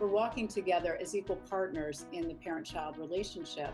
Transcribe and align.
we're 0.00 0.08
walking 0.08 0.48
together 0.48 0.98
as 1.00 1.14
equal 1.14 1.36
partners 1.36 2.06
in 2.12 2.26
the 2.26 2.34
parent 2.34 2.66
child 2.66 2.98
relationship 2.98 3.72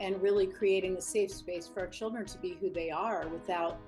and 0.00 0.20
really 0.20 0.46
creating 0.46 0.94
the 0.94 1.02
safe 1.02 1.30
space 1.30 1.68
for 1.68 1.80
our 1.80 1.86
children 1.86 2.24
to 2.26 2.38
be 2.38 2.56
who 2.60 2.70
they 2.70 2.90
are 2.90 3.28
without 3.28 3.78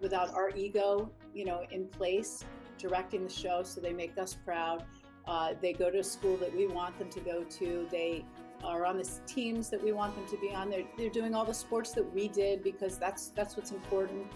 without 0.00 0.34
our 0.34 0.50
ego 0.50 1.10
you 1.32 1.44
know 1.44 1.64
in 1.70 1.86
place 1.86 2.44
directing 2.78 3.24
the 3.24 3.32
show 3.32 3.62
so 3.62 3.80
they 3.80 3.92
make 3.92 4.16
us 4.18 4.36
proud. 4.44 4.84
Uh, 5.26 5.54
they 5.60 5.72
go 5.72 5.90
to 5.90 5.98
a 6.00 6.04
school 6.04 6.36
that 6.36 6.54
we 6.54 6.66
want 6.66 6.98
them 6.98 7.08
to 7.08 7.20
go 7.20 7.42
to. 7.44 7.86
They 7.90 8.24
are 8.62 8.84
on 8.84 8.98
the 8.98 9.10
teams 9.26 9.70
that 9.70 9.82
we 9.82 9.92
want 9.92 10.14
them 10.14 10.26
to 10.28 10.36
be 10.36 10.54
on. 10.54 10.68
They're, 10.68 10.84
they're 10.98 11.08
doing 11.08 11.34
all 11.34 11.46
the 11.46 11.54
sports 11.54 11.92
that 11.92 12.14
we 12.14 12.28
did 12.28 12.62
because 12.62 12.98
that's 12.98 13.28
that's 13.28 13.56
what's 13.56 13.70
important 13.70 14.26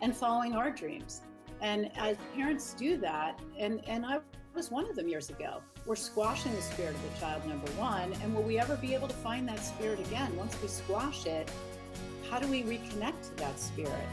and 0.00 0.16
following 0.16 0.54
our 0.54 0.70
dreams. 0.70 1.22
And 1.60 1.90
as 1.96 2.16
parents 2.34 2.74
do 2.74 2.96
that 2.98 3.38
and 3.58 3.80
and 3.86 4.04
i 4.04 4.18
was 4.54 4.70
one 4.70 4.88
of 4.88 4.96
them 4.96 5.08
years 5.08 5.30
ago. 5.30 5.62
We're 5.84 5.96
squashing 5.96 6.54
the 6.54 6.62
spirit 6.62 6.94
of 6.94 7.02
the 7.12 7.18
child, 7.18 7.44
number 7.44 7.68
one. 7.72 8.12
And 8.22 8.32
will 8.32 8.44
we 8.44 8.56
ever 8.56 8.76
be 8.76 8.94
able 8.94 9.08
to 9.08 9.16
find 9.16 9.48
that 9.48 9.58
spirit 9.58 9.98
again? 9.98 10.34
Once 10.36 10.56
we 10.62 10.68
squash 10.68 11.26
it, 11.26 11.50
how 12.30 12.38
do 12.38 12.46
we 12.46 12.62
reconnect 12.62 13.30
to 13.30 13.34
that 13.38 13.58
spirit? 13.58 14.06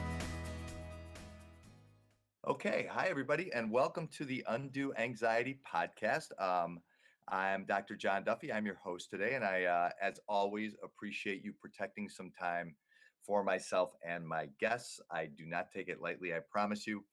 Okay. 2.47 2.87
Hi, 2.91 3.05
everybody, 3.07 3.53
and 3.53 3.69
welcome 3.69 4.07
to 4.17 4.25
the 4.25 4.43
Undo 4.47 4.95
Anxiety 4.97 5.59
podcast. 5.71 6.31
Um, 6.41 6.79
I'm 7.27 7.65
Dr. 7.65 7.95
John 7.95 8.23
Duffy. 8.23 8.51
I'm 8.51 8.65
your 8.65 8.79
host 8.83 9.11
today, 9.11 9.35
and 9.35 9.45
I, 9.45 9.65
uh, 9.65 9.89
as 10.01 10.19
always, 10.27 10.73
appreciate 10.83 11.45
you 11.45 11.53
protecting 11.61 12.09
some 12.09 12.31
time 12.31 12.73
for 13.21 13.43
myself 13.43 13.91
and 14.03 14.27
my 14.27 14.47
guests. 14.59 14.99
I 15.11 15.27
do 15.27 15.45
not 15.45 15.67
take 15.71 15.87
it 15.87 16.01
lightly, 16.01 16.33
I 16.33 16.39
promise 16.51 16.87
you. 16.87 17.03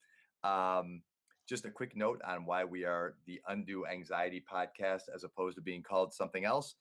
Um, 0.44 1.02
just 1.48 1.64
a 1.64 1.70
quick 1.70 1.96
note 1.96 2.20
on 2.26 2.44
why 2.44 2.64
we 2.64 2.84
are 2.84 3.14
the 3.26 3.40
Undo 3.48 3.86
Anxiety 3.86 4.44
podcast 4.52 5.02
as 5.14 5.22
opposed 5.22 5.56
to 5.56 5.62
being 5.62 5.82
called 5.82 6.12
something 6.12 6.44
else. 6.44 6.74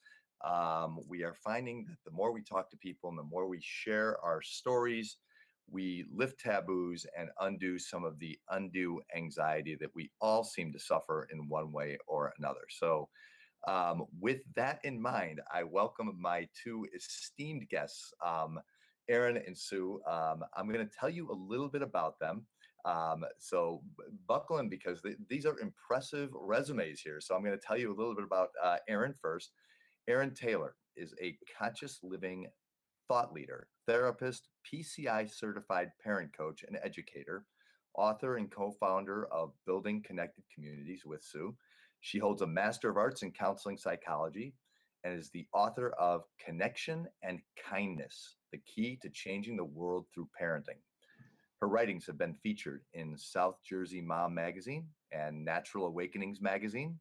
Um, 0.44 0.98
we 1.08 1.22
are 1.22 1.34
finding 1.34 1.86
that 1.88 1.98
the 2.04 2.10
more 2.10 2.32
we 2.32 2.42
talk 2.42 2.70
to 2.70 2.76
people 2.76 3.08
and 3.08 3.18
the 3.18 3.22
more 3.22 3.46
we 3.48 3.60
share 3.62 4.18
our 4.22 4.42
stories, 4.42 5.18
we 5.70 6.04
lift 6.12 6.40
taboos 6.40 7.06
and 7.18 7.28
undo 7.40 7.78
some 7.78 8.04
of 8.04 8.18
the 8.18 8.38
undue 8.50 9.00
anxiety 9.16 9.76
that 9.80 9.94
we 9.94 10.10
all 10.20 10.44
seem 10.44 10.72
to 10.72 10.78
suffer 10.78 11.28
in 11.32 11.48
one 11.48 11.72
way 11.72 11.96
or 12.06 12.32
another. 12.38 12.66
So, 12.68 13.08
um, 13.66 14.04
with 14.20 14.40
that 14.54 14.80
in 14.84 15.00
mind, 15.00 15.40
I 15.52 15.64
welcome 15.64 16.16
my 16.20 16.46
two 16.62 16.86
esteemed 16.94 17.68
guests, 17.68 18.12
um, 18.24 18.60
Erin 19.08 19.42
and 19.44 19.56
Sue. 19.56 20.00
Um, 20.08 20.44
I'm 20.56 20.70
going 20.70 20.86
to 20.86 20.92
tell 21.00 21.10
you 21.10 21.30
a 21.30 21.34
little 21.34 21.68
bit 21.68 21.82
about 21.82 22.18
them. 22.20 22.46
Um, 22.86 23.24
so 23.38 23.82
buckle 24.28 24.58
in 24.58 24.68
because 24.68 25.02
th- 25.02 25.16
these 25.28 25.44
are 25.44 25.58
impressive 25.58 26.30
resumes 26.32 27.00
here. 27.00 27.20
So 27.20 27.34
I'm 27.34 27.44
going 27.44 27.58
to 27.58 27.64
tell 27.64 27.76
you 27.76 27.92
a 27.92 27.96
little 27.96 28.14
bit 28.14 28.24
about 28.24 28.50
uh, 28.62 28.76
Erin 28.88 29.14
first. 29.20 29.50
Erin 30.08 30.32
Taylor 30.34 30.76
is 30.96 31.12
a 31.20 31.36
conscious 31.58 31.98
living 32.04 32.46
thought 33.08 33.32
leader, 33.32 33.66
therapist, 33.86 34.48
PCI 34.72 35.28
certified 35.28 35.90
parent 36.02 36.30
coach, 36.36 36.64
and 36.66 36.78
educator, 36.82 37.44
author 37.94 38.36
and 38.36 38.50
co 38.50 38.72
founder 38.78 39.26
of 39.32 39.52
Building 39.66 40.02
Connected 40.06 40.44
Communities 40.54 41.02
with 41.04 41.24
Sue. 41.24 41.56
She 42.00 42.18
holds 42.18 42.42
a 42.42 42.46
Master 42.46 42.88
of 42.88 42.96
Arts 42.96 43.22
in 43.22 43.32
Counseling 43.32 43.78
Psychology 43.78 44.54
and 45.02 45.18
is 45.18 45.30
the 45.30 45.46
author 45.52 45.90
of 45.98 46.22
Connection 46.44 47.06
and 47.22 47.40
Kindness 47.68 48.36
The 48.52 48.58
Key 48.58 48.98
to 49.02 49.10
Changing 49.10 49.56
the 49.56 49.64
World 49.64 50.06
Through 50.14 50.28
Parenting. 50.40 50.80
Her 51.60 51.68
writings 51.68 52.06
have 52.06 52.18
been 52.18 52.34
featured 52.34 52.82
in 52.92 53.16
South 53.16 53.56
Jersey 53.64 54.00
Mom 54.00 54.34
Magazine 54.34 54.86
and 55.12 55.44
Natural 55.44 55.86
Awakenings 55.86 56.40
Magazine. 56.40 56.98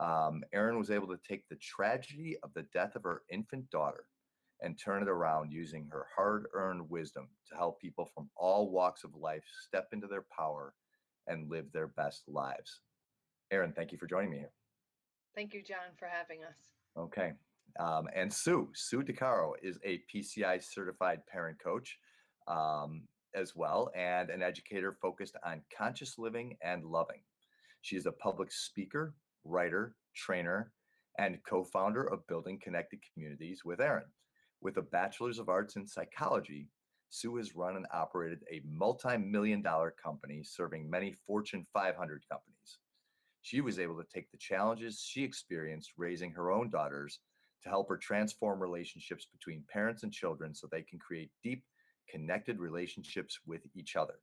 Um, 0.00 0.42
Erin 0.52 0.78
was 0.78 0.90
able 0.90 1.08
to 1.08 1.18
take 1.28 1.48
the 1.48 1.56
tragedy 1.56 2.36
of 2.42 2.54
the 2.54 2.66
death 2.72 2.94
of 2.94 3.02
her 3.02 3.22
infant 3.30 3.68
daughter 3.70 4.04
and 4.62 4.78
turn 4.78 5.02
it 5.02 5.08
around 5.08 5.50
using 5.52 5.88
her 5.90 6.06
hard 6.14 6.46
earned 6.54 6.88
wisdom 6.88 7.28
to 7.48 7.56
help 7.56 7.80
people 7.80 8.08
from 8.14 8.30
all 8.36 8.70
walks 8.70 9.02
of 9.02 9.14
life 9.14 9.44
step 9.66 9.88
into 9.92 10.06
their 10.06 10.24
power 10.36 10.74
and 11.26 11.50
live 11.50 11.66
their 11.72 11.88
best 11.88 12.22
lives. 12.28 12.80
Erin, 13.50 13.72
thank 13.72 13.90
you 13.90 13.98
for 13.98 14.06
joining 14.06 14.30
me 14.30 14.38
here. 14.38 14.52
Thank 15.34 15.54
you, 15.54 15.62
John, 15.62 15.94
for 15.98 16.06
having 16.06 16.44
us. 16.44 16.56
Okay. 16.96 17.32
Um, 17.78 18.08
and 18.14 18.32
Sue, 18.32 18.68
Sue 18.74 19.02
DeCaro 19.02 19.52
is 19.62 19.78
a 19.84 20.02
PCI 20.12 20.62
certified 20.62 21.26
parent 21.26 21.58
coach. 21.62 21.98
Um, 22.46 23.02
as 23.34 23.54
well 23.54 23.90
and 23.94 24.30
an 24.30 24.42
educator 24.42 24.96
focused 25.00 25.36
on 25.44 25.62
conscious 25.76 26.18
living 26.18 26.56
and 26.62 26.84
loving. 26.84 27.20
She 27.82 27.96
is 27.96 28.06
a 28.06 28.12
public 28.12 28.52
speaker, 28.52 29.14
writer, 29.44 29.94
trainer, 30.14 30.72
and 31.18 31.38
co 31.48 31.64
founder 31.64 32.04
of 32.04 32.26
Building 32.26 32.58
Connected 32.62 33.00
Communities 33.12 33.64
with 33.64 33.80
Erin. 33.80 34.04
With 34.60 34.76
a 34.76 34.82
Bachelor's 34.82 35.38
of 35.38 35.48
Arts 35.48 35.76
in 35.76 35.86
Psychology, 35.86 36.68
Sue 37.08 37.36
has 37.36 37.56
run 37.56 37.76
and 37.76 37.86
operated 37.92 38.40
a 38.50 38.62
multi 38.64 39.16
million 39.16 39.62
dollar 39.62 39.94
company 40.02 40.42
serving 40.44 40.88
many 40.88 41.12
Fortune 41.26 41.66
500 41.72 42.22
companies. 42.30 42.78
She 43.42 43.60
was 43.60 43.78
able 43.78 43.96
to 43.96 44.06
take 44.12 44.30
the 44.30 44.38
challenges 44.38 45.00
she 45.00 45.24
experienced 45.24 45.92
raising 45.96 46.30
her 46.32 46.50
own 46.50 46.70
daughters 46.70 47.20
to 47.62 47.68
help 47.68 47.88
her 47.88 47.96
transform 47.96 48.60
relationships 48.60 49.26
between 49.32 49.64
parents 49.72 50.02
and 50.02 50.12
children 50.12 50.54
so 50.54 50.68
they 50.70 50.82
can 50.82 50.98
create 50.98 51.30
deep 51.42 51.64
connected 52.10 52.58
relationships 52.58 53.38
with 53.46 53.62
each 53.74 53.96
other. 53.96 54.14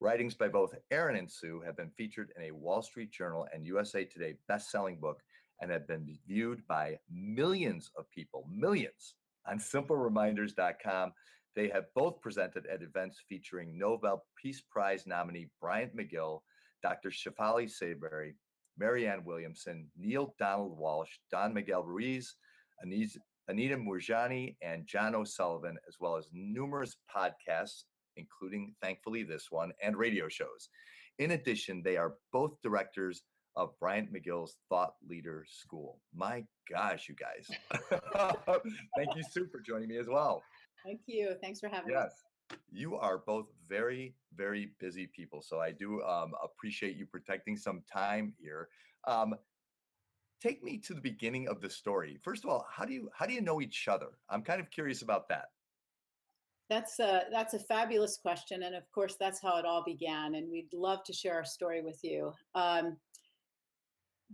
Writings 0.00 0.34
by 0.34 0.48
both 0.48 0.74
Erin 0.90 1.16
and 1.16 1.30
Sue 1.30 1.62
have 1.64 1.76
been 1.76 1.90
featured 1.96 2.32
in 2.36 2.44
a 2.44 2.54
Wall 2.54 2.82
Street 2.82 3.12
Journal 3.12 3.46
and 3.54 3.64
USA 3.66 4.04
Today 4.04 4.34
best-selling 4.48 4.96
book 5.00 5.22
and 5.60 5.70
have 5.70 5.86
been 5.86 6.18
viewed 6.26 6.66
by 6.66 6.98
millions 7.10 7.90
of 7.96 8.10
people, 8.10 8.46
millions, 8.50 9.14
on 9.48 9.58
simplereminders.com. 9.58 11.12
They 11.54 11.68
have 11.68 11.84
both 11.94 12.20
presented 12.20 12.66
at 12.66 12.82
events 12.82 13.22
featuring 13.28 13.78
Nobel 13.78 14.24
Peace 14.36 14.60
Prize 14.60 15.06
nominee 15.06 15.48
Bryant 15.60 15.96
McGill, 15.96 16.40
Dr. 16.82 17.10
Shefali 17.10 17.66
Tsabary, 17.66 18.34
Marianne 18.76 19.24
Williamson, 19.24 19.88
Neale 19.96 20.34
Donald 20.38 20.76
Walsch, 20.78 21.20
Don 21.30 21.54
Miguel 21.54 21.84
Ruiz, 21.84 22.34
Anise 22.82 23.16
Anita 23.48 23.76
Moorjani 23.76 24.56
and 24.62 24.86
John 24.86 25.14
O'Sullivan, 25.14 25.76
as 25.86 25.96
well 26.00 26.16
as 26.16 26.28
numerous 26.32 26.96
podcasts, 27.14 27.84
including 28.16 28.74
thankfully 28.82 29.22
this 29.22 29.48
one, 29.50 29.72
and 29.82 29.96
radio 29.96 30.28
shows. 30.28 30.68
In 31.18 31.32
addition, 31.32 31.82
they 31.84 31.96
are 31.96 32.14
both 32.32 32.60
directors 32.62 33.22
of 33.56 33.78
Bryant 33.78 34.12
McGill's 34.12 34.56
Thought 34.68 34.94
Leader 35.08 35.44
School. 35.48 36.00
My 36.14 36.44
gosh, 36.70 37.08
you 37.08 37.14
guys. 37.14 37.48
Thank 38.96 39.14
you, 39.14 39.22
Sue, 39.22 39.46
for 39.50 39.60
joining 39.60 39.88
me 39.88 39.98
as 39.98 40.08
well. 40.08 40.42
Thank 40.84 41.02
you. 41.06 41.34
Thanks 41.40 41.60
for 41.60 41.68
having 41.68 41.92
yes. 41.92 42.06
us. 42.06 42.58
You 42.70 42.96
are 42.96 43.18
both 43.18 43.46
very, 43.68 44.14
very 44.36 44.72
busy 44.80 45.08
people. 45.14 45.40
So 45.40 45.60
I 45.60 45.70
do 45.70 46.02
um, 46.02 46.32
appreciate 46.42 46.96
you 46.96 47.06
protecting 47.06 47.56
some 47.56 47.82
time 47.90 48.34
here. 48.38 48.68
Um, 49.06 49.34
take 50.42 50.62
me 50.62 50.78
to 50.78 50.94
the 50.94 51.00
beginning 51.00 51.48
of 51.48 51.60
the 51.60 51.70
story. 51.70 52.18
First 52.22 52.44
of 52.44 52.50
all, 52.50 52.66
how 52.70 52.84
do 52.84 52.92
you 52.92 53.10
how 53.14 53.26
do 53.26 53.32
you 53.32 53.40
know 53.40 53.60
each 53.60 53.88
other? 53.88 54.10
I'm 54.28 54.42
kind 54.42 54.60
of 54.60 54.70
curious 54.70 55.02
about 55.02 55.28
that. 55.28 55.46
That's 56.70 56.98
a 56.98 57.24
that's 57.30 57.54
a 57.54 57.58
fabulous 57.58 58.16
question, 58.16 58.62
and 58.62 58.74
of 58.74 58.90
course, 58.90 59.16
that's 59.18 59.40
how 59.40 59.58
it 59.58 59.64
all 59.64 59.84
began. 59.84 60.34
And 60.34 60.50
we'd 60.50 60.72
love 60.72 61.04
to 61.04 61.12
share 61.12 61.34
our 61.34 61.44
story 61.44 61.82
with 61.82 62.02
you. 62.02 62.32
Um, 62.54 62.96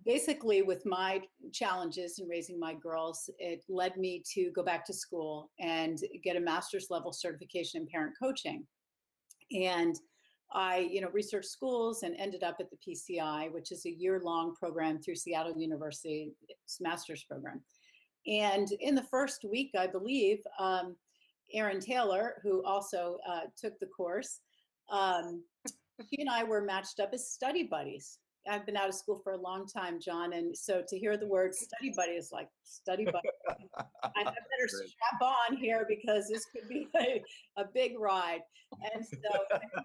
basically, 0.05 0.63
with 0.63 0.87
my 0.87 1.23
challenges 1.53 2.19
in 2.19 2.29
raising 2.29 2.59
my 2.59 2.75
girls, 2.75 3.29
it 3.39 3.65
led 3.69 3.97
me 3.97 4.23
to 4.35 4.51
go 4.53 4.63
back 4.63 4.85
to 4.87 4.93
school 4.93 5.51
and 5.59 5.99
get 6.23 6.37
a 6.37 6.41
master's 6.41 6.87
level 6.91 7.13
certification 7.13 7.83
in 7.83 7.89
parent 7.89 8.15
coaching. 8.21 8.65
And 9.53 9.97
I, 10.53 10.79
you 10.79 11.01
know, 11.01 11.11
researched 11.11 11.49
schools 11.49 12.03
and 12.03 12.17
ended 12.17 12.43
up 12.43 12.57
at 12.61 12.67
the 12.71 12.77
PCI, 12.77 13.53
which 13.53 13.71
is 13.71 13.87
a 13.87 13.91
year-long 13.91 14.55
program 14.55 15.01
through 15.01 15.15
Seattle 15.15 15.57
University, 15.57 16.33
it's 16.49 16.81
master's 16.81 17.25
program. 17.25 17.61
And 18.27 18.69
in 18.81 18.95
the 18.95 19.05
first 19.05 19.45
week, 19.45 19.71
I 19.79 19.87
believe, 19.87 20.39
um, 20.59 20.97
Erin 21.53 21.81
Taylor, 21.81 22.41
who 22.43 22.65
also 22.65 23.19
uh, 23.29 23.43
took 23.57 23.79
the 23.79 23.87
course, 23.87 24.41
um, 24.91 25.43
and 26.19 26.31
I 26.31 26.45
were 26.45 26.63
matched 26.63 27.01
up 27.01 27.11
as 27.13 27.31
study 27.31 27.65
buddies. 27.65 28.19
I've 28.49 28.65
been 28.67 28.77
out 28.77 28.89
of 28.89 28.95
school 28.95 29.21
for 29.23 29.33
a 29.33 29.41
long 29.41 29.67
time, 29.67 30.01
John, 30.01 30.33
and 30.33 30.57
so 30.57 30.83
to 30.89 30.99
hear 30.99 31.17
the 31.17 31.27
word 31.27 31.55
study 31.67 31.93
buddy 31.95 32.13
is 32.13 32.31
like 32.33 32.49
study 32.63 33.05
buddy. 33.05 33.29
I 33.77 34.25
better 34.25 34.69
strap 34.69 35.23
on 35.23 35.57
here 35.57 35.87
because 35.89 36.29
this 36.29 36.47
could 36.47 36.69
be 36.69 36.89
a, 36.97 37.23
a 37.61 37.65
big 37.73 37.99
ride. 37.99 38.41
And 38.95 39.05
so 39.05 39.19
and 39.53 39.83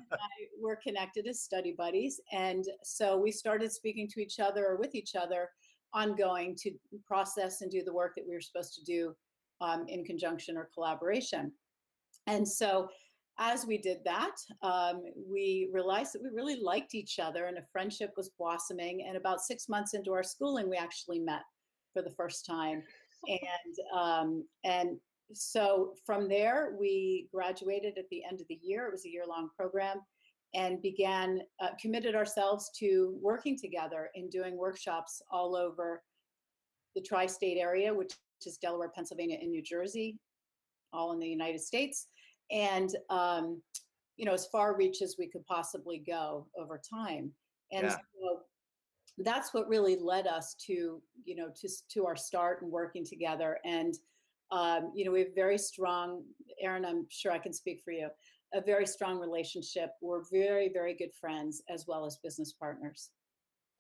we're 0.62 0.76
connected 0.76 1.28
as 1.28 1.42
study 1.42 1.74
buddies, 1.78 2.22
and 2.32 2.64
so 2.84 3.18
we 3.18 3.32
started 3.32 3.72
speaking 3.72 4.08
to 4.10 4.22
each 4.22 4.40
other 4.40 4.66
or 4.68 4.78
with 4.78 4.94
each 4.94 5.16
other 5.16 5.50
ongoing 5.94 6.56
to 6.58 6.72
process 7.08 7.62
and 7.62 7.72
do 7.72 7.82
the 7.84 7.94
work 7.94 8.14
that 8.16 8.26
we 8.28 8.34
were 8.34 8.42
supposed 8.42 8.76
to 8.76 8.84
do 8.84 9.14
um, 9.62 9.86
in 9.88 10.04
conjunction 10.04 10.58
or 10.58 10.70
collaboration. 10.74 11.52
And 12.28 12.48
so 12.48 12.90
as 13.38 13.66
we 13.66 13.78
did 13.78 14.00
that, 14.06 14.36
um, 14.62 15.04
we 15.30 15.70
realized 15.74 16.14
that 16.14 16.24
we 16.24 16.30
really 16.30 16.60
liked 16.62 16.96
each 16.96 17.20
other 17.20 17.46
and 17.46 17.58
a 17.58 17.66
friendship 17.72 18.12
was 18.16 18.32
blossoming. 18.40 19.06
And 19.08 19.18
about 19.18 19.42
six 19.42 19.68
months 19.68 19.94
into 19.94 20.14
our 20.14 20.24
schooling, 20.24 20.70
we 20.70 20.78
actually 20.78 21.20
met 21.20 21.42
for 21.94 22.02
the 22.02 22.12
first 22.12 22.46
time. 22.46 22.84
And 23.28 24.00
um, 24.00 24.46
and 24.64 24.98
so 25.34 25.94
from 26.06 26.30
there, 26.30 26.76
we 26.80 27.28
graduated 27.34 27.98
at 27.98 28.06
the 28.10 28.24
end 28.24 28.40
of 28.40 28.48
the 28.48 28.60
year. 28.62 28.86
It 28.86 28.92
was 28.92 29.06
a 29.06 29.10
year 29.10 29.24
long 29.28 29.50
program 29.58 29.98
and 30.54 30.82
began, 30.82 31.42
uh, 31.62 31.70
committed 31.82 32.16
ourselves 32.16 32.70
to 32.80 33.18
working 33.22 33.58
together 33.58 34.10
in 34.16 34.30
doing 34.30 34.58
workshops 34.58 35.22
all 35.30 35.56
over 35.56 36.02
the 36.96 37.02
tri 37.02 37.26
state 37.26 37.58
area, 37.58 37.94
which 37.94 38.14
is 38.46 38.58
Delaware, 38.58 38.92
Pennsylvania, 38.94 39.38
and 39.42 39.52
New 39.52 39.62
Jersey, 39.62 40.18
all 40.94 41.12
in 41.12 41.20
the 41.20 41.28
United 41.28 41.60
States. 41.60 42.08
And, 42.52 42.90
um, 43.10 43.62
you 44.18 44.26
know, 44.26 44.34
as 44.34 44.48
far 44.48 44.76
reach 44.76 45.02
as 45.02 45.16
we 45.20 45.28
could 45.28 45.46
possibly 45.46 46.04
go 46.06 46.48
over 46.58 46.80
time. 46.90 47.32
And 47.72 47.84
yeah. 47.84 47.96
so 47.96 48.42
that's 49.20 49.54
what 49.54 49.68
really 49.68 49.98
led 49.98 50.28
us 50.28 50.56
to, 50.68 51.02
you 51.24 51.36
know, 51.36 51.50
to, 51.60 51.70
to 51.94 52.06
our 52.06 52.16
start 52.16 52.62
and 52.62 52.72
working 52.72 53.06
together. 53.06 53.58
And, 53.66 53.94
um, 54.52 54.92
you 54.96 55.06
know, 55.06 55.12
we 55.12 55.20
have 55.22 55.36
very 55.36 55.58
strong, 55.58 56.24
Erin, 56.62 56.86
I'm 56.86 57.08
sure 57.10 57.32
I 57.32 57.40
can 57.40 57.54
speak 57.54 57.82
for 57.84 57.92
you, 57.92 58.10
a 58.54 58.62
very 58.62 58.86
strong 58.86 59.20
relationship. 59.20 59.92
We're 60.02 60.24
very, 60.32 60.70
very 60.72 60.94
good 60.94 61.14
friends 61.20 61.64
as 61.70 61.86
well 61.88 62.06
as 62.06 62.18
business 62.24 62.54
partners. 62.54 63.10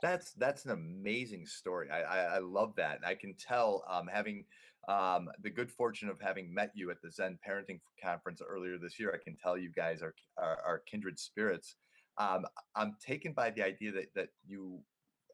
That's 0.02 0.34
that's 0.34 0.66
an 0.66 0.72
amazing 0.72 1.46
story. 1.46 1.90
I 1.90 2.02
I, 2.02 2.18
I 2.36 2.40
love 2.40 2.76
that. 2.76 3.00
I 3.06 3.16
can 3.16 3.34
tell 3.36 3.84
um, 3.90 4.08
having 4.12 4.44
um, 4.88 5.30
the 5.42 5.50
good 5.50 5.72
fortune 5.72 6.10
of 6.10 6.20
having 6.20 6.54
met 6.54 6.72
you 6.76 6.92
at 6.92 7.02
the 7.02 7.12
Zen 7.12 7.38
Parenting 7.48 7.80
Conference 8.04 8.42
earlier 8.48 8.78
this 8.78 9.00
year. 9.00 9.14
I 9.14 9.24
can 9.24 9.36
tell 9.38 9.58
you 9.58 9.72
guys 9.72 10.02
are 10.02 10.14
are, 10.38 10.60
are 10.66 10.84
kindred 10.90 11.20
spirits. 11.20 11.76
Um, 12.18 12.46
I'm 12.76 12.96
taken 13.06 13.34
by 13.34 13.50
the 13.50 13.64
idea 13.64 13.92
that 13.92 14.14
that 14.16 14.30
you, 14.46 14.80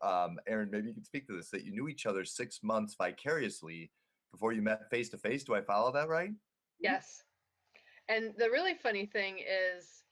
um, 0.01 0.39
Erin, 0.48 0.69
maybe 0.71 0.88
you 0.88 0.94
can 0.94 1.03
speak 1.03 1.27
to 1.27 1.36
this. 1.36 1.50
That 1.50 1.63
you 1.63 1.71
knew 1.71 1.89
each 1.89 2.06
other 2.06 2.25
six 2.25 2.59
months 2.63 2.95
vicariously 2.98 3.92
before 4.31 4.53
you 4.53 4.62
met 4.62 4.89
face 4.89 5.09
to 5.09 5.18
face. 5.18 5.44
Do 5.44 5.54
I 5.56 5.62
follow 5.62 5.92
that 5.92 6.07
right? 6.07 6.31
Yes. 6.80 7.24
And 8.09 8.33
the 8.38 8.50
really 8.50 8.74
funny 8.74 9.06
thing 9.06 9.39
is, 9.39 10.04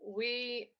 we, 0.00 0.70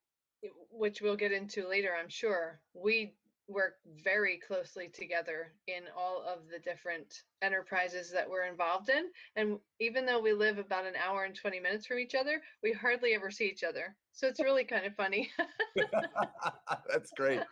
which 0.69 1.01
we'll 1.01 1.15
get 1.15 1.31
into 1.31 1.67
later, 1.67 1.95
I'm 1.99 2.09
sure, 2.09 2.61
we 2.73 3.15
work 3.49 3.75
very 4.03 4.37
closely 4.37 4.87
together 4.87 5.53
in 5.67 5.83
all 5.97 6.23
of 6.23 6.49
the 6.51 6.59
different 6.59 7.23
enterprises 7.41 8.11
that 8.11 8.29
we're 8.29 8.45
involved 8.45 8.89
in. 8.89 9.05
And 9.35 9.57
even 9.79 10.05
though 10.05 10.21
we 10.21 10.33
live 10.33 10.57
about 10.57 10.85
an 10.85 10.93
hour 10.95 11.25
and 11.25 11.35
20 11.35 11.59
minutes 11.59 11.87
from 11.87 11.99
each 11.99 12.15
other, 12.15 12.41
we 12.63 12.71
hardly 12.71 13.13
ever 13.13 13.31
see 13.31 13.45
each 13.45 13.63
other. 13.63 13.95
So 14.13 14.27
it's 14.27 14.39
really 14.39 14.63
kind 14.63 14.85
of 14.85 14.95
funny. 14.95 15.31
That's 16.91 17.11
great. 17.11 17.41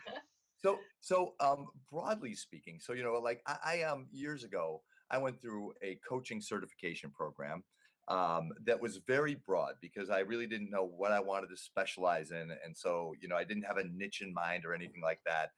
So, 0.59 0.79
so 1.01 1.33
um, 1.39 1.67
broadly 1.91 2.33
speaking, 2.33 2.79
so 2.81 2.93
you 2.93 3.03
know, 3.03 3.13
like 3.13 3.43
I, 3.45 3.57
I 3.63 3.81
um 3.83 4.07
years 4.11 4.43
ago, 4.43 4.81
I 5.11 5.19
went 5.19 5.39
through 5.39 5.73
a 5.83 5.99
coaching 6.09 6.41
certification 6.41 7.11
program 7.11 7.63
um, 8.07 8.51
that 8.65 8.81
was 8.81 8.97
very 9.05 9.35
broad 9.35 9.73
because 9.81 10.09
I 10.09 10.19
really 10.19 10.47
didn't 10.47 10.69
know 10.69 10.83
what 10.83 11.11
I 11.11 11.19
wanted 11.19 11.49
to 11.49 11.57
specialize 11.57 12.31
in. 12.31 12.51
And 12.65 12.75
so, 12.75 13.13
you 13.21 13.27
know, 13.27 13.35
I 13.35 13.43
didn't 13.43 13.63
have 13.63 13.77
a 13.77 13.83
niche 13.83 14.21
in 14.21 14.33
mind 14.33 14.65
or 14.65 14.73
anything 14.73 15.01
like 15.01 15.19
that. 15.25 15.51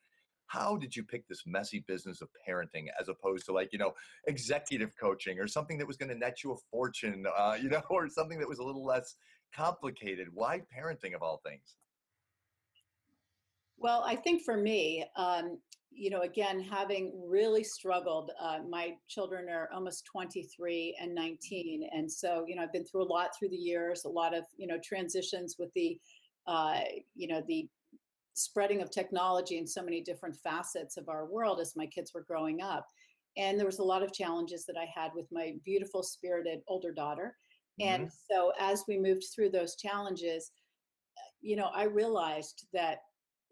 How 0.49 0.75
did 0.77 0.95
you 0.95 1.03
pick 1.03 1.27
this 1.27 1.43
messy 1.45 1.85
business 1.87 2.21
of 2.21 2.29
parenting 2.47 2.87
as 2.99 3.07
opposed 3.07 3.45
to 3.45 3.53
like, 3.53 3.69
you 3.71 3.77
know, 3.77 3.93
executive 4.27 4.91
coaching 4.99 5.39
or 5.39 5.47
something 5.47 5.77
that 5.77 5.87
was 5.87 5.95
going 5.95 6.09
to 6.09 6.17
net 6.17 6.43
you 6.43 6.53
a 6.53 6.55
fortune, 6.71 7.25
uh, 7.37 7.55
you 7.61 7.69
know, 7.69 7.81
or 7.89 8.09
something 8.09 8.39
that 8.39 8.49
was 8.49 8.57
a 8.57 8.63
little 8.63 8.83
less 8.83 9.15
complicated? 9.55 10.27
Why 10.33 10.61
parenting 10.75 11.15
of 11.15 11.21
all 11.21 11.39
things? 11.45 11.75
Well, 13.77 14.03
I 14.05 14.15
think 14.15 14.43
for 14.43 14.57
me, 14.57 15.05
um, 15.15 15.59
you 15.91 16.09
know, 16.09 16.21
again, 16.21 16.59
having 16.59 17.13
really 17.27 17.63
struggled, 17.63 18.31
uh, 18.41 18.59
my 18.67 18.93
children 19.07 19.49
are 19.49 19.69
almost 19.73 20.05
23 20.05 20.97
and 20.99 21.13
19. 21.13 21.87
And 21.93 22.11
so, 22.11 22.43
you 22.47 22.55
know, 22.55 22.63
I've 22.63 22.73
been 22.73 22.85
through 22.85 23.03
a 23.03 23.11
lot 23.11 23.37
through 23.37 23.49
the 23.49 23.55
years, 23.55 24.05
a 24.05 24.09
lot 24.09 24.35
of, 24.35 24.45
you 24.57 24.65
know, 24.65 24.79
transitions 24.83 25.57
with 25.59 25.69
the, 25.75 25.99
uh, 26.47 26.79
you 27.15 27.27
know, 27.27 27.43
the 27.47 27.67
spreading 28.33 28.81
of 28.81 28.89
technology 28.89 29.57
in 29.57 29.67
so 29.67 29.81
many 29.81 30.01
different 30.01 30.35
facets 30.35 30.97
of 30.97 31.09
our 31.09 31.25
world 31.25 31.59
as 31.59 31.75
my 31.75 31.85
kids 31.85 32.13
were 32.13 32.25
growing 32.27 32.61
up. 32.61 32.87
And 33.37 33.57
there 33.57 33.65
was 33.65 33.79
a 33.79 33.83
lot 33.83 34.03
of 34.03 34.13
challenges 34.13 34.65
that 34.65 34.77
I 34.77 34.87
had 34.93 35.11
with 35.15 35.27
my 35.31 35.53
beautiful, 35.65 36.03
spirited 36.03 36.61
older 36.67 36.91
daughter. 36.91 37.35
Mm-hmm. 37.79 38.03
And 38.03 38.11
so, 38.29 38.51
as 38.59 38.83
we 38.87 38.97
moved 38.97 39.25
through 39.33 39.51
those 39.51 39.75
challenges, 39.75 40.51
you 41.41 41.55
know, 41.55 41.69
I 41.73 41.83
realized 41.83 42.67
that 42.73 42.99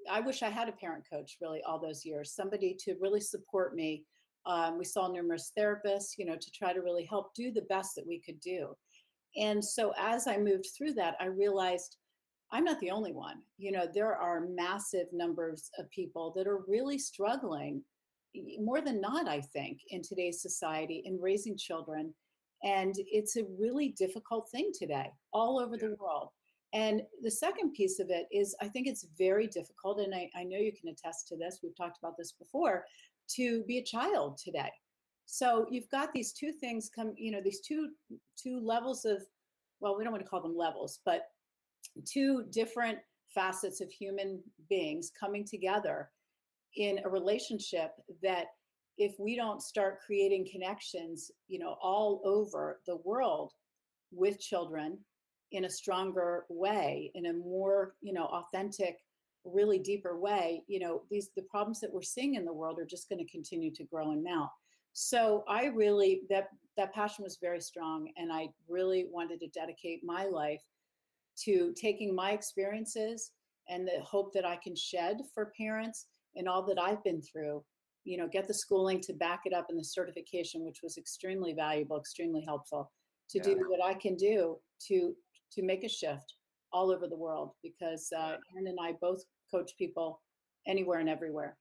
I 0.09 0.19
wish 0.19 0.44
I 0.44 0.50
had 0.50 0.69
a 0.69 0.74
parent 0.74 1.06
coach 1.12 1.38
really 1.41 1.62
all 1.63 1.79
those 1.79 2.06
years, 2.06 2.33
somebody 2.33 2.75
to 2.79 2.95
really 3.00 3.21
support 3.21 3.75
me. 3.75 4.03
Um, 4.45 4.77
we 4.77 4.85
saw 4.85 5.07
numerous 5.07 5.51
therapists, 5.57 6.18
you 6.18 6.25
know, 6.25 6.35
to 6.35 6.51
try 6.51 6.74
to 6.74 6.81
really 6.81 7.06
help 7.06 7.33
do 7.33 7.51
the 7.51 7.63
best 7.63 7.95
that 7.95 8.07
we 8.07 8.19
could 8.19 8.39
do. 8.39 8.75
And 9.35 9.63
so 9.63 9.94
as 9.97 10.27
I 10.27 10.38
moved 10.38 10.68
through 10.75 10.94
that, 10.94 11.15
I 11.19 11.25
realized 11.25 11.97
I'm 12.51 12.63
not 12.63 12.79
the 12.79 12.91
only 12.91 13.11
one. 13.11 13.41
You 13.57 13.71
know, 13.71 13.88
there 13.94 14.15
are 14.15 14.47
massive 14.47 15.07
numbers 15.11 15.69
of 15.77 15.89
people 15.89 16.33
that 16.35 16.47
are 16.47 16.63
really 16.67 16.97
struggling, 16.97 17.81
more 18.59 18.81
than 18.81 19.01
not, 19.01 19.27
I 19.27 19.41
think, 19.41 19.79
in 19.89 20.01
today's 20.01 20.41
society 20.41 21.01
in 21.05 21.19
raising 21.19 21.57
children. 21.57 22.13
And 22.63 22.95
it's 22.97 23.35
a 23.35 23.44
really 23.59 23.89
difficult 23.89 24.49
thing 24.49 24.71
today, 24.77 25.11
all 25.33 25.59
over 25.59 25.75
yeah. 25.75 25.89
the 25.89 25.95
world. 25.99 26.29
And 26.73 27.01
the 27.21 27.31
second 27.31 27.73
piece 27.73 27.99
of 27.99 28.09
it 28.09 28.27
is 28.31 28.55
I 28.61 28.67
think 28.67 28.88
it's 28.88 29.07
very 29.17 29.47
difficult, 29.47 30.00
and 30.00 30.13
I, 30.13 30.29
I 30.35 30.43
know 30.43 30.57
you 30.57 30.73
can 30.73 30.89
attest 30.89 31.27
to 31.29 31.38
this, 31.38 31.59
we've 31.63 31.75
talked 31.77 31.97
about 31.97 32.17
this 32.17 32.33
before, 32.33 32.85
to 33.35 33.63
be 33.63 33.77
a 33.77 33.83
child 33.83 34.38
today. 34.38 34.71
So 35.25 35.65
you've 35.69 35.89
got 35.89 36.13
these 36.13 36.33
two 36.33 36.51
things 36.51 36.89
come, 36.93 37.13
you 37.17 37.31
know, 37.31 37.41
these 37.41 37.61
two 37.61 37.89
two 38.41 38.59
levels 38.59 39.05
of, 39.05 39.21
well, 39.79 39.97
we 39.97 40.03
don't 40.03 40.13
want 40.13 40.23
to 40.23 40.29
call 40.29 40.41
them 40.41 40.55
levels, 40.57 41.00
but 41.05 41.23
two 42.06 42.45
different 42.51 43.00
facets 43.33 43.81
of 43.81 43.91
human 43.91 44.41
beings 44.69 45.12
coming 45.19 45.45
together 45.45 46.09
in 46.75 47.00
a 47.06 47.09
relationship 47.09 47.91
that 48.21 48.47
if 48.97 49.15
we 49.19 49.35
don't 49.35 49.62
start 49.62 50.00
creating 50.06 50.47
connections, 50.51 51.31
you 51.47 51.59
know, 51.59 51.77
all 51.81 52.21
over 52.25 52.79
the 52.88 52.97
world 52.97 53.53
with 54.12 54.39
children 54.39 54.97
in 55.51 55.65
a 55.65 55.69
stronger 55.69 56.45
way, 56.50 57.12
in 57.15 57.27
a 57.27 57.33
more, 57.33 57.94
you 58.01 58.13
know, 58.13 58.25
authentic, 58.25 58.97
really 59.45 59.79
deeper 59.79 60.19
way, 60.19 60.63
you 60.68 60.79
know, 60.79 61.03
these 61.09 61.29
the 61.35 61.44
problems 61.44 61.79
that 61.79 61.93
we're 61.93 62.01
seeing 62.01 62.36
in 62.36 62.43
the 62.43 62.53
world 62.53 62.79
are 62.79 62.86
just 62.86 63.07
going 63.07 63.24
to 63.24 63.31
continue 63.31 63.72
to 63.74 63.84
grow 63.84 64.12
and 64.12 64.24
mount. 64.24 64.50
So 64.93 65.43
I 65.48 65.65
really 65.65 66.22
that 66.29 66.50
that 66.75 66.93
passion 66.93 67.24
was 67.24 67.38
very 67.39 67.62
strong 67.62 68.10
and 68.17 68.31
I 68.34 68.50
really 68.67 69.05
wanted 69.10 69.39
to 69.41 69.48
dedicate 69.48 70.03
my 70.03 70.25
life 70.25 70.62
to 71.46 71.74
taking 71.79 72.15
my 72.15 72.32
experiences 72.32 73.32
and 73.70 73.88
the 73.88 74.03
hope 74.03 74.34
that 74.34 74.46
I 74.46 74.58
can 74.58 74.75
shed 74.75 75.17
for 75.34 75.51
parents 75.58 76.08
and 76.36 76.48
all 76.48 76.65
that 76.65 76.79
I've 76.79 77.03
been 77.03 77.22
through, 77.22 77.63
you 78.03 78.17
know, 78.17 78.27
get 78.27 78.48
the 78.48 78.53
schooling 78.53 79.01
to 79.01 79.13
back 79.13 79.41
it 79.46 79.53
up 79.53 79.67
and 79.70 79.79
the 79.79 79.84
certification, 79.84 80.65
which 80.65 80.79
was 80.82 80.98
extremely 80.98 81.53
valuable, 81.53 81.98
extremely 81.98 82.44
helpful 82.46 82.91
to 83.29 83.39
yeah. 83.39 83.44
do 83.44 83.65
what 83.67 83.84
I 83.84 83.94
can 83.94 84.15
do 84.15 84.58
to 84.88 85.13
to 85.53 85.63
make 85.63 85.84
a 85.84 85.89
shift 85.89 86.36
all 86.74 86.91
over 86.91 87.08
the 87.08 87.15
world 87.15 87.51
because 87.63 88.12
uh, 88.15 88.36
Erin 88.53 88.67
and 88.67 88.77
I 88.82 88.94
both 89.00 89.24
coach 89.50 89.72
people 89.77 90.22
anywhere 90.67 91.00
and 91.00 91.10
everywhere. 91.10 91.58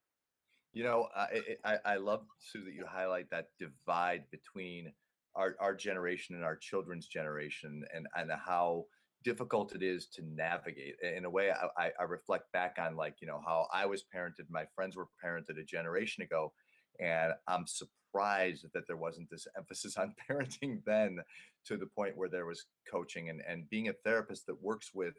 You 0.73 0.85
know, 0.85 1.09
I, 1.17 1.41
I, 1.65 1.79
I 1.85 1.97
love 1.97 2.25
Sue 2.41 2.65
that 2.65 2.75
you 2.75 2.85
highlight 2.87 3.31
that 3.31 3.47
divide 3.59 4.25
between 4.31 4.93
our, 5.35 5.57
our 5.61 5.75
generation 5.75 6.35
and 6.35 6.45
our 6.45 6.57
children's 6.57 7.07
generation 7.07 7.85
and, 7.95 8.07
and 8.17 8.31
how 8.33 8.85
difficult 9.27 9.75
it 9.75 9.83
is 9.83 10.07
to 10.07 10.23
navigate. 10.25 10.95
In 11.03 11.25
a 11.25 11.31
way, 11.31 11.51
I, 11.51 11.91
I 11.99 12.05
reflect 12.05 12.53
back 12.53 12.77
on 12.79 12.95
like, 12.95 13.17
you 13.21 13.27
know, 13.27 13.41
how 13.45 13.67
I 13.75 13.85
was 13.85 14.05
parented, 14.15 14.49
my 14.49 14.67
friends 14.73 14.97
were 14.97 15.09
parented 15.23 15.61
a 15.61 15.65
generation 15.65 16.23
ago. 16.23 16.53
And 17.01 17.33
I'm 17.49 17.67
surprised 17.67 18.67
that 18.73 18.87
there 18.87 18.97
wasn't 18.97 19.29
this 19.29 19.49
emphasis 19.59 19.97
on 19.97 20.15
parenting 20.31 20.81
then 20.87 21.19
to 21.67 21.77
the 21.77 21.89
point 21.99 22.17
where 22.17 22.29
there 22.29 22.47
was 22.47 22.67
coaching 22.89 23.29
and, 23.29 23.43
and 23.49 23.69
being 23.69 23.89
a 23.89 23.95
therapist 24.05 24.47
that 24.47 24.63
works 24.63 24.93
with 24.95 25.15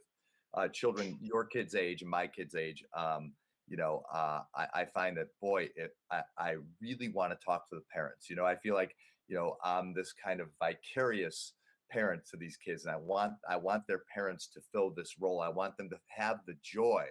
uh, 0.53 0.69
children 0.69 1.17
your 1.21 1.43
kids 1.43 1.75
age 1.75 2.01
and 2.01 2.09
my 2.09 2.25
kids 2.25 2.55
age 2.55 2.85
um, 2.95 3.33
you 3.67 3.75
know 3.75 4.03
uh, 4.13 4.39
I, 4.55 4.67
I, 4.73 4.85
find 4.85 5.17
that 5.17 5.27
boy 5.41 5.67
it, 5.75 5.91
I, 6.09 6.21
I 6.37 6.55
really 6.81 7.09
want 7.09 7.33
to 7.33 7.45
talk 7.45 7.69
to 7.69 7.75
the 7.75 7.83
parents 7.93 8.29
you 8.29 8.37
know 8.37 8.45
i 8.45 8.55
feel 8.55 8.73
like 8.73 8.95
you 9.27 9.35
know 9.35 9.57
i'm 9.61 9.93
this 9.93 10.13
kind 10.13 10.39
of 10.39 10.47
vicarious 10.57 11.51
parent 11.89 12.21
to 12.25 12.37
these 12.37 12.57
kids 12.57 12.85
and 12.85 12.93
i 12.93 12.97
want 12.97 13.33
i 13.49 13.55
want 13.55 13.85
their 13.87 14.03
parents 14.13 14.47
to 14.47 14.59
fill 14.71 14.89
this 14.89 15.15
role 15.19 15.41
i 15.41 15.49
want 15.49 15.75
them 15.77 15.89
to 15.89 15.97
have 16.07 16.39
the 16.45 16.55
joy 16.61 17.05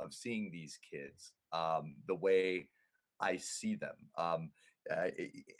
of 0.00 0.12
seeing 0.12 0.50
these 0.50 0.78
kids 0.90 1.32
um, 1.52 1.94
the 2.08 2.14
way 2.14 2.68
i 3.20 3.36
see 3.36 3.74
them 3.74 3.96
um, 4.18 4.50
uh, 4.90 5.08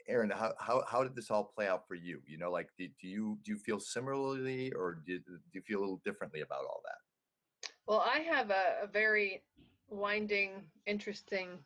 Erin, 0.08 0.30
how, 0.30 0.52
how, 0.58 0.84
how 0.86 1.02
did 1.02 1.16
this 1.16 1.30
all 1.30 1.44
play 1.44 1.66
out 1.66 1.86
for 1.88 1.94
you? 1.94 2.20
You 2.26 2.38
know, 2.38 2.50
like, 2.50 2.68
do, 2.78 2.86
do 3.00 3.08
you, 3.08 3.38
do 3.44 3.52
you 3.52 3.58
feel 3.58 3.80
similarly 3.80 4.70
or 4.72 4.98
do, 5.06 5.18
do 5.18 5.38
you 5.52 5.62
feel 5.62 5.78
a 5.78 5.80
little 5.80 6.02
differently 6.04 6.42
about 6.42 6.64
all 6.64 6.82
that? 6.84 7.70
Well, 7.86 8.04
I 8.06 8.18
have 8.20 8.50
a, 8.50 8.82
a 8.82 8.86
very 8.86 9.42
winding, 9.88 10.62
interesting 10.86 11.58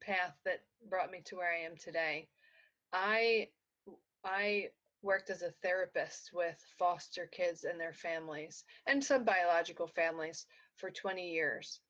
path 0.00 0.34
that 0.44 0.62
brought 0.88 1.10
me 1.10 1.20
to 1.26 1.36
where 1.36 1.52
I 1.52 1.64
am 1.64 1.76
today. 1.76 2.28
I, 2.92 3.48
I 4.24 4.68
worked 5.02 5.30
as 5.30 5.42
a 5.42 5.52
therapist 5.62 6.30
with 6.32 6.56
foster 6.78 7.26
kids 7.26 7.64
and 7.64 7.78
their 7.78 7.92
families 7.92 8.64
and 8.86 9.02
some 9.02 9.24
biological 9.24 9.86
families 9.86 10.46
for 10.76 10.90
20 10.90 11.30
years. 11.30 11.80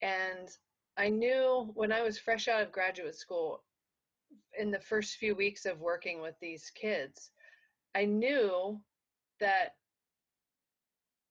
And 0.00 0.48
I 0.96 1.08
knew 1.08 1.70
when 1.74 1.92
I 1.92 2.02
was 2.02 2.18
fresh 2.18 2.48
out 2.48 2.62
of 2.62 2.72
graduate 2.72 3.16
school, 3.16 3.62
in 4.58 4.70
the 4.70 4.80
first 4.80 5.16
few 5.16 5.34
weeks 5.34 5.66
of 5.66 5.80
working 5.80 6.20
with 6.20 6.34
these 6.40 6.70
kids, 6.74 7.30
I 7.94 8.04
knew 8.04 8.80
that 9.40 9.76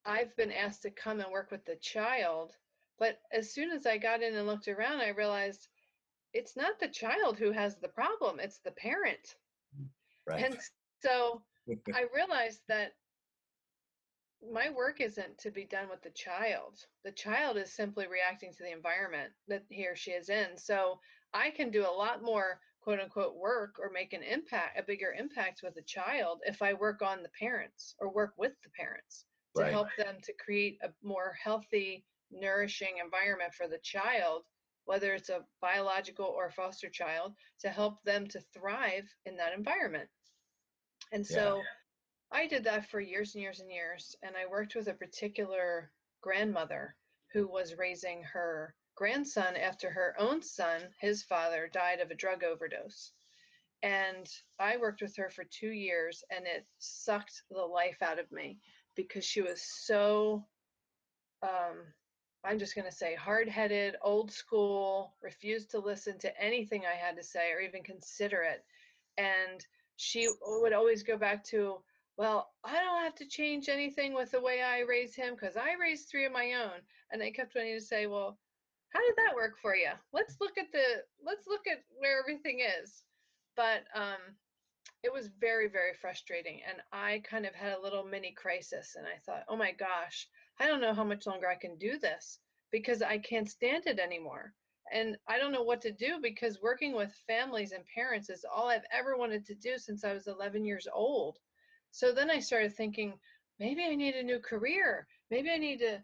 I've 0.05 0.35
been 0.35 0.51
asked 0.51 0.83
to 0.83 0.91
come 0.91 1.19
and 1.19 1.31
work 1.31 1.51
with 1.51 1.65
the 1.65 1.75
child. 1.75 2.53
But 2.99 3.19
as 3.31 3.53
soon 3.53 3.71
as 3.71 3.85
I 3.85 3.97
got 3.97 4.21
in 4.21 4.35
and 4.35 4.47
looked 4.47 4.67
around, 4.67 5.01
I 5.01 5.09
realized 5.09 5.67
it's 6.33 6.55
not 6.55 6.79
the 6.79 6.87
child 6.87 7.37
who 7.37 7.51
has 7.51 7.77
the 7.77 7.87
problem, 7.87 8.39
it's 8.39 8.59
the 8.59 8.71
parent. 8.71 9.35
Right. 10.27 10.43
And 10.43 10.57
so 11.01 11.41
I 11.93 12.05
realized 12.13 12.61
that 12.67 12.93
my 14.51 14.69
work 14.71 15.01
isn't 15.01 15.37
to 15.39 15.51
be 15.51 15.65
done 15.65 15.87
with 15.89 16.01
the 16.01 16.09
child. 16.11 16.79
The 17.03 17.11
child 17.11 17.57
is 17.57 17.71
simply 17.71 18.07
reacting 18.07 18.51
to 18.53 18.63
the 18.63 18.71
environment 18.71 19.31
that 19.47 19.63
he 19.69 19.87
or 19.87 19.95
she 19.95 20.11
is 20.11 20.29
in. 20.29 20.57
So 20.57 20.99
I 21.33 21.51
can 21.51 21.69
do 21.69 21.85
a 21.85 21.91
lot 21.91 22.23
more 22.23 22.59
quote 22.81 22.99
unquote 22.99 23.35
work 23.35 23.75
or 23.79 23.91
make 23.91 24.13
an 24.13 24.23
impact, 24.23 24.79
a 24.79 24.83
bigger 24.83 25.13
impact 25.17 25.61
with 25.63 25.77
a 25.77 25.83
child 25.83 26.41
if 26.45 26.61
I 26.61 26.73
work 26.73 27.01
on 27.01 27.21
the 27.21 27.29
parents 27.39 27.95
or 27.99 28.11
work 28.11 28.33
with 28.37 28.53
the 28.63 28.69
parents 28.71 29.25
to 29.55 29.63
right. 29.63 29.71
help 29.71 29.87
them 29.97 30.15
to 30.23 30.33
create 30.43 30.79
a 30.83 30.89
more 31.03 31.35
healthy, 31.43 32.05
nourishing 32.31 32.97
environment 33.03 33.53
for 33.53 33.67
the 33.67 33.79
child, 33.83 34.43
whether 34.85 35.13
it's 35.13 35.29
a 35.29 35.45
biological 35.61 36.25
or 36.25 36.49
foster 36.49 36.89
child, 36.89 37.33
to 37.59 37.69
help 37.69 38.01
them 38.03 38.27
to 38.27 38.41
thrive 38.53 39.07
in 39.25 39.37
that 39.37 39.53
environment. 39.53 40.09
And 41.11 41.25
so 41.25 41.57
yeah. 41.57 42.39
I 42.39 42.47
did 42.47 42.63
that 42.63 42.89
for 42.89 42.99
years 42.99 43.35
and 43.35 43.41
years 43.41 43.59
and 43.59 43.71
years. 43.71 44.15
And 44.23 44.35
I 44.35 44.49
worked 44.49 44.75
with 44.75 44.87
a 44.87 44.93
particular 44.93 45.91
grandmother 46.21 46.95
who 47.33 47.47
was 47.47 47.77
raising 47.77 48.23
her 48.23 48.75
grandson 48.95 49.55
after 49.55 49.89
her 49.89 50.15
own 50.19 50.41
son, 50.41 50.81
his 50.99 51.23
father, 51.23 51.69
died 51.73 51.99
of 51.99 52.11
a 52.11 52.15
drug 52.15 52.43
overdose. 52.43 53.11
And 53.83 54.29
I 54.59 54.77
worked 54.77 55.01
with 55.01 55.15
her 55.17 55.29
for 55.29 55.43
two 55.43 55.71
years 55.71 56.23
and 56.29 56.45
it 56.45 56.65
sucked 56.77 57.43
the 57.49 57.61
life 57.61 58.01
out 58.01 58.19
of 58.19 58.31
me 58.31 58.59
because 58.95 59.25
she 59.25 59.41
was 59.41 59.61
so, 59.61 60.45
um, 61.41 61.77
I'm 62.43 62.59
just 62.59 62.75
going 62.75 62.89
to 62.89 62.95
say, 62.95 63.15
hard 63.15 63.49
headed, 63.49 63.95
old 64.03 64.31
school, 64.31 65.15
refused 65.21 65.71
to 65.71 65.79
listen 65.79 66.19
to 66.19 66.41
anything 66.41 66.83
I 66.85 66.95
had 66.95 67.15
to 67.17 67.23
say 67.23 67.51
or 67.51 67.59
even 67.59 67.81
consider 67.83 68.43
it. 68.43 68.63
And 69.17 69.65
she 70.01 70.27
would 70.43 70.73
always 70.73 71.03
go 71.03 71.15
back 71.15 71.43
to, 71.43 71.77
well, 72.17 72.49
I 72.63 72.73
don't 72.73 73.03
have 73.03 73.13
to 73.15 73.27
change 73.27 73.69
anything 73.69 74.15
with 74.15 74.31
the 74.31 74.41
way 74.41 74.61
I 74.63 74.79
raise 74.79 75.13
him 75.15 75.35
because 75.35 75.55
I 75.55 75.73
raised 75.79 76.09
three 76.09 76.25
of 76.25 76.31
my 76.31 76.53
own. 76.53 76.81
And 77.11 77.21
I 77.21 77.29
kept 77.29 77.53
wanting 77.55 77.77
to 77.77 77.85
say, 77.85 78.07
well, 78.07 78.39
how 78.89 78.99
did 78.99 79.15
that 79.17 79.35
work 79.35 79.59
for 79.61 79.75
you? 79.75 79.91
Let's 80.11 80.37
look 80.41 80.57
at 80.57 80.71
the 80.71 81.03
let's 81.23 81.45
look 81.47 81.67
at 81.71 81.83
where 81.99 82.19
everything 82.19 82.61
is. 82.81 83.03
But 83.55 83.83
um, 83.93 84.35
it 85.03 85.13
was 85.13 85.29
very 85.39 85.67
very 85.69 85.93
frustrating, 85.93 86.61
and 86.67 86.81
I 86.91 87.21
kind 87.23 87.45
of 87.45 87.53
had 87.53 87.73
a 87.73 87.81
little 87.81 88.03
mini 88.03 88.31
crisis, 88.31 88.95
and 88.97 89.05
I 89.05 89.19
thought, 89.25 89.45
oh 89.47 89.55
my 89.55 89.71
gosh, 89.71 90.27
I 90.59 90.67
don't 90.67 90.81
know 90.81 90.93
how 90.93 91.03
much 91.03 91.27
longer 91.27 91.47
I 91.47 91.55
can 91.55 91.77
do 91.77 91.99
this 91.99 92.39
because 92.71 93.01
I 93.01 93.17
can't 93.19 93.49
stand 93.49 93.85
it 93.85 93.99
anymore 93.99 94.53
and 94.91 95.17
I 95.27 95.37
don't 95.37 95.51
know 95.51 95.63
what 95.63 95.81
to 95.81 95.91
do 95.91 96.19
because 96.21 96.61
working 96.61 96.95
with 96.95 97.13
families 97.27 97.71
and 97.71 97.83
parents 97.93 98.29
is 98.29 98.45
all 98.45 98.67
I've 98.67 98.85
ever 98.91 99.17
wanted 99.17 99.45
to 99.45 99.55
do 99.55 99.77
since 99.77 100.03
I 100.03 100.13
was 100.13 100.27
11 100.27 100.65
years 100.65 100.87
old. 100.93 101.37
So 101.91 102.11
then 102.11 102.29
I 102.29 102.39
started 102.39 102.75
thinking, 102.75 103.13
maybe 103.59 103.83
I 103.83 103.95
need 103.95 104.15
a 104.15 104.23
new 104.23 104.39
career. 104.39 105.07
Maybe 105.29 105.49
I 105.49 105.57
need 105.57 105.79
to, 105.79 106.03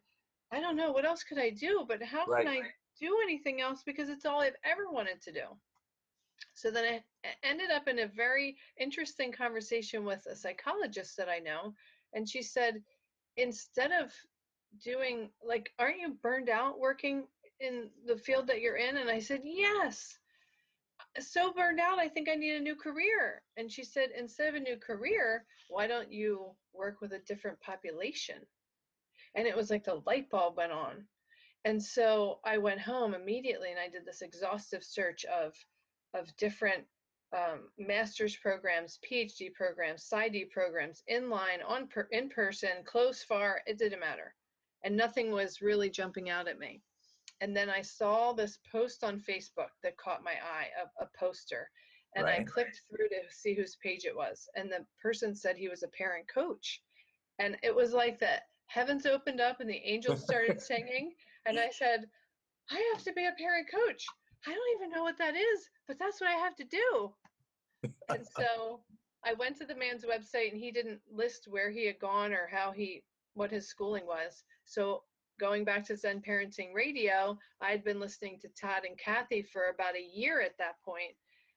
I 0.51 0.60
don't 0.60 0.77
know, 0.77 0.91
what 0.91 1.06
else 1.06 1.24
could 1.24 1.39
I 1.39 1.50
do? 1.50 1.86
But 1.88 2.01
how 2.01 2.25
right. 2.25 2.46
can 2.46 2.53
I 2.53 2.62
do 3.00 3.17
anything 3.24 3.62
else 3.62 3.84
because 3.86 4.10
it's 4.10 4.25
all 4.25 4.41
I've 4.41 4.56
ever 4.63 4.89
wanted 4.89 5.22
to 5.24 5.32
do? 5.32 5.46
So 6.53 6.72
then 6.72 6.86
I 6.86 7.29
ended 7.44 7.72
up 7.72 7.88
in 7.88 8.00
a 8.00 8.08
very 8.08 8.58
interesting 8.79 9.32
conversation 9.32 10.06
with 10.06 10.25
a 10.25 10.36
psychologist 10.36 11.17
that 11.17 11.29
I 11.29 11.39
know. 11.39 11.74
And 12.13 12.27
she 12.27 12.41
said, 12.41 12.82
instead 13.38 13.91
of 13.91 14.12
doing 14.84 15.29
like 15.46 15.72
aren't 15.79 16.00
you 16.00 16.17
burned 16.22 16.50
out 16.50 16.79
working 16.79 17.24
in 17.59 17.89
the 18.05 18.17
field 18.17 18.47
that 18.47 18.61
you're 18.61 18.77
in? 18.77 18.97
And 18.97 19.09
I 19.09 19.19
said, 19.19 19.41
Yes. 19.43 20.17
So 21.19 21.51
burned 21.51 21.79
out, 21.79 21.99
I 21.99 22.07
think 22.07 22.29
I 22.29 22.35
need 22.35 22.55
a 22.55 22.61
new 22.61 22.75
career. 22.75 23.41
And 23.57 23.71
she 23.71 23.83
said, 23.83 24.09
Instead 24.17 24.49
of 24.49 24.55
a 24.55 24.59
new 24.59 24.77
career, 24.77 25.45
why 25.69 25.87
don't 25.87 26.11
you 26.11 26.51
work 26.73 27.01
with 27.01 27.13
a 27.13 27.19
different 27.19 27.59
population? 27.61 28.37
And 29.35 29.47
it 29.47 29.55
was 29.55 29.69
like 29.69 29.83
the 29.83 30.01
light 30.05 30.29
bulb 30.29 30.57
went 30.57 30.71
on. 30.71 31.05
And 31.65 31.81
so 31.83 32.39
I 32.45 32.57
went 32.57 32.79
home 32.79 33.13
immediately 33.13 33.71
and 33.71 33.79
I 33.79 33.89
did 33.89 34.05
this 34.05 34.21
exhaustive 34.21 34.83
search 34.83 35.25
of 35.25 35.53
of 36.13 36.35
different 36.37 36.85
um, 37.35 37.69
master's 37.77 38.35
programs, 38.37 38.99
PhD 39.09 39.53
programs, 39.53 40.07
PsyD 40.09 40.49
programs, 40.49 41.03
inline, 41.11 41.59
on 41.67 41.87
per, 41.87 42.07
in 42.11 42.29
person, 42.29 42.69
close, 42.85 43.21
far, 43.21 43.61
it 43.67 43.77
didn't 43.77 43.99
matter. 43.99 44.33
And 44.83 44.95
nothing 44.95 45.31
was 45.31 45.61
really 45.61 45.89
jumping 45.89 46.29
out 46.29 46.47
at 46.47 46.59
me 46.59 46.81
and 47.41 47.56
then 47.56 47.70
I 47.70 47.82
saw 47.82 48.34
this 48.34 48.60
post 48.72 49.03
on 49.03 49.20
Facebook 49.20 49.70
that 49.84 49.98
caught 49.98 50.24
my 50.24 50.32
eye, 50.32 50.67
of 50.82 50.89
a 51.00 51.17
poster, 51.17 51.70
and 52.15 52.25
right. 52.25 52.41
I 52.41 52.44
clicked 52.44 52.82
through 52.89 53.10
to 53.10 53.22
see 53.29 53.53
whose 53.53 53.77
page 53.84 54.06
it 54.06 54.15
was, 54.15 54.48
and 54.56 54.72
the 54.72 54.86
person 55.01 55.36
said 55.36 55.56
he 55.56 55.70
was 55.70 55.84
a 55.84 55.89
parent 55.89 56.27
coach, 56.27 56.82
and 57.39 57.58
it 57.63 57.75
was 57.75 57.94
like 57.94 58.20
the 58.20 58.41
heavens 58.67 59.06
opened 59.06 59.39
up 59.39 59.60
and 59.60 59.70
the 59.70 59.82
angels 59.86 60.24
started 60.24 60.62
singing, 60.62 61.13
and 61.46 61.60
I 61.60 61.70
said, 61.70 62.06
I 62.70 62.91
have 62.94 63.03
to 63.03 63.13
be 63.13 63.25
a 63.25 63.36
parent 63.38 63.67
coach. 63.72 64.06
I 64.46 64.51
don't 64.51 64.75
even 64.77 64.91
know 64.91 65.03
what 65.03 65.17
that 65.17 65.36
is, 65.36 65.70
but 65.88 65.98
that's 66.00 66.22
what 66.22 66.29
I 66.29 66.34
have 66.34 66.56
to 66.56 66.65
do. 66.65 67.13
and 68.10 68.25
so 68.38 68.82
I 69.25 69.34
went 69.34 69.58
to 69.58 69.65
the 69.65 69.75
man's 69.75 70.06
website 70.06 70.51
and 70.51 70.60
he 70.60 70.72
didn't 70.72 71.01
list 71.12 71.48
where 71.50 71.70
he 71.70 71.86
had 71.86 72.00
gone 72.00 72.34
or 72.34 72.48
how 72.51 72.72
he 72.72 73.03
what 73.34 73.51
his 73.51 73.67
schooling 73.67 74.06
was. 74.06 74.44
So 74.65 75.03
going 75.39 75.63
back 75.63 75.86
to 75.86 75.98
Zen 75.98 76.22
Parenting 76.22 76.74
Radio, 76.74 77.38
I 77.62 77.72
had 77.72 77.84
been 77.84 78.00
listening 78.00 78.39
to 78.41 78.50
Todd 78.60 78.84
and 78.88 78.98
Cathy 78.98 79.41
for 79.41 79.70
about 79.74 79.96
a 79.96 80.17
year 80.17 80.41
at 80.41 80.58
that 80.58 80.82
point, 80.84 81.13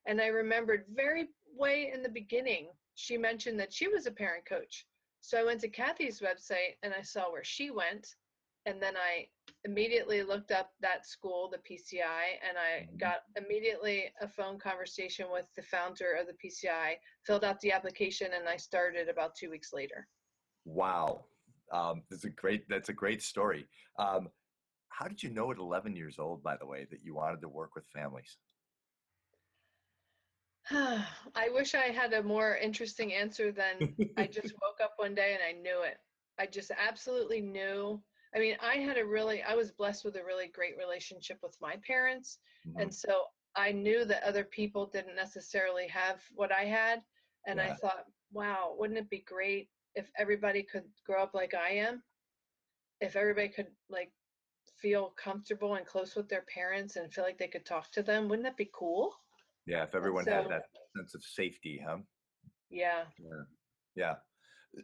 and 0.07 0.21
I 0.21 0.27
remembered 0.27 0.85
very 0.95 1.29
way 1.57 1.91
in 1.93 2.03
the 2.03 2.09
beginning 2.09 2.69
she 2.95 3.17
mentioned 3.17 3.59
that 3.59 3.73
she 3.73 3.89
was 3.89 4.07
a 4.07 4.11
parent 4.11 4.45
coach. 4.47 4.87
So 5.21 5.39
I 5.39 5.45
went 5.45 5.61
to 5.63 5.69
Cathy's 5.69 6.21
website 6.21 6.77
and 6.83 6.93
I 6.93 7.03
saw 7.03 7.31
where 7.31 7.45
she 7.45 7.71
went, 7.71 8.15
and 8.67 8.83
then 8.83 8.95
I 8.97 9.27
immediately 9.65 10.23
looked 10.23 10.51
up 10.51 10.73
that 10.81 11.07
school, 11.07 11.51
the 11.51 11.59
PCI, 11.59 12.39
and 12.47 12.59
I 12.59 12.83
mm-hmm. 12.83 12.97
got 12.99 13.23
immediately 13.37 14.13
a 14.21 14.29
phone 14.29 14.59
conversation 14.59 15.27
with 15.33 15.47
the 15.57 15.63
founder 15.63 16.13
of 16.19 16.27
the 16.27 16.35
PCI, 16.35 16.95
filled 17.27 17.45
out 17.45 17.61
the 17.61 17.73
application, 17.73 18.29
and 18.39 18.49
I 18.49 18.57
started 18.57 19.09
about 19.09 19.35
two 19.35 19.51
weeks 19.51 19.73
later. 19.73 20.07
Wow. 20.65 21.25
Um, 21.73 22.03
that's 22.11 22.25
a 22.25 22.31
great. 22.31 22.69
That's 22.69 22.89
a 22.89 22.95
great 22.95 23.23
story. 23.23 23.67
Um, 23.99 24.29
how 24.89 25.09
did 25.09 25.23
you 25.23 25.31
know 25.31 25.51
at 25.51 25.59
11 25.59 25.97
years 25.97 26.19
old, 26.19 26.43
by 26.43 26.57
the 26.57 26.67
way, 26.67 26.87
that 26.91 27.03
you 27.03 27.15
wanted 27.15 27.41
to 27.41 27.49
work 27.49 27.75
with 27.75 27.87
families? 27.87 28.37
I 30.71 31.49
wish 31.53 31.75
I 31.75 31.87
had 31.87 32.13
a 32.13 32.23
more 32.23 32.57
interesting 32.57 33.15
answer 33.15 33.51
than 33.51 33.95
I 34.17 34.27
just 34.33 34.53
woke 34.63 34.81
up 34.83 34.95
one 34.97 35.15
day 35.15 35.35
and 35.35 35.43
I 35.43 35.61
knew 35.61 35.83
it. 35.83 35.97
I 36.39 36.47
just 36.47 36.71
absolutely 36.77 37.41
knew. 37.41 38.01
I 38.35 38.39
mean, 38.39 38.57
I 38.63 38.75
had 38.77 38.99
a 38.99 39.05
really, 39.05 39.43
I 39.43 39.55
was 39.55 39.73
blessed 39.73 40.05
with 40.05 40.17
a 40.17 40.25
really 40.25 40.49
great 40.49 40.77
relationship 40.79 41.39
with 41.43 41.57
my 41.61 41.77
parents. 41.87 42.39
Mm-hmm. 42.69 42.83
And 42.83 42.95
so 42.95 43.25
I 43.57 43.73
knew 43.73 44.05
that 44.05 44.23
other 44.23 44.45
people 44.45 44.87
didn't 44.87 45.17
necessarily 45.17 45.89
have 45.89 46.21
what 46.35 46.53
I 46.53 46.65
had. 46.65 47.03
And 47.47 47.59
yeah. 47.59 47.73
I 47.73 47.75
thought, 47.75 48.05
wow, 48.33 48.75
wouldn't 48.79 48.99
it 48.99 49.11
be 49.11 49.25
great 49.27 49.69
if 49.95 50.11
everybody 50.19 50.63
could 50.63 50.85
grow 51.07 51.23
up 51.23 51.35
like 51.35 51.55
I 51.55 51.71
am, 51.71 52.03
if 53.01 53.17
everybody 53.17 53.49
could 53.49 53.69
like 53.89 54.11
feel 54.81 55.13
comfortable 55.23 55.75
and 55.75 55.87
close 55.87 56.15
with 56.15 56.29
their 56.29 56.45
parents 56.53 56.97
and 56.97 57.13
feel 57.13 57.25
like 57.25 57.39
they 57.39 57.49
could 57.49 57.67
talk 57.67 57.91
to 57.93 58.03
them, 58.03 58.29
wouldn't 58.29 58.45
that 58.45 58.57
be 58.57 58.71
cool? 58.75 59.15
Yeah, 59.67 59.85
if 59.85 59.95
everyone 59.95 60.25
so, 60.25 60.33
had 60.33 60.49
that 60.49 60.65
sense 60.97 61.15
of 61.15 61.23
safety, 61.23 61.81
huh? 61.87 61.99
Yeah. 62.71 63.03
Yeah. 63.19 63.43
Yeah. 63.97 64.15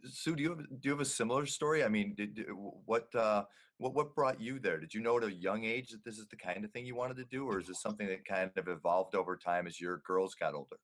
Sue, 0.05 0.35
do 0.35 0.43
you 0.43 0.51
have, 0.51 0.59
do 0.59 0.81
you 0.83 0.91
have 0.91 1.01
a 1.01 1.05
similar 1.05 1.47
story? 1.47 1.85
I 1.85 1.89
mean, 1.89 2.15
did, 2.17 2.41
what 2.85 3.15
uh, 3.15 3.45
what 3.79 3.95
what 3.95 4.15
brought 4.15 4.41
you 4.41 4.59
there? 4.59 4.79
Did 4.81 4.93
you 4.93 5.01
know 5.01 5.17
at 5.19 5.25
a 5.25 5.33
young 5.33 5.65
age 5.65 5.91
that 5.91 6.05
this 6.05 6.19
is 6.19 6.27
the 6.27 6.37
kind 6.37 6.65
of 6.65 6.73
thing 6.73 6.87
you 6.87 6.97
wanted 6.97 7.17
to 7.19 7.25
do, 7.25 7.47
or 7.47 7.61
is 7.61 7.69
this 7.69 7.81
something 7.81 8.07
that 8.09 8.25
kind 8.25 8.51
of 8.57 8.69
evolved 8.69 9.15
over 9.15 9.37
time 9.37 9.67
as 9.67 9.81
your 9.81 9.99
girls 9.99 10.35
got 10.35 10.55
older? 10.55 10.77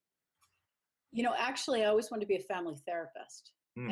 You 1.10 1.24
know, 1.24 1.34
actually, 1.36 1.84
I 1.84 1.88
always 1.88 2.10
wanted 2.10 2.22
to 2.22 2.28
be 2.28 2.36
a 2.36 2.40
family 2.40 2.76
therapist, 2.86 3.52
Hmm. 3.76 3.90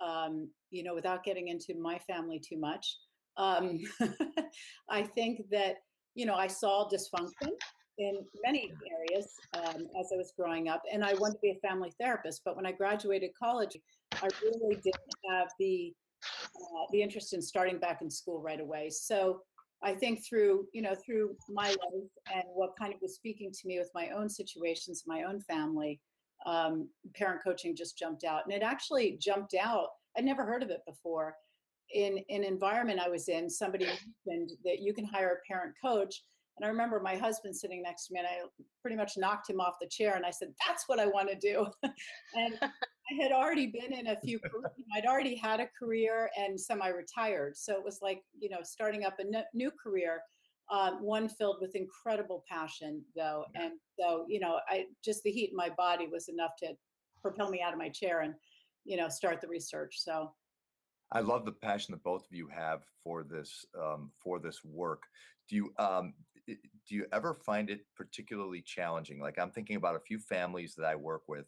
Um, 0.00 0.48
you 0.70 0.82
know, 0.82 0.94
without 0.94 1.24
getting 1.24 1.48
into 1.48 1.74
my 1.78 1.98
family 1.98 2.40
too 2.40 2.58
much, 2.58 2.96
um, 3.36 3.80
I 4.90 5.02
think 5.02 5.42
that 5.50 5.76
you 6.14 6.26
know 6.26 6.34
I 6.34 6.46
saw 6.46 6.88
dysfunction 6.88 7.50
in 7.98 8.20
many 8.44 8.72
areas 8.90 9.32
um, 9.54 9.88
as 9.98 10.10
I 10.12 10.16
was 10.16 10.32
growing 10.36 10.68
up, 10.68 10.82
and 10.92 11.04
I 11.04 11.14
wanted 11.14 11.34
to 11.34 11.40
be 11.42 11.50
a 11.50 11.68
family 11.68 11.92
therapist. 12.00 12.42
But 12.44 12.56
when 12.56 12.66
I 12.66 12.72
graduated 12.72 13.30
college, 13.40 13.76
I 14.14 14.28
really 14.42 14.76
didn't 14.76 15.14
have 15.30 15.48
the 15.58 15.92
uh, 16.24 16.84
the 16.92 17.02
interest 17.02 17.32
in 17.32 17.42
starting 17.42 17.78
back 17.78 18.02
in 18.02 18.10
school 18.10 18.40
right 18.40 18.60
away. 18.60 18.90
So 18.90 19.42
I 19.82 19.94
think 19.94 20.24
through 20.28 20.66
you 20.72 20.82
know 20.82 20.94
through 20.94 21.36
my 21.48 21.68
life 21.68 22.10
and 22.34 22.44
what 22.54 22.76
kind 22.78 22.92
of 22.92 23.00
was 23.00 23.14
speaking 23.14 23.52
to 23.52 23.66
me 23.66 23.78
with 23.78 23.90
my 23.94 24.10
own 24.10 24.28
situations, 24.28 25.04
my 25.06 25.22
own 25.22 25.40
family, 25.42 26.00
um, 26.46 26.88
parent 27.14 27.40
coaching 27.44 27.76
just 27.76 27.98
jumped 27.98 28.24
out, 28.24 28.42
and 28.44 28.52
it 28.52 28.62
actually 28.62 29.18
jumped 29.20 29.54
out. 29.54 29.88
I'd 30.16 30.24
never 30.24 30.44
heard 30.44 30.62
of 30.62 30.70
it 30.70 30.80
before. 30.86 31.34
In 31.94 32.18
an 32.28 32.44
environment 32.44 33.00
I 33.00 33.08
was 33.08 33.28
in, 33.28 33.48
somebody 33.48 33.86
mentioned 34.26 34.58
that 34.64 34.80
you 34.80 34.92
can 34.92 35.04
hire 35.04 35.40
a 35.40 35.52
parent 35.52 35.74
coach. 35.82 36.22
And 36.58 36.66
I 36.66 36.70
remember 36.70 37.00
my 37.00 37.16
husband 37.16 37.54
sitting 37.54 37.82
next 37.82 38.08
to 38.08 38.14
me, 38.14 38.20
and 38.20 38.28
I 38.28 38.40
pretty 38.82 38.96
much 38.96 39.12
knocked 39.16 39.48
him 39.48 39.60
off 39.60 39.74
the 39.80 39.88
chair. 39.88 40.16
And 40.16 40.26
I 40.26 40.30
said, 40.30 40.48
"That's 40.66 40.88
what 40.88 40.98
I 40.98 41.06
want 41.06 41.28
to 41.28 41.36
do." 41.36 41.66
and 42.34 42.58
I 42.60 43.22
had 43.22 43.32
already 43.32 43.68
been 43.68 43.92
in 43.92 44.08
a 44.08 44.20
few. 44.20 44.40
I'd 44.96 45.06
already 45.06 45.36
had 45.36 45.60
a 45.60 45.68
career 45.78 46.30
and 46.36 46.60
semi-retired, 46.60 47.56
so 47.56 47.74
it 47.74 47.84
was 47.84 48.00
like 48.02 48.22
you 48.38 48.50
know 48.50 48.58
starting 48.62 49.04
up 49.04 49.18
a 49.20 49.44
new 49.54 49.70
career, 49.70 50.20
um, 50.70 51.02
one 51.02 51.28
filled 51.28 51.58
with 51.60 51.74
incredible 51.74 52.44
passion, 52.48 53.02
though. 53.16 53.44
And 53.54 53.72
so 53.98 54.24
you 54.28 54.40
know, 54.40 54.58
I 54.68 54.84
just 55.04 55.22
the 55.22 55.30
heat 55.30 55.50
in 55.50 55.56
my 55.56 55.70
body 55.70 56.06
was 56.06 56.28
enough 56.28 56.52
to 56.60 56.74
propel 57.22 57.50
me 57.50 57.62
out 57.62 57.72
of 57.72 57.78
my 57.78 57.88
chair 57.88 58.20
and 58.20 58.34
you 58.84 58.96
know 58.96 59.08
start 59.08 59.40
the 59.40 59.48
research. 59.48 59.96
So 59.98 60.32
I 61.12 61.20
love 61.20 61.44
the 61.44 61.52
passion 61.52 61.92
that 61.92 62.02
both 62.02 62.22
of 62.22 62.36
you 62.36 62.48
have 62.48 62.82
for 63.02 63.24
this 63.24 63.64
um, 63.80 64.10
for 64.22 64.38
this 64.38 64.60
work. 64.64 65.02
Do 65.48 65.56
you 65.56 65.72
um, 65.78 66.14
do 66.46 66.94
you 66.94 67.06
ever 67.12 67.34
find 67.34 67.70
it 67.70 67.80
particularly 67.96 68.62
challenging? 68.62 69.20
Like 69.20 69.38
I'm 69.38 69.50
thinking 69.50 69.76
about 69.76 69.96
a 69.96 70.00
few 70.00 70.18
families 70.18 70.74
that 70.76 70.86
I 70.86 70.94
work 70.94 71.22
with, 71.28 71.46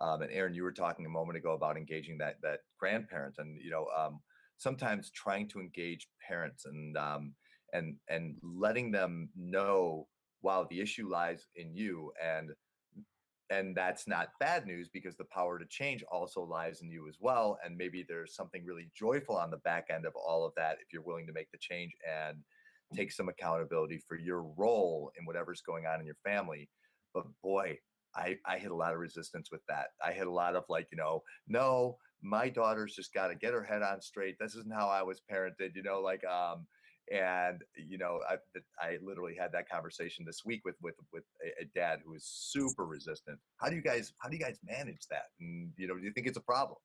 um, 0.00 0.22
and 0.22 0.32
Erin, 0.32 0.54
you 0.54 0.62
were 0.62 0.72
talking 0.72 1.06
a 1.06 1.10
moment 1.10 1.36
ago 1.36 1.52
about 1.52 1.76
engaging 1.76 2.18
that 2.18 2.36
that 2.42 2.60
grandparent, 2.78 3.36
and 3.38 3.60
you 3.62 3.70
know 3.70 3.86
um, 3.96 4.20
sometimes 4.56 5.10
trying 5.10 5.48
to 5.48 5.60
engage 5.60 6.08
parents 6.26 6.64
and 6.64 6.96
um, 6.96 7.34
and 7.72 7.96
and 8.08 8.36
letting 8.42 8.90
them 8.90 9.28
know, 9.36 10.06
wow, 10.42 10.66
the 10.68 10.80
issue 10.80 11.08
lies 11.08 11.46
in 11.56 11.74
you, 11.74 12.12
and 12.22 12.52
and 13.50 13.76
that's 13.76 14.08
not 14.08 14.28
bad 14.40 14.66
news 14.66 14.88
because 14.88 15.16
the 15.16 15.24
power 15.24 15.58
to 15.58 15.66
change 15.66 16.02
also 16.10 16.42
lies 16.42 16.80
in 16.80 16.90
you 16.90 17.06
as 17.06 17.16
well 17.20 17.58
and 17.62 17.76
maybe 17.76 18.02
there's 18.08 18.34
something 18.34 18.64
really 18.64 18.88
joyful 18.96 19.36
on 19.36 19.50
the 19.50 19.58
back 19.58 19.88
end 19.90 20.06
of 20.06 20.14
all 20.16 20.46
of 20.46 20.52
that 20.56 20.78
if 20.80 20.92
you're 20.92 21.02
willing 21.02 21.26
to 21.26 21.34
make 21.34 21.50
the 21.50 21.58
change 21.58 21.92
and 22.08 22.38
take 22.94 23.12
some 23.12 23.28
accountability 23.28 23.98
for 24.06 24.16
your 24.16 24.42
role 24.56 25.12
in 25.18 25.24
whatever's 25.24 25.62
going 25.62 25.86
on 25.86 26.00
in 26.00 26.06
your 26.06 26.16
family. 26.24 26.68
But 27.14 27.24
boy 27.42 27.78
i 28.14 28.36
i 28.46 28.58
hit 28.58 28.70
a 28.70 28.74
lot 28.74 28.92
of 28.92 28.98
resistance 28.98 29.50
with 29.50 29.62
that. 29.68 29.88
I 30.04 30.12
hit 30.12 30.26
a 30.26 30.32
lot 30.32 30.54
of 30.56 30.64
like 30.68 30.88
you 30.92 30.98
know 30.98 31.22
no 31.48 31.96
my 32.22 32.48
daughter's 32.48 32.94
just 32.94 33.14
got 33.14 33.28
to 33.28 33.34
get 33.34 33.54
her 33.54 33.64
head 33.64 33.82
on 33.82 34.00
straight. 34.00 34.36
This 34.38 34.54
isn't 34.54 34.72
how 34.72 34.88
i 34.88 35.02
was 35.02 35.20
parented 35.30 35.74
you 35.74 35.82
know 35.82 36.00
like 36.00 36.24
um 36.24 36.66
and 37.10 37.62
you 37.74 37.98
know 37.98 38.20
I, 38.28 38.36
I 38.80 38.98
literally 39.02 39.34
had 39.38 39.52
that 39.52 39.68
conversation 39.68 40.24
this 40.24 40.42
week 40.44 40.62
with 40.64 40.76
with 40.80 40.94
with 41.12 41.24
a, 41.60 41.64
dad 41.74 42.00
who 42.04 42.14
is 42.14 42.24
super 42.24 42.84
resistant. 42.84 43.38
How 43.58 43.68
do 43.68 43.76
you 43.76 43.82
guys 43.82 44.12
how 44.18 44.28
do 44.28 44.36
you 44.36 44.42
guys 44.42 44.58
manage 44.64 45.06
that? 45.10 45.26
And 45.40 45.70
you 45.76 45.88
know 45.88 45.96
do 45.96 46.04
you 46.04 46.12
think 46.12 46.26
it's 46.26 46.38
a 46.38 46.42
problem? 46.42 46.76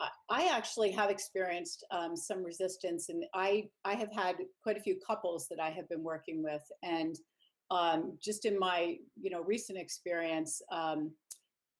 I- 0.00 0.10
I 0.28 0.46
actually 0.48 0.90
have 0.92 1.10
experienced 1.10 1.84
um, 1.90 2.16
some 2.16 2.42
resistance, 2.42 3.08
and 3.08 3.24
I 3.34 3.68
I 3.84 3.94
have 3.94 4.12
had 4.12 4.36
quite 4.62 4.76
a 4.76 4.80
few 4.80 4.98
couples 5.06 5.48
that 5.48 5.60
I 5.60 5.70
have 5.70 5.88
been 5.88 6.02
working 6.02 6.42
with, 6.42 6.62
and 6.82 7.16
um, 7.70 8.16
just 8.22 8.44
in 8.46 8.58
my 8.58 8.96
you 9.20 9.30
know 9.30 9.42
recent 9.42 9.78
experience, 9.78 10.62
um, 10.70 11.12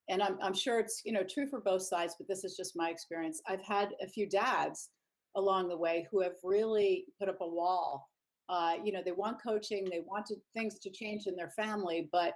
and 0.09 0.21
I'm 0.21 0.37
I'm 0.41 0.53
sure 0.53 0.79
it's 0.79 1.01
you 1.05 1.11
know 1.11 1.23
true 1.23 1.47
for 1.47 1.59
both 1.59 1.83
sides, 1.83 2.15
but 2.17 2.27
this 2.27 2.43
is 2.43 2.55
just 2.55 2.75
my 2.75 2.89
experience. 2.89 3.41
I've 3.47 3.63
had 3.63 3.93
a 4.01 4.07
few 4.07 4.27
dads 4.27 4.89
along 5.37 5.69
the 5.69 5.77
way 5.77 6.07
who 6.11 6.21
have 6.21 6.35
really 6.43 7.05
put 7.17 7.29
up 7.29 7.39
a 7.41 7.47
wall. 7.47 8.09
Uh, 8.49 8.73
you 8.83 8.91
know, 8.91 9.01
they 9.03 9.11
want 9.11 9.41
coaching, 9.41 9.85
they 9.85 10.01
want 10.05 10.25
to, 10.25 10.35
things 10.53 10.79
to 10.79 10.89
change 10.89 11.27
in 11.27 11.35
their 11.35 11.51
family, 11.51 12.09
but 12.11 12.33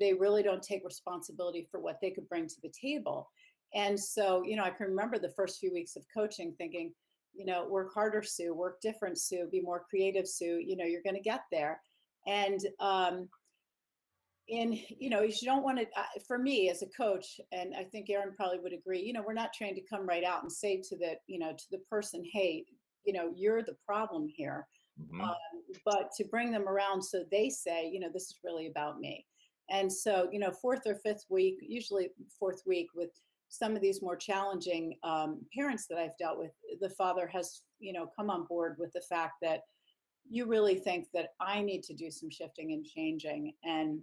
they 0.00 0.14
really 0.14 0.42
don't 0.42 0.62
take 0.62 0.84
responsibility 0.84 1.66
for 1.70 1.80
what 1.80 1.98
they 2.00 2.10
could 2.10 2.28
bring 2.28 2.46
to 2.46 2.60
the 2.62 2.70
table. 2.70 3.28
And 3.74 3.98
so, 3.98 4.42
you 4.44 4.56
know, 4.56 4.64
I 4.64 4.70
can 4.70 4.86
remember 4.86 5.18
the 5.18 5.32
first 5.36 5.58
few 5.58 5.72
weeks 5.72 5.96
of 5.96 6.04
coaching 6.14 6.54
thinking, 6.58 6.92
you 7.34 7.44
know, 7.44 7.66
work 7.66 7.92
harder, 7.92 8.22
Sue, 8.22 8.54
work 8.54 8.80
different, 8.80 9.18
Sue, 9.18 9.48
be 9.50 9.60
more 9.60 9.84
creative, 9.88 10.28
Sue, 10.28 10.60
you 10.64 10.76
know, 10.76 10.84
you're 10.84 11.02
going 11.02 11.16
to 11.16 11.22
get 11.22 11.42
there. 11.50 11.80
And, 12.26 12.60
um, 12.80 13.28
in, 14.48 14.78
you 14.98 15.08
know, 15.10 15.22
you 15.22 15.32
don't 15.44 15.62
want 15.62 15.78
to, 15.78 15.86
uh, 15.96 16.04
for 16.26 16.38
me 16.38 16.68
as 16.68 16.82
a 16.82 16.88
coach, 16.88 17.40
and 17.52 17.74
I 17.74 17.84
think 17.84 18.10
Erin 18.10 18.34
probably 18.36 18.58
would 18.58 18.72
agree, 18.72 19.00
you 19.00 19.12
know, 19.12 19.22
we're 19.26 19.32
not 19.32 19.52
trying 19.52 19.74
to 19.76 19.82
come 19.82 20.06
right 20.06 20.24
out 20.24 20.42
and 20.42 20.52
say 20.52 20.82
to 20.88 20.96
the, 20.98 21.16
you 21.26 21.38
know, 21.38 21.52
to 21.52 21.64
the 21.70 21.78
person, 21.90 22.24
hey, 22.32 22.64
you 23.04 23.12
know, 23.12 23.32
you're 23.34 23.62
the 23.62 23.76
problem 23.86 24.28
here 24.28 24.66
Mhm. 25.00 25.22
um, 25.22 25.34
but 25.86 26.10
to 26.16 26.24
bring 26.24 26.50
them 26.52 26.68
around 26.68 27.02
so 27.02 27.24
they 27.30 27.48
say, 27.48 27.88
you 27.88 27.98
know, 27.98 28.10
this 28.12 28.24
is 28.24 28.38
really 28.44 28.66
about 28.66 29.00
me. 29.00 29.26
And 29.70 29.90
so, 29.90 30.28
you 30.30 30.38
know, 30.38 30.50
fourth 30.50 30.86
or 30.86 30.96
fifth 30.96 31.24
week, 31.30 31.56
usually 31.62 32.10
fourth 32.38 32.62
week, 32.66 32.88
with 32.94 33.10
some 33.48 33.74
of 33.74 33.80
these 33.80 34.02
more 34.02 34.16
challenging 34.16 34.98
um, 35.02 35.46
parents 35.54 35.86
that 35.86 35.98
I've 35.98 36.16
dealt 36.18 36.38
with, 36.38 36.52
the 36.80 36.90
father 36.90 37.26
has, 37.28 37.62
you 37.78 37.92
know, 37.92 38.06
come 38.14 38.28
on 38.28 38.44
board 38.44 38.76
with 38.78 38.92
the 38.92 39.00
fact 39.00 39.34
that 39.40 39.62
you 40.28 40.46
really 40.46 40.78
think 40.78 41.08
that 41.14 41.30
I 41.40 41.62
need 41.62 41.82
to 41.84 41.94
do 41.94 42.10
some 42.10 42.30
shifting 42.30 42.72
and 42.72 42.84
changing, 42.84 43.54
and 43.64 44.02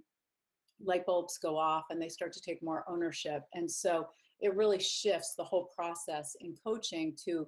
light 0.83 1.05
bulbs 1.05 1.37
go 1.37 1.57
off 1.57 1.85
and 1.89 2.01
they 2.01 2.09
start 2.09 2.33
to 2.33 2.41
take 2.41 2.63
more 2.63 2.85
ownership. 2.87 3.43
And 3.53 3.69
so 3.69 4.07
it 4.39 4.55
really 4.55 4.79
shifts 4.79 5.33
the 5.35 5.43
whole 5.43 5.69
process 5.75 6.35
in 6.39 6.55
coaching 6.63 7.15
to 7.25 7.47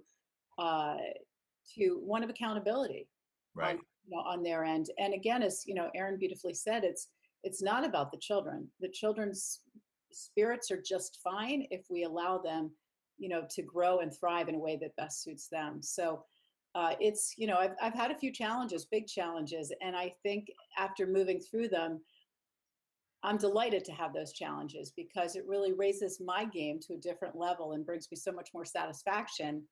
uh, 0.58 0.98
to 1.76 2.02
one 2.04 2.24
of 2.24 2.30
accountability 2.30 3.08
right 3.56 3.76
on, 3.76 3.82
you 4.06 4.16
know, 4.16 4.24
on 4.24 4.44
their 4.44 4.64
end. 4.64 4.88
And 5.00 5.14
again, 5.14 5.42
as 5.42 5.64
you 5.66 5.74
know, 5.74 5.90
Erin 5.96 6.18
beautifully 6.18 6.54
said, 6.54 6.84
it's 6.84 7.08
it's 7.44 7.62
not 7.62 7.86
about 7.86 8.12
the 8.12 8.18
children. 8.18 8.68
The 8.80 8.90
children's 8.90 9.62
spirits 10.12 10.70
are 10.72 10.82
just 10.82 11.20
fine 11.24 11.66
if 11.72 11.86
we 11.90 12.04
allow 12.04 12.38
them, 12.38 12.72
you 13.18 13.30
know, 13.30 13.44
to 13.50 13.62
grow 13.62 14.00
and 14.00 14.14
thrive 14.14 14.50
in 14.50 14.56
a 14.56 14.60
way 14.60 14.78
that 14.82 14.96
best 14.98 15.24
suits 15.24 15.48
them. 15.48 15.82
So 15.82 16.24
uh, 16.76 16.94
it's 17.00 17.34
you 17.38 17.48
know 17.48 17.58
I've 17.58 17.76
I've 17.82 17.94
had 17.94 18.12
a 18.12 18.18
few 18.18 18.32
challenges, 18.32 18.86
big 18.86 19.08
challenges, 19.08 19.74
and 19.82 19.96
I 19.96 20.14
think 20.24 20.48
after 20.78 21.08
moving 21.08 21.40
through 21.40 21.70
them. 21.70 22.02
I'm 23.24 23.38
delighted 23.38 23.86
to 23.86 23.92
have 23.92 24.14
those 24.14 24.34
challenges 24.34 24.92
because 24.96 25.36
it 25.36 25.46
really 25.48 25.74
raises 25.74 26.20
my 26.20 26.46
game 26.46 26.80
to 26.88 26.94
a 26.94 26.98
different 26.98 27.36
level 27.36 27.74
and 27.74 27.86
brings 27.86 28.08
me 28.10 28.18
so 28.18 28.32
much 28.32 28.50
more 28.54 28.66
satisfaction 28.66 29.64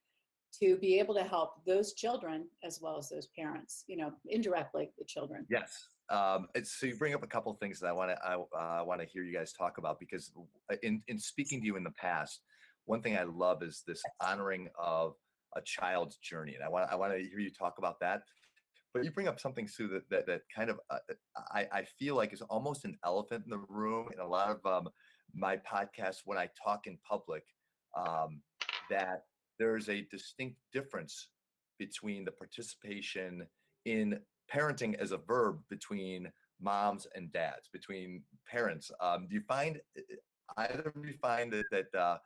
to 0.61 0.77
be 0.77 0.99
able 0.99 1.13
to 1.15 1.23
help 1.23 1.53
those 1.65 1.93
children 1.93 2.47
as 2.63 2.79
well 2.81 2.97
as 2.97 3.09
those 3.09 3.27
parents, 3.37 3.83
you 3.87 3.97
know, 3.97 4.11
indirectly 4.27 4.91
the 4.97 5.05
children. 5.05 5.45
Yes. 5.49 5.85
Um, 6.09 6.47
so 6.63 6.87
you 6.87 6.95
bring 6.95 7.13
up 7.13 7.23
a 7.23 7.27
couple 7.27 7.53
things 7.53 7.79
that 7.79 7.87
I 7.87 7.91
want 7.91 8.11
to 8.11 8.17
I 8.25 8.33
uh, 8.33 8.83
want 8.83 8.99
to 9.01 9.07
hear 9.07 9.23
you 9.23 9.33
guys 9.33 9.53
talk 9.53 9.77
about 9.77 9.99
because 9.99 10.31
uh, 10.71 10.75
in 10.81 11.03
in 11.07 11.19
speaking 11.19 11.59
to 11.61 11.65
you 11.67 11.75
in 11.75 11.83
the 11.83 11.91
past, 11.91 12.41
one 12.85 13.01
thing 13.01 13.15
I 13.15 13.23
love 13.23 13.61
is 13.61 13.83
this 13.85 14.01
honoring 14.19 14.69
of 14.77 15.13
a 15.55 15.61
child's 15.61 16.17
journey, 16.17 16.55
and 16.55 16.63
I 16.63 16.69
want 16.69 16.91
I 16.91 16.95
want 16.95 17.13
to 17.13 17.19
hear 17.19 17.39
you 17.39 17.51
talk 17.51 17.77
about 17.77 17.99
that. 17.99 18.23
But 18.93 19.03
you 19.03 19.11
bring 19.11 19.27
up 19.27 19.39
something, 19.39 19.67
Sue, 19.67 19.87
that 19.89 20.09
that, 20.09 20.25
that 20.27 20.41
kind 20.53 20.69
of 20.69 20.79
uh, 20.89 20.97
I 21.51 21.67
I 21.71 21.83
feel 21.83 22.15
like 22.15 22.33
is 22.33 22.41
almost 22.41 22.85
an 22.85 22.97
elephant 23.05 23.43
in 23.45 23.51
the 23.51 23.63
room 23.69 24.09
in 24.13 24.19
a 24.19 24.27
lot 24.27 24.49
of 24.49 24.65
um, 24.65 24.89
my 25.33 25.57
podcasts 25.57 26.21
when 26.25 26.37
I 26.37 26.49
talk 26.63 26.87
in 26.87 26.97
public. 27.07 27.43
Um, 27.95 28.41
that 28.89 29.25
there 29.59 29.77
is 29.77 29.89
a 29.89 30.07
distinct 30.09 30.57
difference 30.73 31.29
between 31.77 32.25
the 32.25 32.31
participation 32.31 33.45
in 33.85 34.19
parenting 34.51 34.95
as 34.95 35.11
a 35.11 35.17
verb 35.17 35.59
between 35.69 36.31
moms 36.61 37.07
and 37.15 37.31
dads, 37.31 37.69
between 37.71 38.23
parents. 38.49 38.91
Um, 38.99 39.27
do 39.29 39.35
you 39.35 39.41
find 39.41 39.79
either 40.57 40.91
do 40.95 41.07
you 41.07 41.17
find 41.21 41.51
that 41.53 41.65
that 41.71 41.99
uh, 41.99 42.17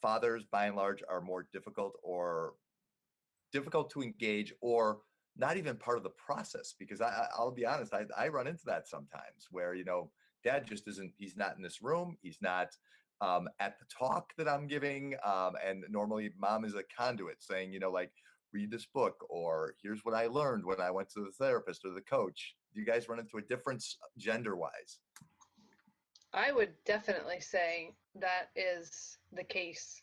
fathers, 0.00 0.44
by 0.50 0.66
and 0.66 0.76
large, 0.76 1.02
are 1.08 1.20
more 1.20 1.46
difficult 1.52 1.94
or 2.02 2.54
difficult 3.52 3.90
to 3.90 4.02
engage, 4.02 4.52
or 4.60 5.00
not 5.36 5.56
even 5.56 5.76
part 5.76 5.96
of 5.96 6.02
the 6.02 6.10
process? 6.10 6.74
Because 6.78 7.00
I, 7.00 7.26
I'll 7.36 7.50
be 7.50 7.66
honest, 7.66 7.92
I, 7.94 8.04
I 8.16 8.28
run 8.28 8.46
into 8.46 8.64
that 8.66 8.88
sometimes, 8.88 9.48
where 9.50 9.74
you 9.74 9.84
know, 9.84 10.10
dad 10.44 10.66
just 10.66 10.88
isn't. 10.88 11.12
He's 11.18 11.36
not 11.36 11.56
in 11.56 11.62
this 11.62 11.82
room. 11.82 12.16
He's 12.22 12.38
not. 12.40 12.68
um, 13.22 13.48
at 13.60 13.78
the 13.78 13.86
talk 13.86 14.32
that 14.36 14.48
I'm 14.48 14.66
giving. 14.66 15.14
Um, 15.24 15.52
and 15.64 15.84
normally, 15.88 16.30
mom 16.38 16.64
is 16.64 16.74
a 16.74 16.82
conduit 16.98 17.36
saying, 17.40 17.72
you 17.72 17.78
know, 17.78 17.90
like, 17.90 18.10
read 18.52 18.70
this 18.70 18.84
book, 18.84 19.14
or 19.30 19.74
here's 19.82 20.04
what 20.04 20.14
I 20.14 20.26
learned 20.26 20.64
when 20.64 20.80
I 20.80 20.90
went 20.90 21.08
to 21.10 21.20
the 21.20 21.30
therapist 21.38 21.84
or 21.84 21.92
the 21.94 22.00
coach. 22.00 22.54
Do 22.74 22.80
you 22.80 22.86
guys 22.86 23.08
run 23.08 23.20
into 23.20 23.38
a 23.38 23.42
difference 23.42 23.96
gender 24.18 24.56
wise? 24.56 24.98
I 26.34 26.50
would 26.52 26.72
definitely 26.84 27.40
say 27.40 27.94
that 28.16 28.48
is 28.56 29.18
the 29.32 29.44
case. 29.44 30.02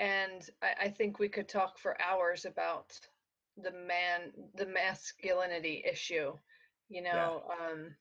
And 0.00 0.48
I, 0.62 0.86
I 0.86 0.88
think 0.88 1.18
we 1.18 1.28
could 1.28 1.48
talk 1.48 1.78
for 1.78 1.96
hours 2.02 2.44
about 2.44 2.98
the 3.62 3.72
man, 3.72 4.32
the 4.56 4.66
masculinity 4.66 5.84
issue. 5.90 6.32
You 6.88 7.02
know, 7.02 7.42
yeah. 7.48 7.66
um, 7.66 7.94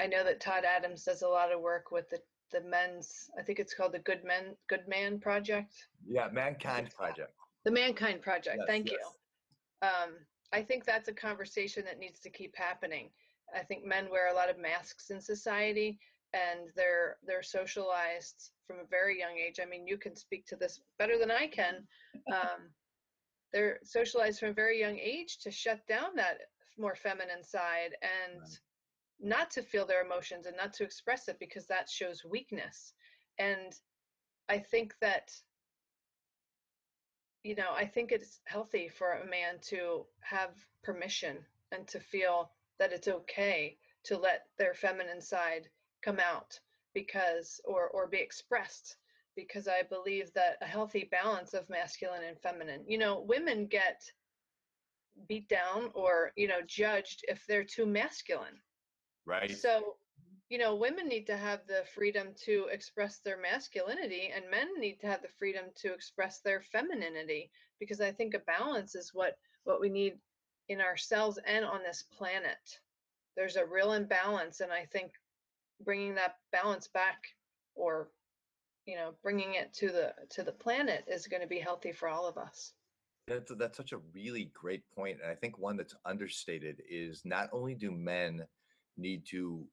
I 0.00 0.06
know 0.06 0.22
that 0.24 0.40
Todd 0.40 0.64
Adams 0.64 1.04
does 1.04 1.22
a 1.22 1.28
lot 1.28 1.52
of 1.52 1.60
work 1.60 1.90
with 1.90 2.08
the 2.10 2.20
the 2.52 2.60
men's 2.62 3.30
i 3.38 3.42
think 3.42 3.58
it's 3.58 3.74
called 3.74 3.92
the 3.92 3.98
good 4.00 4.24
men 4.24 4.56
good 4.68 4.86
man 4.88 5.18
project 5.18 5.74
yeah 6.06 6.28
mankind 6.32 6.90
project 6.96 7.32
the 7.64 7.70
mankind 7.70 8.22
project 8.22 8.56
yes, 8.58 8.66
thank 8.66 8.90
yes. 8.90 8.98
you 9.00 9.88
um, 9.88 10.14
i 10.52 10.62
think 10.62 10.84
that's 10.84 11.08
a 11.08 11.12
conversation 11.12 11.84
that 11.84 11.98
needs 11.98 12.20
to 12.20 12.30
keep 12.30 12.56
happening 12.56 13.10
i 13.54 13.60
think 13.60 13.84
men 13.84 14.08
wear 14.10 14.32
a 14.32 14.34
lot 14.34 14.50
of 14.50 14.58
masks 14.58 15.10
in 15.10 15.20
society 15.20 15.98
and 16.34 16.68
they're 16.76 17.16
they're 17.26 17.42
socialized 17.42 18.50
from 18.66 18.76
a 18.76 18.88
very 18.90 19.18
young 19.18 19.36
age 19.36 19.60
i 19.62 19.66
mean 19.66 19.86
you 19.86 19.96
can 19.96 20.14
speak 20.16 20.46
to 20.46 20.56
this 20.56 20.80
better 20.98 21.18
than 21.18 21.30
i 21.30 21.46
can 21.46 21.86
um, 22.32 22.68
they're 23.52 23.78
socialized 23.82 24.40
from 24.40 24.50
a 24.50 24.54
very 24.54 24.78
young 24.80 24.98
age 24.98 25.38
to 25.38 25.50
shut 25.50 25.86
down 25.86 26.16
that 26.16 26.38
more 26.78 26.94
feminine 26.94 27.42
side 27.42 27.96
and 28.02 28.40
right 28.40 28.58
not 29.20 29.50
to 29.50 29.62
feel 29.62 29.86
their 29.86 30.04
emotions 30.04 30.46
and 30.46 30.56
not 30.56 30.72
to 30.74 30.84
express 30.84 31.28
it 31.28 31.38
because 31.38 31.66
that 31.66 31.90
shows 31.90 32.24
weakness. 32.24 32.92
And 33.38 33.74
I 34.48 34.58
think 34.58 34.94
that, 35.00 35.32
you 37.42 37.54
know, 37.54 37.72
I 37.74 37.86
think 37.86 38.12
it's 38.12 38.40
healthy 38.44 38.88
for 38.88 39.12
a 39.12 39.28
man 39.28 39.58
to 39.68 40.06
have 40.20 40.54
permission 40.82 41.38
and 41.72 41.86
to 41.88 42.00
feel 42.00 42.52
that 42.78 42.92
it's 42.92 43.08
okay 43.08 43.76
to 44.04 44.16
let 44.16 44.46
their 44.56 44.74
feminine 44.74 45.20
side 45.20 45.68
come 46.02 46.18
out 46.20 46.58
because 46.94 47.60
or 47.64 47.88
or 47.88 48.06
be 48.06 48.18
expressed 48.18 48.96
because 49.38 49.68
I 49.68 49.82
believe 49.82 50.32
that 50.34 50.58
a 50.62 50.66
healthy 50.66 51.08
balance 51.12 51.54
of 51.54 51.70
masculine 51.70 52.24
and 52.24 52.40
feminine. 52.40 52.84
You 52.88 52.98
know, 52.98 53.20
women 53.20 53.66
get 53.68 54.02
beat 55.28 55.48
down 55.48 55.90
or, 55.94 56.32
you 56.36 56.48
know, 56.48 56.60
judged 56.66 57.24
if 57.28 57.44
they're 57.46 57.64
too 57.64 57.86
masculine 57.86 58.58
Right. 59.26 59.50
So, 59.56 59.96
you 60.48 60.58
know, 60.58 60.74
women 60.74 61.08
need 61.08 61.26
to 61.26 61.36
have 61.36 61.66
the 61.66 61.84
freedom 61.94 62.28
to 62.46 62.68
express 62.72 63.18
their 63.18 63.38
masculinity, 63.38 64.32
and 64.34 64.50
men 64.50 64.68
need 64.80 65.00
to 65.00 65.06
have 65.06 65.22
the 65.22 65.28
freedom 65.38 65.66
to 65.76 65.92
express 65.92 66.40
their 66.40 66.62
femininity. 66.72 67.50
Because 67.78 68.00
I 68.00 68.12
think 68.12 68.34
a 68.34 68.40
balance 68.40 68.94
is 68.94 69.12
what 69.14 69.38
what 69.64 69.80
we 69.80 69.90
need 69.90 70.14
in 70.70 70.80
ourselves 70.80 71.38
and 71.46 71.64
on 71.64 71.82
this 71.82 72.04
planet. 72.16 72.80
There's 73.36 73.56
a 73.56 73.66
real 73.66 73.92
imbalance, 73.92 74.60
and 74.60 74.72
I 74.72 74.86
think 74.86 75.12
bringing 75.84 76.14
that 76.16 76.36
balance 76.52 76.88
back, 76.88 77.18
or 77.74 78.08
you 78.88 78.96
know, 78.96 79.12
bringing 79.22 79.54
it 79.54 79.72
to 79.74 79.88
the 79.88 80.14
to 80.30 80.42
the 80.42 80.52
planet 80.52 81.04
is 81.06 81.26
going 81.26 81.42
to 81.42 81.46
be 81.46 81.58
healthy 81.58 81.92
for 81.92 82.08
all 82.08 82.26
of 82.26 82.38
us. 82.38 82.72
That's, 83.26 83.52
that's 83.58 83.76
such 83.76 83.92
a 83.92 83.98
really 84.14 84.50
great 84.54 84.82
point, 84.96 85.18
and 85.22 85.30
I 85.30 85.34
think 85.34 85.58
one 85.58 85.76
that's 85.76 85.94
understated 86.06 86.80
is 86.90 87.20
not 87.26 87.50
only 87.52 87.74
do 87.74 87.90
men 87.90 88.46
need 88.96 89.24
to 89.30 89.66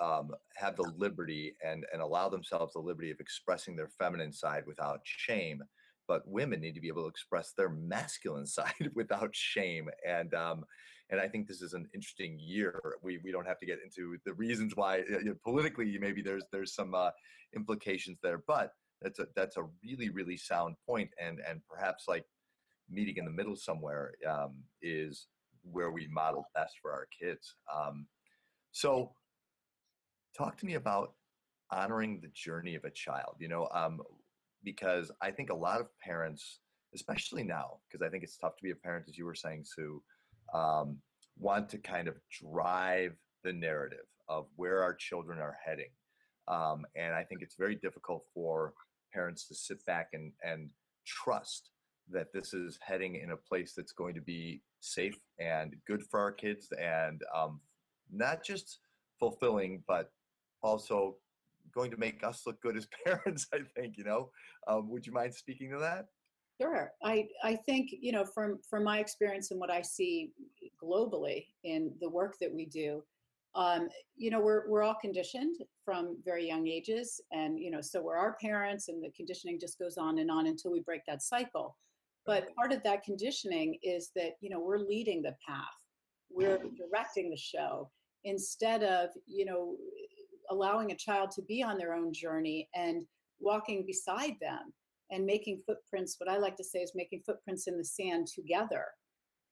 um, 0.00 0.30
have 0.56 0.76
the 0.76 0.90
liberty 0.96 1.54
and 1.62 1.84
and 1.92 2.00
allow 2.00 2.30
themselves 2.30 2.72
the 2.72 2.78
liberty 2.78 3.10
of 3.10 3.20
expressing 3.20 3.76
their 3.76 3.90
feminine 3.98 4.32
side 4.32 4.64
without 4.66 5.00
shame 5.04 5.62
but 6.08 6.26
women 6.28 6.60
need 6.60 6.74
to 6.74 6.80
be 6.80 6.86
able 6.86 7.02
to 7.02 7.08
express 7.08 7.52
their 7.52 7.68
masculine 7.68 8.46
side 8.58 8.90
without 8.94 9.34
shame 9.34 9.88
and 10.06 10.34
um, 10.34 10.64
and 11.10 11.20
I 11.20 11.28
think 11.28 11.46
this 11.46 11.62
is 11.62 11.72
an 11.72 11.86
interesting 11.94 12.38
year. 12.38 12.80
We 13.02 13.18
we 13.22 13.32
don't 13.32 13.46
have 13.46 13.58
to 13.60 13.66
get 13.66 13.78
into 13.84 14.16
the 14.24 14.34
reasons 14.34 14.74
why 14.74 14.98
you 15.08 15.24
know, 15.24 15.36
politically 15.44 15.96
maybe 16.00 16.22
there's 16.22 16.44
there's 16.52 16.74
some 16.74 16.94
uh, 16.94 17.10
implications 17.54 18.18
there, 18.22 18.42
but 18.46 18.72
that's 19.02 19.18
a 19.18 19.26
that's 19.36 19.56
a 19.56 19.66
really 19.84 20.08
really 20.10 20.36
sound 20.36 20.76
point 20.86 21.10
and 21.20 21.40
and 21.48 21.60
perhaps 21.68 22.04
like 22.08 22.24
meeting 22.90 23.16
in 23.16 23.24
the 23.24 23.30
middle 23.30 23.56
somewhere 23.56 24.12
um, 24.28 24.54
is 24.82 25.26
where 25.62 25.90
we 25.90 26.06
model 26.08 26.44
best 26.54 26.74
for 26.80 26.92
our 26.92 27.06
kids. 27.18 27.56
Um, 27.74 28.06
so, 28.72 29.12
talk 30.36 30.56
to 30.58 30.66
me 30.66 30.74
about 30.74 31.14
honoring 31.70 32.20
the 32.20 32.30
journey 32.34 32.74
of 32.74 32.84
a 32.84 32.90
child. 32.90 33.36
You 33.38 33.48
know, 33.48 33.68
um, 33.72 34.00
because 34.64 35.10
I 35.20 35.30
think 35.30 35.50
a 35.50 35.54
lot 35.54 35.80
of 35.80 35.88
parents, 36.00 36.60
especially 36.94 37.42
now, 37.42 37.78
because 37.88 38.06
I 38.06 38.10
think 38.10 38.24
it's 38.24 38.36
tough 38.36 38.56
to 38.56 38.62
be 38.62 38.70
a 38.70 38.76
parent, 38.76 39.06
as 39.08 39.18
you 39.18 39.24
were 39.24 39.34
saying, 39.34 39.64
Sue, 39.64 40.02
um, 40.54 40.98
want 41.38 41.68
to 41.70 41.78
kind 41.78 42.08
of 42.08 42.16
drive 42.30 43.14
the 43.44 43.52
narrative 43.52 44.06
of 44.28 44.46
where 44.56 44.82
our 44.82 44.94
children 44.94 45.38
are 45.38 45.56
heading. 45.64 45.90
Um, 46.48 46.86
and 46.94 47.14
I 47.14 47.24
think 47.24 47.42
it's 47.42 47.56
very 47.56 47.74
difficult 47.74 48.24
for 48.34 48.72
parents 49.12 49.46
to 49.48 49.54
sit 49.54 49.84
back 49.86 50.08
and, 50.12 50.32
and 50.42 50.70
trust 51.06 51.70
that 52.10 52.32
this 52.32 52.54
is 52.54 52.78
heading 52.80 53.16
in 53.16 53.32
a 53.32 53.36
place 53.36 53.72
that's 53.76 53.92
going 53.92 54.14
to 54.14 54.20
be 54.20 54.62
safe 54.80 55.18
and 55.38 55.74
good 55.86 56.02
for 56.02 56.20
our 56.20 56.32
kids 56.32 56.68
and 56.80 57.22
um, 57.34 57.60
not 58.12 58.44
just 58.44 58.78
fulfilling, 59.18 59.82
but 59.88 60.10
also 60.62 61.16
going 61.74 61.90
to 61.90 61.96
make 61.96 62.24
us 62.24 62.42
look 62.46 62.60
good 62.60 62.76
as 62.76 62.86
parents. 63.04 63.46
I 63.52 63.58
think 63.78 63.96
you 63.98 64.04
know. 64.04 64.30
Um, 64.68 64.88
would 64.90 65.06
you 65.06 65.12
mind 65.12 65.34
speaking 65.34 65.70
to 65.70 65.78
that? 65.78 66.06
Sure. 66.60 66.92
I 67.04 67.28
I 67.42 67.56
think 67.56 67.90
you 68.00 68.12
know 68.12 68.24
from 68.24 68.58
from 68.68 68.84
my 68.84 68.98
experience 68.98 69.50
and 69.50 69.60
what 69.60 69.70
I 69.70 69.82
see 69.82 70.32
globally 70.82 71.46
in 71.64 71.92
the 72.00 72.08
work 72.08 72.36
that 72.40 72.52
we 72.52 72.66
do. 72.66 73.02
Um, 73.54 73.88
you 74.16 74.30
know, 74.30 74.40
we're 74.40 74.68
we're 74.68 74.82
all 74.82 74.96
conditioned 75.00 75.56
from 75.84 76.18
very 76.24 76.46
young 76.46 76.66
ages, 76.66 77.20
and 77.32 77.58
you 77.58 77.70
know, 77.70 77.80
so 77.80 78.02
we're 78.02 78.16
our 78.16 78.36
parents, 78.40 78.88
and 78.88 79.02
the 79.02 79.10
conditioning 79.10 79.58
just 79.58 79.78
goes 79.78 79.96
on 79.96 80.18
and 80.18 80.30
on 80.30 80.46
until 80.46 80.72
we 80.72 80.80
break 80.80 81.02
that 81.06 81.22
cycle. 81.22 81.76
But 82.26 82.54
part 82.54 82.72
of 82.72 82.82
that 82.82 83.02
conditioning 83.02 83.78
is 83.82 84.10
that 84.14 84.32
you 84.40 84.50
know 84.50 84.60
we're 84.60 84.78
leading 84.78 85.22
the 85.22 85.36
path 85.46 85.64
we're 86.30 86.58
directing 86.76 87.30
the 87.30 87.36
show 87.36 87.90
instead 88.24 88.82
of 88.82 89.10
you 89.26 89.44
know 89.44 89.76
allowing 90.50 90.92
a 90.92 90.96
child 90.96 91.30
to 91.32 91.42
be 91.42 91.62
on 91.62 91.76
their 91.76 91.94
own 91.94 92.12
journey 92.12 92.68
and 92.74 93.04
walking 93.40 93.84
beside 93.86 94.34
them 94.40 94.72
and 95.10 95.24
making 95.24 95.60
footprints 95.66 96.16
what 96.18 96.30
i 96.30 96.36
like 96.36 96.56
to 96.56 96.64
say 96.64 96.80
is 96.80 96.92
making 96.94 97.22
footprints 97.24 97.66
in 97.66 97.76
the 97.76 97.84
sand 97.84 98.26
together 98.26 98.84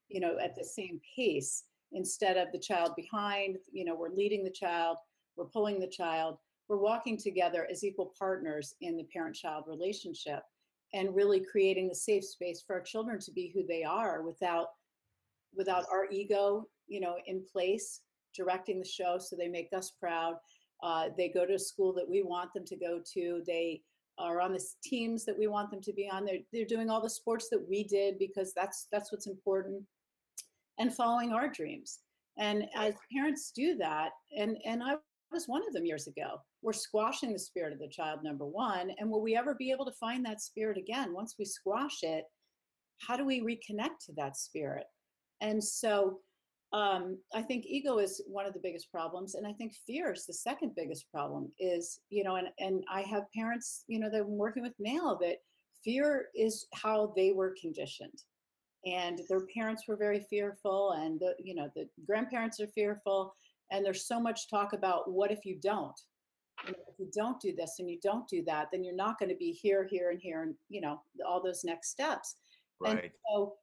you 0.08 0.20
know 0.20 0.36
at 0.42 0.54
the 0.54 0.64
same 0.64 1.00
pace 1.16 1.64
instead 1.92 2.36
of 2.36 2.48
the 2.52 2.58
child 2.58 2.92
behind 2.96 3.56
you 3.72 3.84
know 3.84 3.94
we're 3.94 4.10
leading 4.10 4.44
the 4.44 4.50
child 4.50 4.96
we're 5.36 5.44
pulling 5.46 5.78
the 5.78 5.88
child 5.88 6.36
we're 6.68 6.78
walking 6.78 7.16
together 7.16 7.66
as 7.70 7.84
equal 7.84 8.14
partners 8.18 8.74
in 8.80 8.96
the 8.96 9.04
parent 9.12 9.34
child 9.34 9.64
relationship 9.66 10.42
and 10.94 11.14
really 11.14 11.40
creating 11.40 11.88
the 11.88 11.94
safe 11.94 12.24
space 12.24 12.62
for 12.66 12.76
our 12.76 12.82
children 12.82 13.18
to 13.18 13.32
be 13.32 13.50
who 13.52 13.66
they 13.66 13.82
are 13.82 14.22
without 14.22 14.68
without 15.56 15.84
our 15.92 16.06
ego, 16.10 16.66
you 16.86 17.00
know, 17.00 17.16
in 17.26 17.44
place, 17.50 18.00
directing 18.34 18.78
the 18.78 18.86
show 18.86 19.18
so 19.18 19.36
they 19.36 19.48
make 19.48 19.68
us 19.74 19.92
proud. 20.00 20.34
Uh, 20.82 21.08
they 21.16 21.28
go 21.28 21.46
to 21.46 21.54
a 21.54 21.58
school 21.58 21.92
that 21.92 22.08
we 22.08 22.22
want 22.22 22.52
them 22.52 22.64
to 22.64 22.76
go 22.76 23.00
to. 23.12 23.42
They 23.46 23.80
are 24.18 24.40
on 24.40 24.52
the 24.52 24.64
teams 24.82 25.24
that 25.24 25.38
we 25.38 25.46
want 25.46 25.70
them 25.70 25.80
to 25.82 25.92
be 25.92 26.08
on. 26.10 26.24
They're, 26.24 26.38
they're 26.52 26.64
doing 26.64 26.90
all 26.90 27.02
the 27.02 27.10
sports 27.10 27.48
that 27.50 27.68
we 27.68 27.84
did 27.84 28.18
because 28.18 28.52
that's 28.54 28.86
that's 28.92 29.10
what's 29.10 29.26
important, 29.26 29.82
and 30.78 30.94
following 30.94 31.32
our 31.32 31.48
dreams. 31.48 32.00
And 32.38 32.64
as 32.76 32.94
parents 33.12 33.52
do 33.54 33.76
that, 33.76 34.10
and 34.36 34.56
and 34.64 34.82
I 34.82 34.96
was 35.34 35.48
one 35.48 35.66
of 35.66 35.74
them 35.74 35.84
years 35.84 36.06
ago. 36.06 36.40
We're 36.62 36.72
squashing 36.72 37.32
the 37.32 37.38
spirit 37.38 37.72
of 37.72 37.78
the 37.78 37.88
child, 37.88 38.20
number 38.22 38.46
one. 38.46 38.90
And 38.98 39.10
will 39.10 39.20
we 39.20 39.36
ever 39.36 39.54
be 39.54 39.70
able 39.70 39.84
to 39.84 39.92
find 39.92 40.24
that 40.24 40.40
spirit 40.40 40.78
again? 40.78 41.12
Once 41.12 41.34
we 41.38 41.44
squash 41.44 42.02
it, 42.02 42.24
how 42.98 43.16
do 43.16 43.26
we 43.26 43.42
reconnect 43.42 44.06
to 44.06 44.12
that 44.16 44.36
spirit? 44.36 44.84
And 45.40 45.62
so 45.62 46.20
um, 46.74 47.18
I 47.32 47.40
think 47.40 47.66
ego 47.66 47.98
is 47.98 48.20
one 48.26 48.46
of 48.46 48.52
the 48.52 48.60
biggest 48.60 48.90
problems. 48.90 49.36
And 49.36 49.46
I 49.46 49.52
think 49.52 49.74
fear 49.86 50.12
is 50.12 50.26
the 50.26 50.32
second 50.32 50.72
biggest 50.74 51.08
problem 51.08 51.52
is, 51.60 52.00
you 52.10 52.24
know, 52.24 52.34
and, 52.34 52.48
and 52.58 52.82
I 52.92 53.02
have 53.02 53.30
parents, 53.32 53.84
you 53.86 54.00
know, 54.00 54.10
that 54.10 54.22
I'm 54.22 54.36
working 54.36 54.64
with 54.64 54.74
now 54.80 55.16
that 55.20 55.36
fear 55.84 56.26
is 56.34 56.66
how 56.74 57.12
they 57.14 57.30
were 57.30 57.54
conditioned. 57.60 58.22
And 58.84 59.20
their 59.28 59.46
parents 59.54 59.84
were 59.86 59.96
very 59.96 60.26
fearful 60.28 60.92
and 60.98 61.20
the, 61.20 61.36
you 61.38 61.54
know, 61.54 61.70
the 61.76 61.88
grandparents 62.08 62.58
are 62.58 62.66
fearful. 62.66 63.36
And 63.70 63.84
there's 63.84 64.08
so 64.08 64.18
much 64.18 64.50
talk 64.50 64.72
about 64.72 65.08
what 65.08 65.30
if 65.30 65.44
you 65.44 65.60
don't? 65.62 65.98
You 66.66 66.72
know, 66.72 66.78
if 66.88 66.98
you 66.98 67.08
don't 67.14 67.40
do 67.40 67.54
this 67.56 67.76
and 67.78 67.88
you 67.88 68.00
don't 68.02 68.28
do 68.28 68.42
that, 68.46 68.68
then 68.72 68.82
you're 68.82 68.96
not 68.96 69.20
going 69.20 69.28
to 69.28 69.36
be 69.36 69.52
here, 69.52 69.86
here, 69.88 70.10
and 70.10 70.20
here, 70.20 70.42
and 70.42 70.54
you 70.68 70.80
know 70.80 71.00
all 71.26 71.42
those 71.42 71.64
next 71.64 71.90
steps. 71.90 72.36
Right. 72.80 73.04
And 73.04 73.10
so 73.28 73.54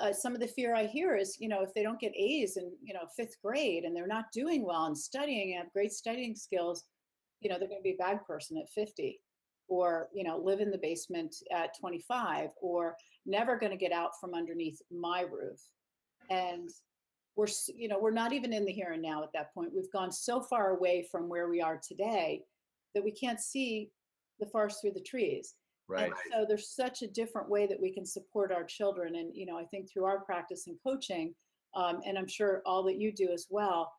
uh, 0.00 0.12
some 0.12 0.34
of 0.34 0.40
the 0.40 0.48
fear 0.48 0.74
I 0.74 0.86
hear 0.86 1.16
is, 1.16 1.36
you 1.38 1.48
know, 1.48 1.62
if 1.62 1.72
they 1.74 1.82
don't 1.82 2.00
get 2.00 2.16
A's 2.16 2.56
in, 2.56 2.72
you 2.82 2.94
know, 2.94 3.06
fifth 3.16 3.36
grade 3.44 3.84
and 3.84 3.94
they're 3.94 4.06
not 4.06 4.32
doing 4.32 4.64
well 4.64 4.86
and 4.86 4.96
studying 4.98 5.52
and 5.52 5.62
have 5.62 5.72
great 5.72 5.92
studying 5.92 6.34
skills, 6.34 6.84
you 7.40 7.48
know, 7.50 7.58
they're 7.58 7.68
going 7.68 7.80
to 7.80 7.84
be 7.84 7.96
a 7.98 8.02
bad 8.02 8.24
person 8.26 8.56
at 8.58 8.68
50. 8.70 9.20
or 9.68 10.08
you 10.12 10.24
know 10.24 10.38
live 10.38 10.60
in 10.60 10.70
the 10.70 10.78
basement 10.78 11.34
at 11.50 11.78
25 11.78 12.50
or 12.60 12.96
never 13.26 13.58
going 13.58 13.72
to 13.72 13.78
get 13.78 13.92
out 13.92 14.10
from 14.20 14.34
underneath 14.34 14.80
my 14.90 15.22
roof 15.22 15.58
and 16.30 16.68
we're 17.36 17.46
you 17.74 17.88
know 17.88 17.98
we're 17.98 18.10
not 18.10 18.32
even 18.32 18.52
in 18.52 18.64
the 18.64 18.72
here 18.72 18.92
and 18.92 19.02
now 19.02 19.22
at 19.22 19.32
that 19.32 19.52
point 19.54 19.72
we've 19.74 19.90
gone 19.92 20.12
so 20.12 20.40
far 20.40 20.70
away 20.76 21.06
from 21.10 21.28
where 21.28 21.48
we 21.48 21.60
are 21.60 21.80
today 21.86 22.42
that 22.94 23.04
we 23.04 23.10
can't 23.10 23.40
see 23.40 23.90
the 24.40 24.46
forest 24.46 24.78
through 24.80 24.92
the 24.92 25.00
trees 25.00 25.54
right 25.88 26.06
and 26.06 26.14
so 26.32 26.44
there's 26.48 26.70
such 26.70 27.02
a 27.02 27.06
different 27.08 27.48
way 27.48 27.66
that 27.66 27.80
we 27.80 27.92
can 27.92 28.06
support 28.06 28.52
our 28.52 28.64
children 28.64 29.16
and 29.16 29.34
you 29.34 29.46
know 29.46 29.58
i 29.58 29.64
think 29.64 29.90
through 29.90 30.04
our 30.04 30.20
practice 30.20 30.66
and 30.66 30.76
coaching 30.82 31.34
um, 31.76 32.00
and 32.06 32.16
i'm 32.18 32.28
sure 32.28 32.62
all 32.64 32.82
that 32.82 33.00
you 33.00 33.12
do 33.12 33.28
as 33.32 33.46
well 33.50 33.92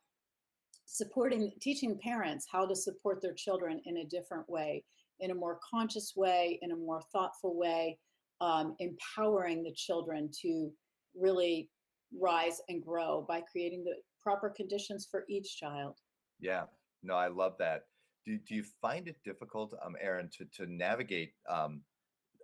supporting 0.84 1.52
teaching 1.60 1.98
parents 2.02 2.46
how 2.50 2.66
to 2.66 2.74
support 2.74 3.20
their 3.20 3.34
children 3.34 3.80
in 3.86 3.98
a 3.98 4.04
different 4.04 4.48
way 4.48 4.82
in 5.20 5.30
a 5.30 5.34
more 5.34 5.58
conscious 5.68 6.12
way 6.16 6.58
in 6.62 6.72
a 6.72 6.76
more 6.76 7.00
thoughtful 7.12 7.56
way 7.56 7.98
um, 8.40 8.74
empowering 8.78 9.62
the 9.62 9.72
children 9.72 10.30
to 10.42 10.70
really 11.18 11.70
rise 12.18 12.60
and 12.68 12.84
grow 12.84 13.24
by 13.28 13.40
creating 13.40 13.84
the 13.84 13.94
proper 14.22 14.50
conditions 14.50 15.06
for 15.10 15.24
each 15.28 15.56
child. 15.56 15.94
Yeah, 16.40 16.64
no, 17.02 17.14
I 17.14 17.28
love 17.28 17.54
that. 17.58 17.84
Do, 18.26 18.38
do 18.38 18.54
you 18.54 18.64
find 18.82 19.08
it 19.08 19.16
difficult, 19.24 19.72
um, 19.84 19.94
Erin, 20.00 20.28
to, 20.38 20.44
to 20.56 20.70
navigate 20.70 21.32
um, 21.48 21.82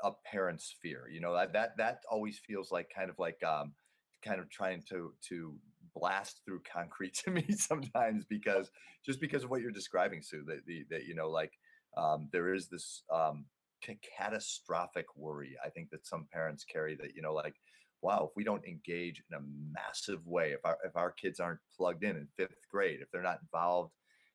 a 0.04 0.12
parent's 0.24 0.74
fear? 0.80 1.08
You 1.10 1.20
know, 1.20 1.34
that, 1.34 1.52
that, 1.54 1.76
that 1.78 2.00
always 2.10 2.38
feels 2.38 2.70
like 2.70 2.88
kind 2.94 3.10
of 3.10 3.18
like, 3.18 3.42
um, 3.42 3.72
kind 4.24 4.40
of 4.40 4.48
trying 4.48 4.82
to, 4.90 5.12
to 5.28 5.54
blast 5.94 6.40
through 6.44 6.62
concrete 6.72 7.14
to 7.24 7.30
me 7.30 7.44
sometimes 7.50 8.24
because 8.24 8.70
just 9.04 9.20
because 9.20 9.44
of 9.44 9.50
what 9.50 9.60
you're 9.60 9.72
describing, 9.72 10.22
Sue, 10.22 10.44
that, 10.46 10.64
the, 10.66 10.84
that, 10.90 11.04
you 11.04 11.14
know, 11.14 11.28
like 11.28 11.52
um, 11.96 12.28
there 12.32 12.54
is 12.54 12.68
this 12.68 13.02
um, 13.12 13.46
catastrophic 14.16 15.06
worry 15.16 15.56
I 15.64 15.68
think 15.68 15.90
that 15.90 16.06
some 16.06 16.26
parents 16.32 16.64
carry 16.64 16.94
that, 16.96 17.14
you 17.16 17.22
know, 17.22 17.34
like, 17.34 17.54
wow, 18.00 18.26
if 18.30 18.36
we 18.36 18.44
don't 18.44 18.64
engage 18.64 19.22
in 19.30 19.36
a 19.36 19.40
massive 19.72 20.26
way, 20.26 20.52
if 20.52 20.60
our 20.64 20.78
if 20.84 20.96
our 20.96 21.12
kids 21.12 21.40
aren't 21.40 21.60
plugged 21.76 22.04
in 22.04 22.16
in 22.16 22.28
fifth 22.36 22.68
grade, 22.70 23.00
if 23.00 23.10
they're 23.10 23.22
not 23.22 23.40
involved 23.42 23.92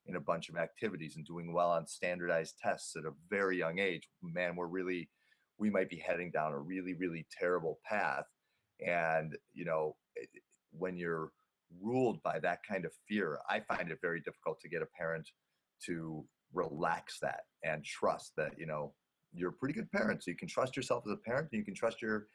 in 0.08 0.16
a 0.16 0.20
bunch 0.20 0.48
of 0.48 0.56
activities 0.56 1.16
and 1.16 1.26
doing 1.26 1.52
well 1.52 1.70
on 1.70 1.86
standardized 1.86 2.54
tests 2.62 2.96
at 2.96 3.04
a 3.04 3.12
very 3.28 3.58
young 3.58 3.78
age, 3.78 4.08
man, 4.22 4.56
we're 4.56 4.66
really 4.66 5.08
we 5.58 5.70
might 5.70 5.90
be 5.90 6.02
heading 6.04 6.30
down 6.30 6.52
a 6.52 6.58
really 6.58 6.94
really 6.94 7.26
terrible 7.38 7.78
path. 7.84 8.24
And 8.84 9.36
you 9.52 9.64
know, 9.64 9.96
when 10.72 10.96
you're 10.96 11.30
ruled 11.82 12.22
by 12.22 12.38
that 12.40 12.60
kind 12.68 12.84
of 12.84 12.92
fear, 13.06 13.38
I 13.48 13.60
find 13.60 13.90
it 13.90 13.98
very 14.00 14.20
difficult 14.20 14.60
to 14.60 14.68
get 14.68 14.82
a 14.82 14.86
parent 14.98 15.28
to 15.84 16.24
relax 16.54 17.18
that 17.20 17.40
and 17.62 17.84
trust 17.84 18.32
that 18.36 18.52
you 18.58 18.66
know 18.66 18.94
you're 19.34 19.50
a 19.50 19.52
pretty 19.52 19.74
good 19.74 19.90
parent 19.92 20.22
so 20.22 20.30
you 20.30 20.36
can 20.36 20.48
trust 20.48 20.76
yourself 20.76 21.04
as 21.06 21.12
a 21.12 21.16
parent 21.16 21.48
and 21.52 21.58
you 21.58 21.64
can 21.64 21.74
trust 21.74 22.00
your 22.00 22.26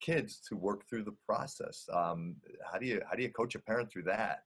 kids 0.00 0.40
to 0.48 0.56
work 0.56 0.88
through 0.88 1.04
the 1.04 1.14
process. 1.24 1.86
Um, 1.92 2.36
how 2.70 2.78
do 2.78 2.86
you 2.86 3.00
how 3.08 3.16
do 3.16 3.22
you 3.22 3.30
coach 3.30 3.54
a 3.54 3.60
parent 3.60 3.92
through 3.92 4.04
that? 4.04 4.40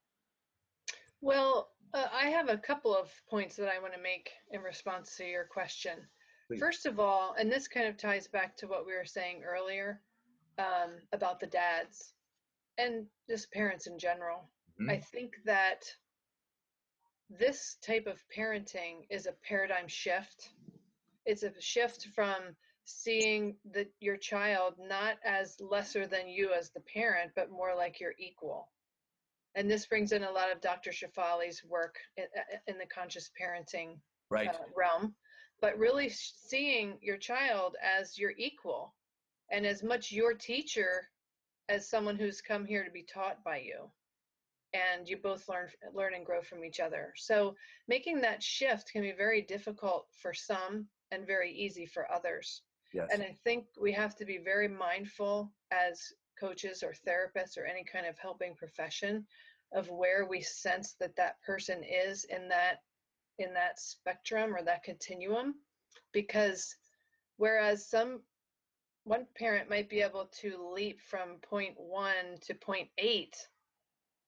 Well, 1.21 1.69
uh, 1.95 2.09
I 2.13 2.29
have 2.31 2.49
a 2.49 2.59
couple 2.59 2.95
of 2.95 3.09
points 3.31 3.57
that 3.57 3.69
I 3.69 3.81
want 3.81 3.95
to 3.95 4.03
make 4.03 4.31
in 4.51 4.61
response 4.61 5.17
to 5.17 5.25
your 5.25 5.45
question. 5.45 5.95
Please. 6.49 6.61
First 6.61 6.87
of 6.87 6.99
all, 6.99 7.35
and 7.39 7.51
this 7.51 7.69
kind 7.69 7.87
of 7.87 7.97
ties 7.97 8.27
back 8.27 8.57
to 8.59 8.67
what 8.67 8.85
we 8.85 8.93
were 8.93 9.07
saying 9.07 9.43
earlier 9.45 10.01
um, 10.59 10.91
about 11.13 11.41
the 11.41 11.47
dads 11.47 12.13
and 12.77 13.07
just 13.29 13.51
parents 13.53 13.87
in 13.87 13.99
general. 13.99 14.51
Mm-hmm. 14.81 14.91
I 14.91 14.99
think 14.99 15.35
that 15.47 15.85
this 17.31 17.77
type 17.81 18.07
of 18.07 18.23
parenting 18.37 19.07
is 19.09 19.27
a 19.27 19.35
paradigm 19.49 19.89
shift. 19.89 20.51
It's 21.25 21.45
a 21.45 21.53
shift 21.61 22.09
from 22.15 22.57
seeing 22.85 23.57
that 23.73 23.91
your 24.01 24.17
child 24.17 24.75
not 24.79 25.17
as 25.25 25.57
lesser 25.61 26.07
than 26.07 26.29
you 26.29 26.53
as 26.53 26.71
the 26.71 26.81
parent, 26.81 27.33
but 27.35 27.51
more 27.51 27.75
like 27.75 28.01
your 28.01 28.13
equal. 28.19 28.69
And 29.55 29.71
this 29.71 29.87
brings 29.87 30.13
in 30.13 30.25
a 30.25 30.31
lot 30.31 30.51
of 30.51 30.61
Dr. 30.61 30.91
Shefali's 30.91 31.63
work 31.65 31.97
in, 32.17 32.25
in 32.67 32.79
the 32.79 32.87
conscious 32.87 33.31
parenting 33.41 33.99
right. 34.31 34.49
uh, 34.49 34.59
realm, 34.77 35.15
but 35.61 35.79
really 35.79 36.09
seeing 36.09 36.99
your 37.01 37.17
child 37.17 37.77
as 37.83 38.19
your 38.19 38.33
equal 38.37 38.95
and 39.51 39.65
as 39.65 39.83
much 39.83 40.11
your 40.11 40.35
teacher 40.35 41.09
as 41.69 41.89
someone 41.89 42.17
who's 42.17 42.41
come 42.41 42.65
here 42.65 42.85
to 42.85 42.91
be 42.91 43.03
taught 43.05 43.43
by 43.45 43.59
you 43.59 43.91
and 44.75 45.09
you 45.09 45.17
both 45.17 45.49
learn 45.49 45.69
learn 45.95 46.15
and 46.15 46.27
grow 46.27 46.43
from 46.43 46.65
each 46.65 46.81
other 46.81 47.15
so 47.17 47.55
making 47.89 48.21
that 48.21 48.43
shift 48.43 48.91
can 48.93 49.01
be 49.01 49.13
very 49.13 49.41
difficult 49.41 50.07
for 50.21 50.35
some 50.35 50.87
and 51.11 51.27
very 51.27 51.53
easy 51.53 51.87
for 51.87 52.11
others 52.13 52.63
Yes. 52.95 53.09
And 53.13 53.23
I 53.23 53.37
think 53.43 53.67
we 53.79 53.93
have 53.93 54.15
to 54.17 54.25
be 54.25 54.39
very 54.39 54.69
mindful 54.69 55.53
as 55.73 56.13
coaches 56.39 56.83
or 56.83 56.95
therapists 57.07 57.57
or 57.57 57.65
any 57.65 57.85
kind 57.85 58.07
of 58.07 58.19
helping 58.19 58.55
profession 58.55 59.27
of 59.73 59.91
where 59.91 60.27
we 60.27 60.41
sense 60.41 60.95
that 61.01 61.17
that 61.17 61.41
person 61.43 61.83
is 61.83 62.25
in 62.25 62.49
that 62.49 62.83
in 63.39 63.53
that 63.55 63.81
spectrum 63.81 64.55
or 64.55 64.63
that 64.63 64.85
continuum. 64.85 65.55
Because 66.13 66.77
whereas 67.37 67.89
some 67.89 68.21
one 69.05 69.27
parent 69.37 69.69
might 69.69 69.91
be 69.91 70.01
able 70.01 70.27
to 70.41 70.73
leap 70.75 71.01
from 71.01 71.37
point 71.43 71.75
1 71.77 72.15
to 72.41 72.55
point 72.55 72.89
8 72.99 73.37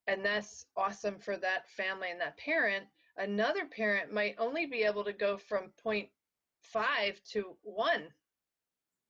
and 0.06 0.24
that's 0.24 0.66
awesome 0.76 1.18
for 1.18 1.36
that 1.38 1.68
family 1.70 2.10
and 2.10 2.20
that 2.20 2.36
parent 2.36 2.84
another 3.16 3.64
parent 3.64 4.12
might 4.12 4.34
only 4.38 4.66
be 4.66 4.82
able 4.82 5.02
to 5.04 5.12
go 5.12 5.38
from 5.38 5.70
point 5.82 6.08
5 6.60 7.20
to 7.32 7.56
1 7.62 8.02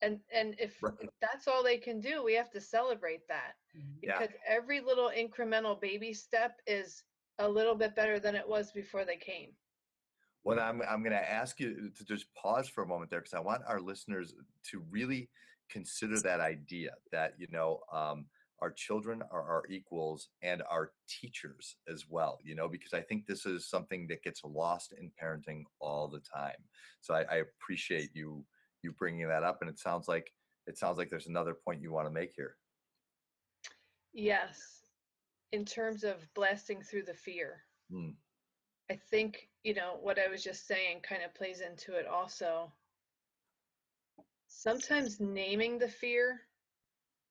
and 0.02 0.18
and 0.32 0.54
if, 0.59 0.82
right. 0.82 0.92
if, 1.00 1.11
that's 1.20 1.48
all 1.48 1.62
they 1.62 1.78
can 1.78 2.00
do 2.00 2.22
we 2.24 2.35
have 2.35 2.50
to 2.50 2.61
celebrate 2.61 3.26
that 3.28 3.54
mm-hmm. 3.76 3.98
because 4.00 4.28
yeah. 4.30 4.54
every 4.54 4.80
little 4.80 5.11
incremental 5.16 5.80
baby 5.80 6.12
step 6.12 6.61
is 6.66 7.04
a 7.38 7.48
little 7.48 7.74
bit 7.74 7.94
better 7.94 8.18
than 8.18 8.35
it 8.35 8.46
was 8.46 8.72
before 8.72 9.04
they 9.04 9.16
came 9.16 9.50
well 10.44 10.61
i'm, 10.61 10.82
I'm 10.88 11.02
going 11.02 11.12
to 11.12 11.30
ask 11.30 11.59
you 11.61 11.90
to 11.96 12.04
just 12.04 12.26
pause 12.35 12.68
for 12.68 12.82
a 12.82 12.87
moment 12.87 13.11
there 13.11 13.20
because 13.20 13.35
i 13.35 13.40
want 13.40 13.62
our 13.66 13.80
listeners 13.80 14.35
to 14.70 14.82
really 14.90 15.28
consider 15.70 16.20
that 16.20 16.40
idea 16.40 16.92
that 17.12 17.35
you 17.38 17.46
know 17.50 17.80
um, 17.92 18.26
our 18.61 18.70
children 18.70 19.22
are 19.30 19.42
our 19.42 19.64
equals 19.68 20.28
and 20.42 20.62
our 20.70 20.92
teachers 21.09 21.76
as 21.92 22.04
well 22.09 22.38
you 22.44 22.54
know 22.54 22.68
because 22.68 22.92
i 22.92 23.00
think 23.00 23.26
this 23.26 23.46
is 23.46 23.68
something 23.68 24.06
that 24.06 24.22
gets 24.22 24.42
lost 24.44 24.94
in 24.98 25.11
parenting 25.22 25.64
all 25.80 26.09
the 26.09 26.20
time 26.20 26.56
so 27.00 27.14
i, 27.14 27.24
I 27.30 27.37
appreciate 27.37 28.11
you 28.14 28.44
you 28.82 28.92
bringing 28.92 29.28
that 29.28 29.42
up 29.42 29.58
and 29.60 29.70
it 29.70 29.78
sounds 29.78 30.08
like 30.08 30.32
it 30.66 30.78
sounds 30.78 30.98
like 30.98 31.10
there's 31.10 31.28
another 31.28 31.54
point 31.54 31.80
you 31.80 31.92
want 31.92 32.06
to 32.06 32.12
make 32.12 32.32
here. 32.36 32.56
Yes 34.12 34.76
in 35.52 35.64
terms 35.64 36.04
of 36.04 36.26
blasting 36.34 36.82
through 36.82 37.04
the 37.04 37.14
fear. 37.14 37.62
Hmm. 37.90 38.10
i 38.90 38.98
think 39.10 39.48
you 39.62 39.74
know 39.74 39.98
what 40.02 40.18
i 40.18 40.26
was 40.26 40.42
just 40.42 40.66
saying 40.66 41.00
kind 41.08 41.22
of 41.22 41.34
plays 41.34 41.60
into 41.60 41.94
it 41.94 42.06
also. 42.06 42.72
Sometimes 44.48 45.20
naming 45.20 45.78
the 45.78 45.88
fear 45.88 46.40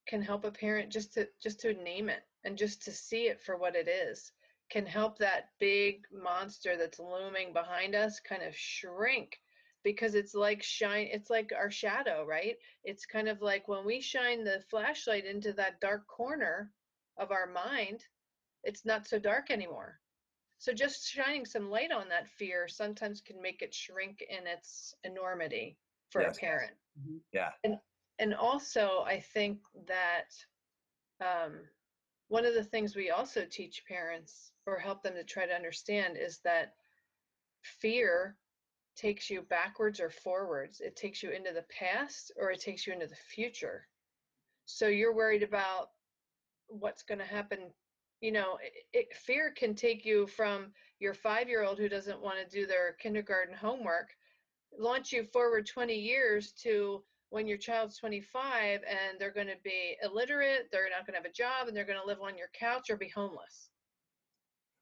can 0.07 0.21
help 0.21 0.45
a 0.45 0.51
parent 0.51 0.91
just 0.91 1.13
to 1.13 1.27
just 1.41 1.59
to 1.61 1.73
name 1.73 2.07
it 2.09 2.23
and 2.43 2.57
just 2.57 2.83
to 2.83 2.91
see 2.91 3.27
it 3.27 3.41
for 3.41 3.57
what 3.57 3.75
it 3.75 3.87
is 3.87 4.31
can 4.71 4.85
help 4.85 5.17
that 5.17 5.49
big 5.59 6.03
monster 6.11 6.77
that's 6.77 6.99
looming 6.99 7.53
behind 7.53 7.95
us 7.95 8.19
kind 8.19 8.43
of 8.43 8.55
shrink 8.55 9.39
because 9.85 10.15
it's 10.15 10.33
like 10.33 10.61
shine 10.61 11.07
it's 11.11 11.29
like 11.29 11.53
our 11.57 11.71
shadow 11.71 12.25
right 12.27 12.55
it's 12.83 13.05
kind 13.05 13.29
of 13.29 13.41
like 13.41 13.69
when 13.69 13.85
we 13.85 14.01
shine 14.01 14.43
the 14.43 14.61
flashlight 14.69 15.25
into 15.25 15.53
that 15.53 15.79
dark 15.79 16.05
corner 16.07 16.71
of 17.17 17.31
our 17.31 17.47
mind 17.47 18.03
it's 18.63 18.83
not 18.83 19.07
so 19.07 19.17
dark 19.17 19.49
anymore 19.51 19.99
so 20.57 20.73
just 20.73 21.07
shining 21.07 21.45
some 21.45 21.69
light 21.69 21.91
on 21.91 22.09
that 22.09 22.27
fear 22.27 22.67
sometimes 22.67 23.21
can 23.21 23.41
make 23.41 23.61
it 23.61 23.73
shrink 23.73 24.21
in 24.27 24.47
its 24.47 24.93
enormity 25.03 25.77
for 26.09 26.21
yes. 26.21 26.35
a 26.35 26.39
parent 26.39 26.73
mm-hmm. 26.99 27.17
yeah 27.31 27.51
and 27.63 27.77
and 28.19 28.33
also 28.33 29.03
i 29.05 29.19
think 29.33 29.59
that 29.87 30.31
um, 31.21 31.59
one 32.27 32.45
of 32.45 32.55
the 32.55 32.63
things 32.63 32.95
we 32.95 33.11
also 33.11 33.45
teach 33.49 33.83
parents 33.87 34.51
or 34.65 34.77
help 34.79 35.03
them 35.03 35.13
to 35.13 35.23
try 35.23 35.45
to 35.45 35.53
understand 35.53 36.17
is 36.19 36.39
that 36.43 36.73
fear 37.61 38.35
takes 38.95 39.29
you 39.29 39.41
backwards 39.41 39.99
or 39.99 40.09
forwards. 40.09 40.81
It 40.81 40.95
takes 40.95 41.21
you 41.21 41.31
into 41.31 41.51
the 41.51 41.65
past 41.79 42.31
or 42.37 42.51
it 42.51 42.59
takes 42.59 42.85
you 42.85 42.93
into 42.93 43.07
the 43.07 43.15
future. 43.15 43.87
So 44.65 44.87
you're 44.87 45.15
worried 45.15 45.43
about 45.43 45.89
what's 46.67 47.03
going 47.03 47.19
to 47.19 47.25
happen. 47.25 47.59
You 48.21 48.31
know, 48.31 48.57
it, 48.63 49.07
it, 49.11 49.17
fear 49.17 49.51
can 49.55 49.75
take 49.75 50.05
you 50.05 50.27
from 50.27 50.71
your 50.99 51.13
five 51.13 51.47
year 51.47 51.63
old 51.63 51.77
who 51.77 51.89
doesn't 51.89 52.21
want 52.21 52.37
to 52.39 52.59
do 52.59 52.65
their 52.65 52.93
kindergarten 52.93 53.55
homework, 53.55 54.09
launch 54.77 55.11
you 55.11 55.23
forward 55.23 55.67
20 55.67 55.93
years 55.93 56.53
to 56.63 57.03
when 57.29 57.47
your 57.47 57.57
child's 57.57 57.97
25 57.97 58.81
and 58.87 59.19
they're 59.19 59.33
going 59.33 59.47
to 59.47 59.57
be 59.63 59.97
illiterate, 60.03 60.69
they're 60.71 60.89
not 60.89 61.05
going 61.05 61.13
to 61.13 61.21
have 61.21 61.25
a 61.25 61.33
job, 61.33 61.67
and 61.67 61.75
they're 61.75 61.85
going 61.85 61.99
to 61.99 62.07
live 62.07 62.21
on 62.21 62.37
your 62.37 62.49
couch 62.57 62.89
or 62.89 62.97
be 62.97 63.09
homeless. 63.09 63.69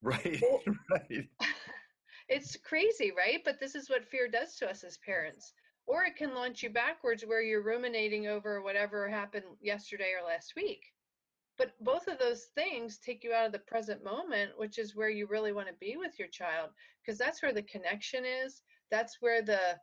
Right, 0.02 0.42
right. 0.92 1.28
it's 2.34 2.58
crazy, 2.58 3.12
right? 3.18 3.42
But 3.46 3.60
this 3.60 3.76
is 3.76 3.90
what 3.90 4.06
fear 4.06 4.28
does 4.30 4.56
to 4.58 4.70
us 4.70 4.84
as 4.84 4.98
parents. 5.06 5.54
or 5.88 6.06
it 6.06 6.16
can 6.16 6.34
launch 6.36 6.64
you 6.64 6.70
backwards 6.70 7.24
where 7.26 7.42
you're 7.42 7.64
ruminating 7.64 8.28
over 8.28 8.62
whatever 8.62 9.10
happened 9.10 9.46
yesterday 9.62 10.14
or 10.20 10.28
last 10.28 10.54
week. 10.56 10.82
But 11.58 11.74
both 11.82 12.08
of 12.08 12.20
those 12.20 12.46
things 12.56 13.00
take 13.00 13.24
you 13.24 13.34
out 13.34 13.48
of 13.48 13.52
the 13.54 13.60
present 13.60 14.04
moment, 14.04 14.52
which 14.58 14.80
is 14.80 14.96
where 14.96 15.10
you 15.10 15.28
really 15.28 15.54
want 15.54 15.68
to 15.70 15.76
be 15.80 15.98
with 15.98 16.20
your 16.20 16.30
child, 16.30 16.72
because 17.06 17.20
that's 17.20 17.44
where 17.44 17.54
the 17.54 17.64
connection 17.64 18.26
is. 18.26 18.64
That's 18.92 19.18
where 19.22 19.42
the 19.44 19.80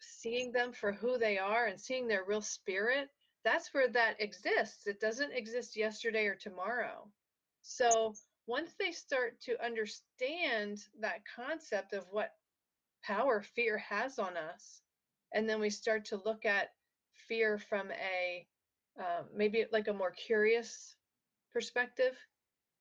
seeing 0.00 0.52
them 0.52 0.72
for 0.72 0.92
who 0.92 1.18
they 1.18 1.38
are 1.38 1.66
and 1.66 1.80
seeing 1.80 2.08
their 2.08 2.24
real 2.26 2.42
spirit, 2.42 3.08
that's 3.44 3.74
where 3.74 3.88
that 3.90 4.20
exists. 4.20 4.86
It 4.86 5.00
doesn't 5.00 5.32
exist 5.32 5.76
yesterday 5.76 6.26
or 6.26 6.36
tomorrow. 6.36 7.08
So 7.62 8.14
once 8.48 8.72
they 8.80 8.90
start 8.90 9.40
to 9.42 9.62
understand 9.64 10.82
that 11.00 11.20
concept 11.36 11.92
of 11.92 12.04
what 12.10 12.32
power 13.04 13.42
fear 13.54 13.76
has 13.78 14.18
on 14.18 14.36
us, 14.36 14.80
and 15.32 15.48
then 15.48 15.60
we 15.60 15.70
start 15.70 16.06
to 16.06 16.20
look 16.24 16.46
at 16.46 16.70
fear 17.28 17.58
from 17.58 17.90
a 17.92 18.46
uh, 18.98 19.22
maybe 19.36 19.66
like 19.70 19.86
a 19.86 19.92
more 19.92 20.10
curious 20.10 20.96
perspective. 21.52 22.16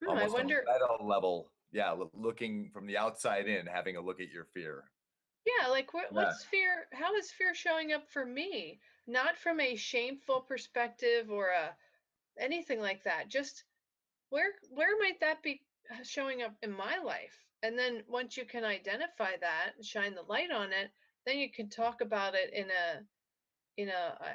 Hmm, 0.03 0.17
I 0.17 0.27
wonder. 0.27 0.63
At 0.73 0.81
a 0.81 1.03
level, 1.03 1.51
yeah, 1.71 1.93
looking 2.13 2.69
from 2.73 2.87
the 2.87 2.97
outside 2.97 3.47
in, 3.47 3.67
having 3.67 3.97
a 3.97 4.01
look 4.01 4.21
at 4.21 4.31
your 4.31 4.45
fear. 4.45 4.85
Yeah, 5.45 5.67
like 5.67 5.93
what, 5.93 6.07
yeah. 6.11 6.23
what's 6.23 6.45
fear? 6.45 6.87
How 6.93 7.13
is 7.15 7.29
fear 7.31 7.53
showing 7.53 7.91
up 7.91 8.09
for 8.09 8.25
me? 8.25 8.79
Not 9.05 9.37
from 9.37 9.59
a 9.59 9.75
shameful 9.75 10.41
perspective 10.41 11.29
or 11.29 11.49
a 11.49 11.75
anything 12.39 12.79
like 12.79 13.03
that. 13.03 13.29
Just 13.29 13.63
where 14.29 14.51
where 14.69 14.97
might 14.99 15.19
that 15.21 15.41
be 15.43 15.61
showing 16.03 16.41
up 16.41 16.55
in 16.61 16.71
my 16.71 16.97
life? 17.03 17.45
And 17.63 17.77
then 17.77 18.03
once 18.07 18.37
you 18.37 18.45
can 18.45 18.63
identify 18.63 19.31
that 19.41 19.71
and 19.75 19.85
shine 19.85 20.13
the 20.13 20.21
light 20.21 20.51
on 20.51 20.71
it, 20.71 20.91
then 21.25 21.39
you 21.39 21.51
can 21.51 21.69
talk 21.69 22.01
about 22.01 22.35
it 22.35 22.53
in 22.53 22.65
a 22.65 23.81
in 23.81 23.89
a 23.89 24.17
uh, 24.19 24.33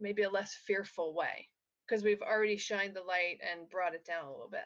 maybe 0.00 0.22
a 0.22 0.30
less 0.30 0.56
fearful 0.66 1.14
way 1.14 1.48
because 1.86 2.04
we've 2.04 2.22
already 2.22 2.56
shined 2.56 2.94
the 2.94 3.02
light 3.02 3.38
and 3.40 3.70
brought 3.70 3.94
it 3.94 4.04
down 4.04 4.24
a 4.24 4.30
little 4.30 4.48
bit. 4.50 4.64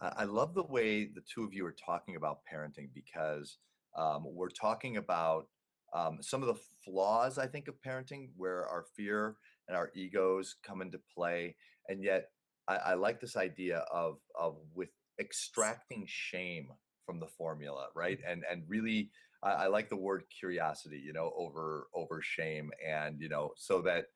I 0.00 0.24
love 0.24 0.54
the 0.54 0.62
way 0.62 1.06
the 1.06 1.22
two 1.22 1.42
of 1.42 1.52
you 1.52 1.66
are 1.66 1.74
talking 1.84 2.14
about 2.14 2.40
parenting 2.52 2.90
because 2.94 3.58
um, 3.96 4.24
we're 4.26 4.48
talking 4.48 4.96
about 4.96 5.48
um, 5.92 6.18
some 6.20 6.40
of 6.40 6.46
the 6.46 6.60
flaws, 6.84 7.36
I 7.36 7.48
think, 7.48 7.66
of 7.66 7.74
parenting 7.84 8.28
where 8.36 8.64
our 8.66 8.84
fear 8.96 9.34
and 9.66 9.76
our 9.76 9.90
egos 9.96 10.54
come 10.64 10.82
into 10.82 11.00
play. 11.12 11.56
And 11.88 12.04
yet, 12.04 12.28
I, 12.68 12.76
I 12.76 12.94
like 12.94 13.20
this 13.20 13.36
idea 13.36 13.78
of, 13.92 14.18
of 14.38 14.56
with 14.74 14.90
extracting 15.20 16.04
shame 16.06 16.68
from 17.06 17.18
the 17.18 17.26
formula, 17.26 17.88
right? 17.94 18.18
And, 18.26 18.44
and 18.50 18.62
really, 18.68 19.10
I, 19.42 19.50
I 19.50 19.66
like 19.68 19.88
the 19.88 19.96
word 19.96 20.24
curiosity, 20.38 21.00
you 21.04 21.12
know, 21.12 21.32
over, 21.36 21.88
over 21.94 22.20
shame. 22.22 22.70
And, 22.86 23.20
you 23.20 23.28
know, 23.28 23.52
so 23.56 23.80
that 23.82 24.06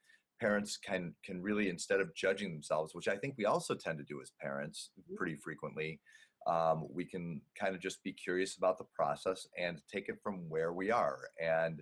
parents 0.43 0.77
can 0.77 1.15
can 1.25 1.41
really 1.41 1.69
instead 1.69 2.01
of 2.01 2.12
judging 2.17 2.53
themselves 2.53 2.97
which 2.97 3.07
i 3.07 3.17
think 3.17 3.33
we 3.38 3.47
also 3.47 3.77
tend 3.77 3.97
to 3.97 4.05
do 4.05 4.21
as 4.21 4.33
parents 4.41 4.91
mm-hmm. 4.99 5.15
pretty 5.15 5.37
frequently 5.37 6.01
um, 6.49 6.88
we 6.91 7.05
can 7.05 7.41
kind 7.57 7.73
of 7.73 7.81
just 7.81 8.03
be 8.03 8.12
curious 8.12 8.57
about 8.57 8.77
the 8.77 8.85
process 8.97 9.47
and 9.57 9.81
take 9.88 10.09
it 10.09 10.17
from 10.21 10.49
where 10.49 10.73
we 10.73 10.91
are 10.91 11.21
and 11.41 11.81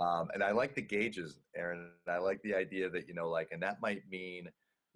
um, 0.00 0.28
and 0.32 0.42
i 0.42 0.50
like 0.50 0.74
the 0.74 0.80
gauges 0.80 1.38
Erin 1.54 1.90
i 2.08 2.16
like 2.16 2.40
the 2.42 2.54
idea 2.54 2.88
that 2.88 3.06
you 3.06 3.12
know 3.12 3.28
like 3.28 3.48
and 3.52 3.62
that 3.62 3.82
might 3.82 4.02
mean 4.10 4.48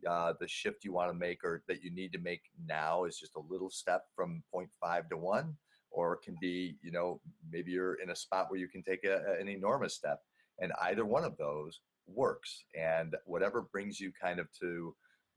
uh, 0.08 0.32
the 0.40 0.48
shift 0.48 0.84
you 0.84 0.92
want 0.92 1.10
to 1.10 1.18
make 1.18 1.44
or 1.44 1.62
that 1.68 1.82
you 1.82 1.90
need 1.90 2.12
to 2.12 2.18
make 2.18 2.42
now 2.66 3.04
is 3.04 3.18
just 3.18 3.36
a 3.36 3.52
little 3.52 3.70
step 3.70 4.04
from 4.14 4.42
0.5 4.54 5.08
to 5.10 5.16
1 5.16 5.56
or 5.90 6.14
it 6.14 6.20
can 6.24 6.36
be 6.40 6.76
you 6.82 6.90
know 6.90 7.20
maybe 7.50 7.70
you're 7.70 7.94
in 7.94 8.10
a 8.10 8.16
spot 8.16 8.46
where 8.50 8.58
you 8.58 8.68
can 8.68 8.82
take 8.82 9.04
a, 9.04 9.36
an 9.38 9.48
enormous 9.48 9.94
step 9.94 10.20
and 10.60 10.72
either 10.82 11.04
one 11.04 11.24
of 11.24 11.36
those 11.36 11.80
works 12.06 12.64
and 12.78 13.14
whatever 13.26 13.62
brings 13.62 14.00
you 14.00 14.12
kind 14.20 14.38
of 14.38 14.48
to 14.58 14.94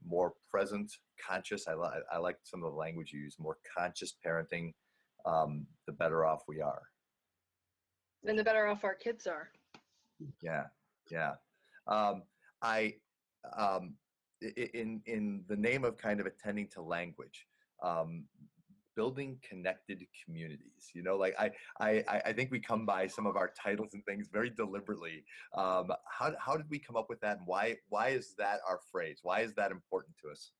more 0.07 0.33
present, 0.49 0.91
conscious. 1.25 1.67
I, 1.67 1.75
li- 1.75 1.89
I 2.11 2.17
like 2.17 2.37
some 2.43 2.63
of 2.63 2.71
the 2.71 2.77
language 2.77 3.11
you 3.13 3.21
use. 3.21 3.37
More 3.39 3.57
conscious 3.77 4.15
parenting, 4.25 4.73
um, 5.25 5.65
the 5.87 5.93
better 5.93 6.25
off 6.25 6.43
we 6.47 6.61
are. 6.61 6.81
And 8.27 8.37
the 8.37 8.43
better 8.43 8.67
off 8.67 8.83
our 8.83 8.95
kids 8.95 9.27
are. 9.27 9.49
Yeah, 10.41 10.65
yeah. 11.11 11.33
Um, 11.87 12.23
I, 12.61 12.95
um, 13.55 13.95
in 14.73 15.01
in 15.05 15.43
the 15.47 15.55
name 15.55 15.83
of 15.83 15.97
kind 15.97 16.19
of 16.19 16.25
attending 16.25 16.67
to 16.69 16.81
language, 16.81 17.47
um, 17.81 18.25
building 18.95 19.37
connected 19.47 20.05
communities 20.23 20.89
you 20.93 21.03
know 21.03 21.17
like 21.17 21.35
i 21.37 21.51
i 21.79 22.21
i 22.25 22.33
think 22.33 22.49
we 22.49 22.59
come 22.59 22.85
by 22.85 23.05
some 23.05 23.25
of 23.25 23.35
our 23.35 23.51
titles 23.61 23.93
and 23.93 24.03
things 24.05 24.29
very 24.31 24.49
deliberately. 24.49 25.23
Um 25.53 25.91
how, 26.09 26.33
how 26.39 26.57
did 26.57 26.69
we 26.69 26.79
come 26.79 26.95
up 26.95 27.07
with 27.09 27.19
that 27.21 27.37
and 27.37 27.45
why 27.45 27.75
why 27.89 28.09
is 28.09 28.33
that 28.37 28.59
our 28.67 28.79
phrase? 28.91 29.19
Why 29.21 29.41
is 29.41 29.53
that 29.55 29.71
important 29.71 30.15
to 30.23 30.31
us? 30.31 30.51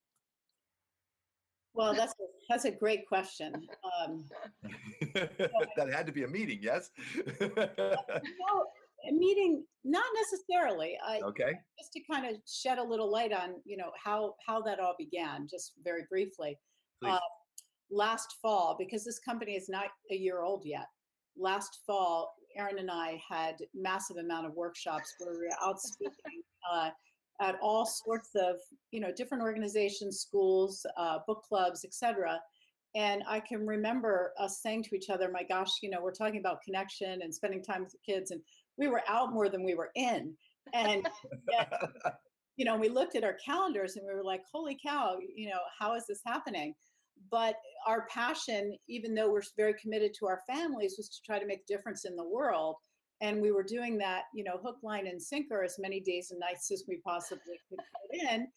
Well 1.74 1.94
that's 1.94 2.14
a, 2.14 2.26
that's 2.50 2.66
a 2.66 2.72
great 2.72 3.08
question. 3.08 3.68
Um, 4.00 4.26
that 5.14 5.90
had 5.92 6.06
to 6.06 6.12
be 6.12 6.24
a 6.24 6.28
meeting 6.28 6.60
yes? 6.62 6.92
No, 7.40 8.66
meeting 9.12 9.64
not 9.84 10.06
necessarily 10.16 10.98
I, 11.06 11.20
okay 11.22 11.54
just 11.80 11.94
to 11.94 12.02
kind 12.12 12.26
of 12.26 12.42
shed 12.48 12.78
a 12.78 12.84
little 12.84 13.12
light 13.12 13.34
on 13.34 13.56
you 13.66 13.78
know 13.78 13.92
how 14.04 14.36
how 14.46 14.62
that 14.62 14.80
all 14.80 14.96
began 14.98 15.48
just 15.50 15.74
very 15.84 16.04
briefly 16.10 16.58
uh, 17.06 17.20
last 17.92 18.36
fall, 18.42 18.76
because 18.78 19.04
this 19.04 19.20
company 19.20 19.54
is 19.54 19.70
not 19.70 19.88
a 20.12 20.16
year 20.16 20.44
old 20.44 20.64
yet, 20.66 20.88
last 21.38 21.80
fall, 21.86 22.34
Erin 22.56 22.80
and 22.80 22.90
I 22.90 23.22
had 23.28 23.56
massive 23.74 24.18
amount 24.18 24.46
of 24.46 24.54
workshops 24.54 25.14
where 25.20 25.34
we 25.34 25.40
were 25.40 25.50
out 25.62 25.80
speaking 25.80 26.42
uh, 26.72 26.90
at 27.42 27.58
all 27.62 27.86
sorts 27.86 28.30
of, 28.36 28.56
you 28.92 29.02
know, 29.02 29.12
different 29.16 29.44
organizations, 29.44 30.22
schools, 30.22 30.86
uh, 30.98 31.20
book 31.28 31.44
clubs, 31.44 31.84
etc. 31.84 32.40
And 32.96 33.24
I 33.28 33.42
can 33.42 33.68
remember 33.68 34.32
us 34.40 34.62
saying 34.62 34.84
to 34.84 34.96
each 34.96 35.10
other, 35.10 35.30
my 35.30 35.44
gosh, 35.44 35.70
you 35.82 35.90
know, 35.90 36.02
we're 36.02 36.14
talking 36.14 36.40
about 36.40 36.62
connection 36.64 37.22
and 37.22 37.34
spending 37.34 37.62
time 37.62 37.84
with 37.84 37.92
the 37.92 38.14
kids. 38.14 38.32
And 38.32 38.40
we 38.78 38.88
were 38.88 39.02
out 39.08 39.34
more 39.34 39.50
than 39.50 39.64
we 39.64 39.76
were 39.76 39.92
in. 39.96 40.34
And 40.74 41.08
yet, 41.52 41.72
you 42.58 42.66
know, 42.66 42.76
we 42.78 42.90
looked 42.90 43.16
at 43.16 43.24
our 43.24 43.38
calendars 43.46 43.96
and 43.96 44.06
we 44.08 44.14
were 44.14 44.24
like, 44.24 44.42
holy 44.52 44.78
cow, 44.86 45.18
you 45.36 45.50
know, 45.50 45.60
how 45.80 45.96
is 45.96 46.06
this 46.08 46.22
happening? 46.26 46.74
but 47.32 47.56
our 47.88 48.08
passion 48.08 48.76
even 48.88 49.14
though 49.14 49.32
we're 49.32 49.42
very 49.58 49.74
committed 49.82 50.14
to 50.14 50.28
our 50.28 50.42
families 50.48 50.96
was 50.98 51.10
to 51.10 51.22
try 51.26 51.40
to 51.40 51.46
make 51.46 51.62
a 51.62 51.74
difference 51.74 52.06
in 52.06 52.16
the 52.16 52.28
world 52.28 52.76
and 53.22 53.42
we 53.42 53.52
were 53.52 53.64
doing 53.64 53.98
that 53.98 54.24
you 54.34 54.44
know 54.44 54.58
hook 54.64 54.78
line 54.84 55.08
and 55.08 55.22
sinker 55.22 55.64
as 55.64 55.78
many 55.80 56.00
days 56.00 56.32
and 56.32 56.40
nights 56.40 56.72
as 56.72 56.84
we 56.88 56.98
possibly 56.98 57.60
could 57.70 57.80
put 57.80 58.32
in 58.32 58.48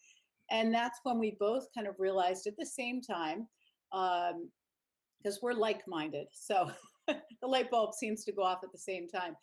and 0.51 0.73
that's 0.73 0.99
when 1.03 1.19
we 1.19 1.37
both 1.39 1.67
kind 1.75 1.87
of 1.87 1.95
realized 1.99 2.47
at 2.47 2.57
the 2.57 2.65
same 2.65 3.01
time 3.01 3.47
because 3.91 5.35
um, 5.35 5.39
we're 5.41 5.53
like-minded 5.53 6.27
so 6.31 6.69
the 7.07 7.47
light 7.47 7.71
bulb 7.71 7.93
seems 7.93 8.23
to 8.23 8.31
go 8.31 8.43
off 8.43 8.59
at 8.63 8.71
the 8.71 8.77
same 8.77 9.07
time 9.07 9.35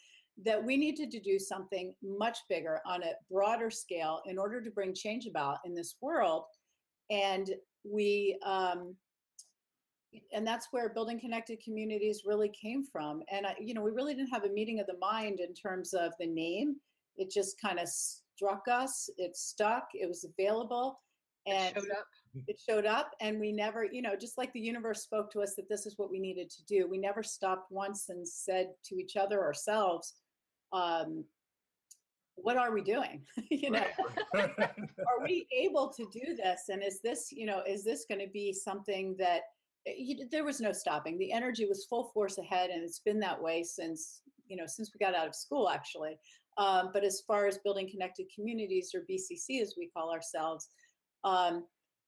that 0.45 0.63
we 0.63 0.77
needed 0.77 1.11
to 1.11 1.21
do 1.21 1.39
something 1.39 1.95
much 2.03 2.39
bigger 2.49 2.81
on 2.87 3.03
a 3.03 3.13
broader 3.31 3.71
scale 3.71 4.21
in 4.27 4.39
order 4.39 4.61
to 4.61 4.71
bring 4.71 4.95
change 4.95 5.27
about 5.27 5.59
in 5.65 5.75
this 5.75 5.97
world. 6.01 6.45
And 7.11 7.51
we 7.85 8.39
um, 8.45 8.95
and 10.33 10.47
that's 10.47 10.69
where 10.71 10.89
building 10.89 11.21
connected 11.21 11.63
communities 11.63 12.23
really 12.25 12.51
came 12.51 12.85
from. 12.85 13.23
And 13.31 13.47
I, 13.47 13.55
you 13.61 13.75
know 13.75 13.83
we 13.83 13.93
really 13.93 14.15
didn't 14.15 14.33
have 14.33 14.45
a 14.45 14.51
meeting 14.51 14.81
of 14.81 14.87
the 14.87 14.99
mind 14.99 15.41
in 15.41 15.55
terms 15.55 15.95
of 15.95 16.13
the 16.19 16.27
name. 16.27 16.77
It 17.17 17.31
just 17.31 17.61
kind 17.61 17.79
of 17.79 17.89
struck 17.89 18.65
us. 18.71 19.09
It 19.17 19.37
stuck. 19.37 19.89
It 19.95 20.07
was 20.07 20.25
available. 20.25 21.01
And 21.47 21.77
it 21.77 21.81
showed 21.81 21.91
up. 21.93 22.07
it 22.49 22.61
showed 22.69 22.87
up 22.87 23.13
and 23.21 23.39
we 23.39 23.53
never 23.53 23.85
you 23.85 24.03
know 24.03 24.17
just 24.17 24.37
like 24.37 24.53
the 24.53 24.61
universe 24.61 25.03
spoke 25.03 25.31
to 25.33 25.41
us 25.41 25.55
that 25.55 25.69
this 25.69 25.87
is 25.87 25.97
what 25.97 26.11
we 26.11 26.19
needed 26.19 26.51
to 26.51 26.65
do 26.65 26.89
we 26.91 26.99
never 26.99 27.23
stopped 27.23 27.71
once 27.71 28.09
and 28.09 28.27
said 28.27 28.71
to 28.85 28.97
each 28.97 29.17
other 29.17 29.45
ourselves 29.45 30.15
um, 30.73 31.25
what 32.37 32.57
are 32.57 32.73
we 32.73 32.83
doing 32.83 33.23
you 33.51 33.71
know 33.71 33.85
are 34.35 35.23
we 35.23 35.47
able 35.57 35.89
to 35.89 36.05
do 36.13 36.35
this 36.37 36.65
and 36.69 36.83
is 36.83 37.01
this 37.03 37.29
you 37.33 37.47
know 37.47 37.63
is 37.67 37.83
this 37.83 38.05
going 38.09 38.21
to 38.21 38.31
be 38.33 38.53
something 38.53 39.17
that 39.19 39.43
you, 39.97 40.29
there 40.31 40.45
was 40.45 40.61
no 40.61 40.73
stopping. 40.73 41.19
The 41.19 41.33
energy 41.33 41.67
was 41.67 41.87
full 41.87 42.11
force 42.13 42.39
ahead, 42.39 42.71
and 42.71 42.83
it's 42.83 43.01
been 43.01 43.21
that 43.21 43.41
way 43.41 43.63
since 43.63 44.23
you 44.49 44.57
know 44.57 44.67
since 44.67 44.91
we 44.93 45.05
got 45.05 45.15
out 45.15 45.29
of 45.29 45.35
school, 45.35 45.69
actually. 45.69 46.19
Um, 46.59 46.91
but 46.93 47.05
as 47.05 47.23
far 47.27 47.47
as 47.47 47.59
building 47.59 47.89
connected 47.89 48.27
communities, 48.35 48.93
or 48.95 49.05
BCC 49.11 49.61
as 49.61 49.75
we 49.77 49.91
call 49.95 50.11
ourselves, 50.11 50.71
um, 51.25 51.65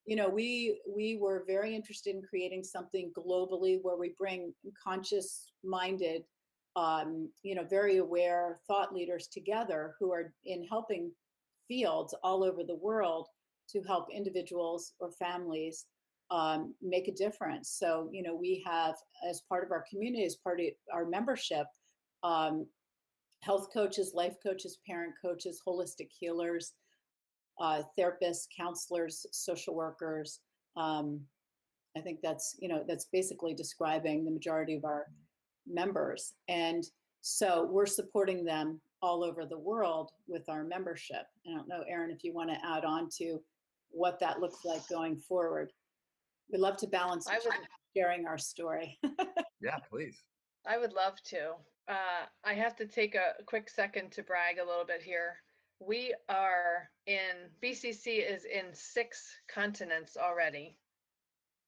you 0.07 0.17
know, 0.17 0.29
we 0.29 0.81
we 0.89 1.19
were 1.21 1.45
very 1.47 1.75
interested 1.75 2.15
in 2.15 2.23
creating 2.23 2.65
something 2.65 3.13
globally 3.17 3.79
where 3.83 3.97
we 3.97 4.15
bring 4.19 4.53
conscious-minded, 4.83 6.23
um, 6.79 7.29
you 7.43 7.57
know, 7.57 7.65
very 7.65 7.97
aware 7.97 8.61
thought 8.69 8.95
leaders 8.95 9.27
together 9.27 9.95
who 9.99 10.13
are 10.13 10.33
in 10.45 10.65
helping 10.65 11.11
fields 11.67 12.15
all 12.23 12.45
over 12.45 12.63
the 12.63 12.77
world 12.77 13.27
to 13.71 13.83
help 13.83 14.07
individuals 14.15 14.93
or 15.01 15.11
families 15.11 15.87
um, 16.31 16.75
make 16.81 17.09
a 17.09 17.15
difference. 17.15 17.77
So, 17.79 18.09
you 18.13 18.23
know, 18.23 18.35
we 18.35 18.63
have, 18.65 18.95
as 19.29 19.43
part 19.49 19.65
of 19.65 19.73
our 19.73 19.85
community, 19.91 20.25
as 20.25 20.37
part 20.37 20.61
of 20.61 20.67
our 20.93 21.05
membership, 21.05 21.67
um, 22.23 22.65
health 23.43 23.69
coaches, 23.75 24.13
life 24.15 24.37
coaches, 24.41 24.79
parent 24.87 25.15
coaches, 25.21 25.61
holistic 25.67 26.09
healers, 26.17 26.75
uh, 27.61 27.83
therapists, 27.99 28.47
counselors, 28.57 29.27
social 29.33 29.75
workers. 29.75 30.41
Um, 30.77 31.21
I 31.97 32.01
think 32.01 32.21
that's 32.23 32.55
you 32.61 32.69
know 32.69 32.85
that's 32.87 33.07
basically 33.13 33.55
describing 33.55 34.25
the 34.25 34.31
majority 34.31 34.77
of 34.77 34.85
our 34.85 35.07
members, 35.71 36.35
and 36.49 36.85
so 37.21 37.69
we're 37.71 37.87
supporting 37.87 38.45
them 38.45 38.81
all 39.03 39.23
over 39.23 39.45
the 39.47 39.59
world 39.59 40.11
with 40.27 40.49
our 40.49 40.65
membership. 40.65 41.25
I 41.47 41.57
don't 41.57 41.69
know, 41.69 41.85
Erin, 41.89 42.11
if 42.11 42.25
you 42.25 42.33
want 42.35 42.51
to 42.51 42.57
add 42.67 42.85
on 42.85 43.09
to 43.19 43.39
what 43.91 44.19
that 44.21 44.41
looks 44.41 44.65
like 44.65 44.87
going 44.89 45.17
forward. 45.17 45.73
We 46.53 46.59
love 46.59 46.77
to 46.79 46.87
balance 46.87 47.27
I 47.29 47.35
would, 47.45 47.55
sharing 47.97 48.27
our 48.27 48.39
story. 48.39 48.99
yeah, 49.61 49.77
please. 49.91 50.23
I 50.67 50.79
would 50.79 50.93
love 50.93 51.23
to. 51.25 51.53
Uh, 51.89 52.27
I 52.45 52.55
have 52.55 52.77
to 52.77 52.87
take 52.87 53.15
a 53.15 53.43
quick 53.47 53.71
second 53.71 54.13
to 54.13 54.23
brag 54.23 54.59
a 54.59 54.67
little 54.67 54.85
bit 54.85 55.03
here. 55.03 55.37
We 55.81 56.15
are 56.29 56.91
in 57.07 57.51
BCC 57.63 58.29
is 58.31 58.45
in 58.45 58.67
six 58.73 59.25
continents 59.53 60.17
already. 60.17 60.77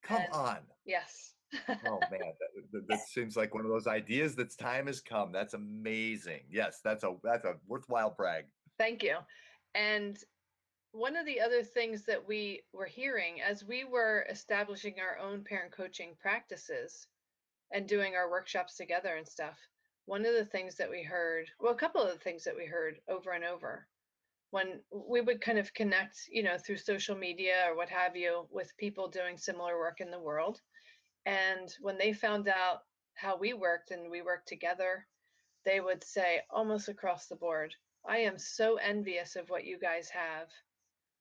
Come 0.02 0.22
And- 0.22 0.32
on. 0.32 0.58
Yes. 0.84 1.32
Oh 1.68 1.98
man, 2.10 2.20
that, 2.20 2.62
that, 2.72 2.88
that 2.88 3.00
seems 3.08 3.36
like 3.36 3.54
one 3.54 3.64
of 3.64 3.70
those 3.70 3.86
ideas 3.86 4.34
that's 4.34 4.56
time 4.56 4.86
has 4.86 5.00
come. 5.00 5.32
That's 5.32 5.54
amazing. 5.54 6.40
Yes, 6.50 6.80
that's 6.84 7.04
a 7.04 7.14
that's 7.24 7.44
a 7.44 7.54
worthwhile 7.66 8.14
brag. 8.16 8.44
Thank 8.78 9.02
you. 9.02 9.16
And 9.74 10.18
one 10.92 11.16
of 11.16 11.26
the 11.26 11.40
other 11.40 11.62
things 11.62 12.04
that 12.06 12.26
we 12.26 12.62
were 12.72 12.86
hearing 12.86 13.40
as 13.40 13.64
we 13.64 13.84
were 13.84 14.26
establishing 14.30 14.94
our 15.00 15.18
own 15.24 15.44
parent 15.44 15.72
coaching 15.72 16.16
practices 16.20 17.06
and 17.72 17.86
doing 17.86 18.14
our 18.14 18.30
workshops 18.30 18.76
together 18.76 19.16
and 19.16 19.26
stuff, 19.26 19.56
one 20.06 20.26
of 20.26 20.34
the 20.34 20.44
things 20.44 20.76
that 20.76 20.90
we 20.90 21.02
heard, 21.02 21.46
well, 21.60 21.72
a 21.72 21.76
couple 21.76 22.02
of 22.02 22.12
the 22.12 22.18
things 22.18 22.42
that 22.44 22.56
we 22.56 22.66
heard 22.66 22.98
over 23.08 23.32
and 23.32 23.44
over 23.44 23.86
when 24.50 24.80
we 24.90 25.20
would 25.20 25.40
kind 25.40 25.58
of 25.58 25.72
connect, 25.74 26.28
you 26.30 26.42
know, 26.42 26.58
through 26.58 26.76
social 26.76 27.16
media 27.16 27.66
or 27.68 27.76
what 27.76 27.88
have 27.88 28.16
you 28.16 28.46
with 28.50 28.76
people 28.76 29.08
doing 29.08 29.36
similar 29.36 29.78
work 29.78 30.00
in 30.00 30.10
the 30.10 30.18
world. 30.18 30.60
And 31.26 31.68
when 31.80 31.98
they 31.98 32.12
found 32.12 32.48
out 32.48 32.80
how 33.14 33.36
we 33.36 33.52
worked 33.52 33.90
and 33.90 34.10
we 34.10 34.22
worked 34.22 34.48
together, 34.48 35.06
they 35.64 35.80
would 35.80 36.02
say 36.02 36.40
almost 36.50 36.88
across 36.88 37.26
the 37.26 37.36
board, 37.36 37.74
I 38.06 38.18
am 38.18 38.38
so 38.38 38.76
envious 38.76 39.36
of 39.36 39.50
what 39.50 39.64
you 39.64 39.78
guys 39.78 40.08
have. 40.10 40.48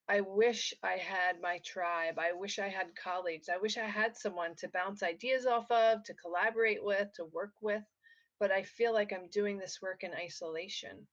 I 0.08 0.22
wish 0.22 0.74
I 0.82 0.96
had 0.96 1.40
my 1.40 1.60
tribe. 1.64 2.18
I 2.18 2.32
wish 2.32 2.58
I 2.58 2.68
had 2.68 2.96
colleagues. 2.96 3.48
I 3.48 3.58
wish 3.58 3.76
I 3.76 3.86
had 3.86 4.16
someone 4.16 4.56
to 4.56 4.68
bounce 4.68 5.02
ideas 5.02 5.46
off 5.46 5.70
of, 5.70 6.02
to 6.04 6.14
collaborate 6.14 6.82
with, 6.82 7.12
to 7.14 7.26
work 7.26 7.52
with. 7.60 7.84
But 8.40 8.50
I 8.50 8.62
feel 8.62 8.92
like 8.92 9.12
I'm 9.12 9.28
doing 9.28 9.58
this 9.58 9.80
work 9.82 10.02
in 10.02 10.12
isolation. 10.14 11.06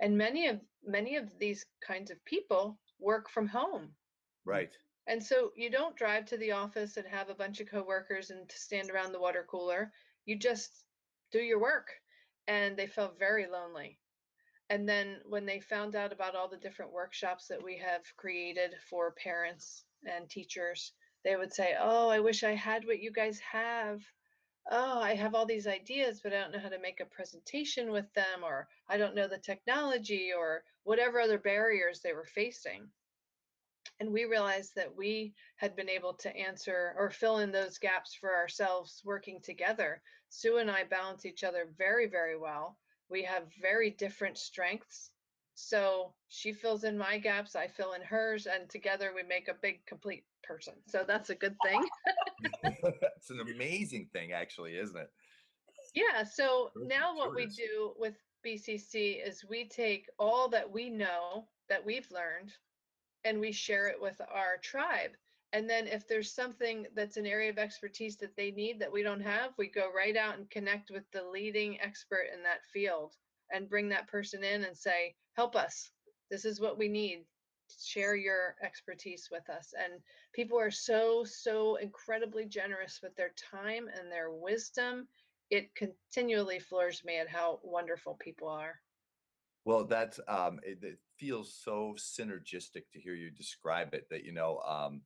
And 0.00 0.16
many 0.16 0.46
of 0.46 0.60
many 0.84 1.16
of 1.16 1.36
these 1.38 1.64
kinds 1.86 2.10
of 2.10 2.24
people 2.24 2.78
work 3.00 3.28
from 3.28 3.48
home. 3.48 3.90
Right. 4.44 4.72
And 5.08 5.22
so 5.22 5.52
you 5.54 5.70
don't 5.70 5.96
drive 5.96 6.26
to 6.26 6.36
the 6.36 6.52
office 6.52 6.96
and 6.96 7.06
have 7.06 7.28
a 7.28 7.34
bunch 7.34 7.60
of 7.60 7.68
coworkers 7.68 8.30
and 8.30 8.50
stand 8.50 8.90
around 8.90 9.12
the 9.12 9.20
water 9.20 9.46
cooler. 9.48 9.92
You 10.24 10.36
just 10.36 10.84
do 11.30 11.38
your 11.38 11.60
work. 11.60 11.90
And 12.48 12.76
they 12.76 12.86
felt 12.86 13.18
very 13.18 13.46
lonely. 13.46 13.98
And 14.68 14.88
then 14.88 15.20
when 15.28 15.46
they 15.46 15.60
found 15.60 15.94
out 15.94 16.12
about 16.12 16.34
all 16.34 16.48
the 16.48 16.56
different 16.56 16.92
workshops 16.92 17.46
that 17.48 17.62
we 17.62 17.76
have 17.78 18.02
created 18.16 18.74
for 18.90 19.12
parents 19.12 19.84
and 20.04 20.28
teachers, 20.28 20.92
they 21.24 21.36
would 21.36 21.52
say, 21.52 21.76
Oh, 21.78 22.08
I 22.08 22.18
wish 22.18 22.42
I 22.42 22.54
had 22.54 22.84
what 22.84 23.00
you 23.00 23.12
guys 23.12 23.38
have. 23.40 24.02
Oh, 24.68 25.00
I 25.00 25.14
have 25.14 25.36
all 25.36 25.46
these 25.46 25.68
ideas, 25.68 26.20
but 26.20 26.32
I 26.32 26.40
don't 26.40 26.52
know 26.52 26.58
how 26.58 26.68
to 26.68 26.80
make 26.80 26.98
a 26.98 27.06
presentation 27.06 27.92
with 27.92 28.12
them, 28.14 28.42
or 28.42 28.66
I 28.88 28.96
don't 28.96 29.14
know 29.14 29.28
the 29.28 29.38
technology, 29.38 30.32
or 30.36 30.64
whatever 30.82 31.20
other 31.20 31.38
barriers 31.38 32.00
they 32.00 32.12
were 32.12 32.24
facing. 32.24 32.88
And 34.00 34.12
we 34.12 34.24
realized 34.24 34.72
that 34.76 34.94
we 34.94 35.34
had 35.56 35.74
been 35.74 35.88
able 35.88 36.14
to 36.14 36.36
answer 36.36 36.94
or 36.98 37.10
fill 37.10 37.38
in 37.38 37.50
those 37.50 37.78
gaps 37.78 38.14
for 38.14 38.34
ourselves 38.34 39.00
working 39.04 39.40
together. 39.42 40.02
Sue 40.28 40.58
and 40.58 40.70
I 40.70 40.84
balance 40.84 41.24
each 41.24 41.44
other 41.44 41.68
very, 41.78 42.06
very 42.06 42.36
well. 42.36 42.76
We 43.08 43.22
have 43.22 43.44
very 43.60 43.90
different 43.90 44.36
strengths. 44.36 45.10
So 45.54 46.12
she 46.28 46.52
fills 46.52 46.84
in 46.84 46.98
my 46.98 47.16
gaps, 47.16 47.56
I 47.56 47.68
fill 47.68 47.94
in 47.94 48.02
hers, 48.02 48.46
and 48.46 48.68
together 48.68 49.12
we 49.14 49.22
make 49.22 49.48
a 49.48 49.54
big, 49.62 49.84
complete 49.86 50.24
person. 50.42 50.74
So 50.86 51.04
that's 51.06 51.30
a 51.30 51.34
good 51.34 51.56
thing. 51.64 51.82
it's 52.64 53.30
an 53.30 53.40
amazing 53.40 54.08
thing, 54.12 54.32
actually, 54.32 54.76
isn't 54.76 54.96
it? 54.96 55.08
Yeah. 55.94 56.24
So 56.24 56.70
now 56.76 57.16
what 57.16 57.34
we 57.34 57.46
do 57.46 57.94
with 57.98 58.14
BCC 58.46 59.26
is 59.26 59.44
we 59.48 59.66
take 59.66 60.06
all 60.18 60.48
that 60.50 60.70
we 60.70 60.90
know 60.90 61.48
that 61.70 61.84
we've 61.84 62.10
learned 62.10 62.52
and 63.26 63.40
we 63.40 63.50
share 63.50 63.88
it 63.88 64.00
with 64.00 64.20
our 64.32 64.56
tribe. 64.62 65.10
And 65.52 65.68
then 65.68 65.86
if 65.86 66.06
there's 66.06 66.32
something 66.32 66.86
that's 66.94 67.16
an 67.16 67.26
area 67.26 67.50
of 67.50 67.58
expertise 67.58 68.16
that 68.18 68.36
they 68.36 68.50
need 68.50 68.78
that 68.80 68.92
we 68.92 69.02
don't 69.02 69.20
have, 69.20 69.50
we 69.58 69.68
go 69.68 69.90
right 69.94 70.16
out 70.16 70.38
and 70.38 70.50
connect 70.50 70.90
with 70.90 71.04
the 71.12 71.24
leading 71.32 71.80
expert 71.80 72.26
in 72.32 72.42
that 72.42 72.64
field 72.72 73.14
and 73.52 73.68
bring 73.68 73.88
that 73.88 74.08
person 74.08 74.44
in 74.44 74.64
and 74.64 74.76
say, 74.76 75.14
help 75.34 75.56
us. 75.56 75.90
This 76.30 76.44
is 76.44 76.60
what 76.60 76.78
we 76.78 76.88
need. 76.88 77.24
Share 77.84 78.16
your 78.16 78.56
expertise 78.62 79.28
with 79.30 79.48
us. 79.50 79.72
And 79.76 80.00
people 80.34 80.58
are 80.58 80.70
so, 80.70 81.24
so 81.24 81.76
incredibly 81.76 82.44
generous 82.44 83.00
with 83.02 83.14
their 83.16 83.32
time 83.50 83.88
and 83.98 84.10
their 84.10 84.30
wisdom. 84.30 85.08
It 85.50 85.70
continually 85.74 86.58
floors 86.58 87.02
me 87.04 87.18
at 87.18 87.28
how 87.28 87.60
wonderful 87.62 88.16
people 88.20 88.48
are. 88.48 88.80
Well, 89.64 89.84
that's 89.84 90.20
um, 90.28 90.60
it, 90.62 90.98
feels 91.18 91.54
so 91.54 91.94
synergistic 91.98 92.82
to 92.92 93.00
hear 93.00 93.14
you 93.14 93.30
describe 93.30 93.94
it. 93.94 94.06
That 94.10 94.24
you 94.24 94.32
know, 94.32 94.58
um, 94.66 95.02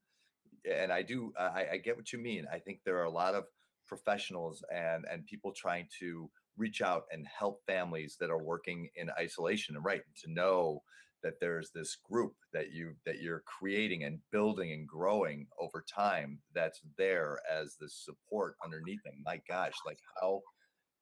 and 0.71 0.93
I 0.93 1.03
do, 1.03 1.33
I, 1.39 1.67
I 1.73 1.77
get 1.79 1.97
what 1.97 2.13
you 2.13 2.19
mean. 2.19 2.47
I 2.53 2.59
think 2.59 2.81
there 2.85 2.99
are 2.99 3.05
a 3.05 3.11
lot 3.11 3.35
of 3.35 3.45
professionals 3.87 4.65
and 4.73 5.05
and 5.11 5.27
people 5.27 5.53
trying 5.55 5.89
to 6.01 6.31
reach 6.57 6.83
out 6.83 7.05
and 7.11 7.27
help 7.27 7.61
families 7.67 8.17
that 8.21 8.31
are 8.31 8.43
working 8.43 8.89
in 8.97 9.11
isolation. 9.19 9.77
And 9.77 9.85
right, 9.85 10.03
to 10.25 10.33
know 10.33 10.83
that 11.23 11.41
there's 11.41 11.71
this 11.75 11.97
group 12.11 12.35
that 12.53 12.73
you 12.73 12.95
that 13.07 13.21
you're 13.21 13.43
creating 13.47 14.05
and 14.05 14.21
building 14.31 14.73
and 14.73 14.87
growing 14.87 15.47
over 15.59 15.85
time 15.93 16.39
that's 16.55 16.81
there 16.97 17.39
as 17.51 17.77
the 17.81 17.89
support 17.89 18.57
underneath 18.65 19.03
them. 19.05 19.23
My 19.25 19.41
gosh, 19.49 19.75
like 19.87 19.99
how 20.21 20.41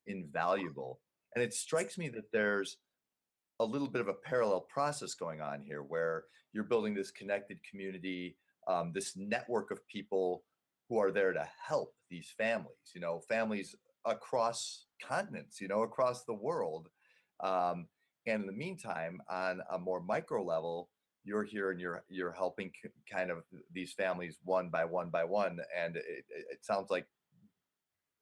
invaluable. 0.06 1.00
And 1.34 1.44
it 1.44 1.52
strikes 1.52 1.98
me 1.98 2.08
that 2.10 2.32
there's 2.32 2.78
a 3.60 3.64
little 3.64 3.88
bit 3.88 4.00
of 4.00 4.08
a 4.08 4.14
parallel 4.14 4.60
process 4.60 5.14
going 5.14 5.40
on 5.40 5.60
here 5.60 5.82
where 5.82 6.24
you're 6.52 6.64
building 6.64 6.94
this 6.94 7.10
connected 7.10 7.58
community, 7.68 8.36
um, 8.66 8.92
this 8.94 9.16
network 9.16 9.70
of 9.70 9.86
people 9.88 10.44
who 10.88 10.98
are 10.98 11.10
there 11.10 11.32
to 11.32 11.46
help 11.66 11.94
these 12.10 12.32
families, 12.36 12.92
you 12.94 13.00
know, 13.00 13.20
families 13.28 13.74
across 14.06 14.86
continents, 15.02 15.60
you 15.60 15.68
know, 15.68 15.82
across 15.82 16.24
the 16.24 16.34
world. 16.34 16.88
Um, 17.40 17.86
and 18.26 18.42
in 18.42 18.46
the 18.46 18.52
meantime, 18.52 19.20
on 19.30 19.60
a 19.72 19.78
more 19.78 20.00
micro 20.00 20.42
level, 20.42 20.88
you're 21.24 21.44
here 21.44 21.70
and 21.70 21.80
you're 21.80 22.04
you're 22.08 22.32
helping 22.32 22.70
kind 23.10 23.30
of 23.30 23.42
these 23.72 23.92
families 23.92 24.38
one 24.44 24.70
by 24.70 24.84
one 24.84 25.10
by 25.10 25.24
one. 25.24 25.58
And 25.76 25.96
it 25.96 26.24
it 26.30 26.64
sounds 26.64 26.90
like 26.90 27.06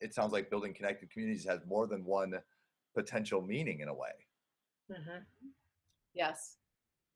it 0.01 0.15
sounds 0.15 0.33
like 0.33 0.51
building 0.51 0.75
connected 0.75 1.11
communities 1.11 1.47
has 1.49 1.61
more 1.67 1.87
than 1.87 2.05
one 2.05 2.35
potential 2.95 3.43
meaning 3.43 3.81
in 3.81 3.89
a 3.89 3.95
way. 3.95 4.26
Mhm. 4.91 5.25
Yes. 6.15 6.57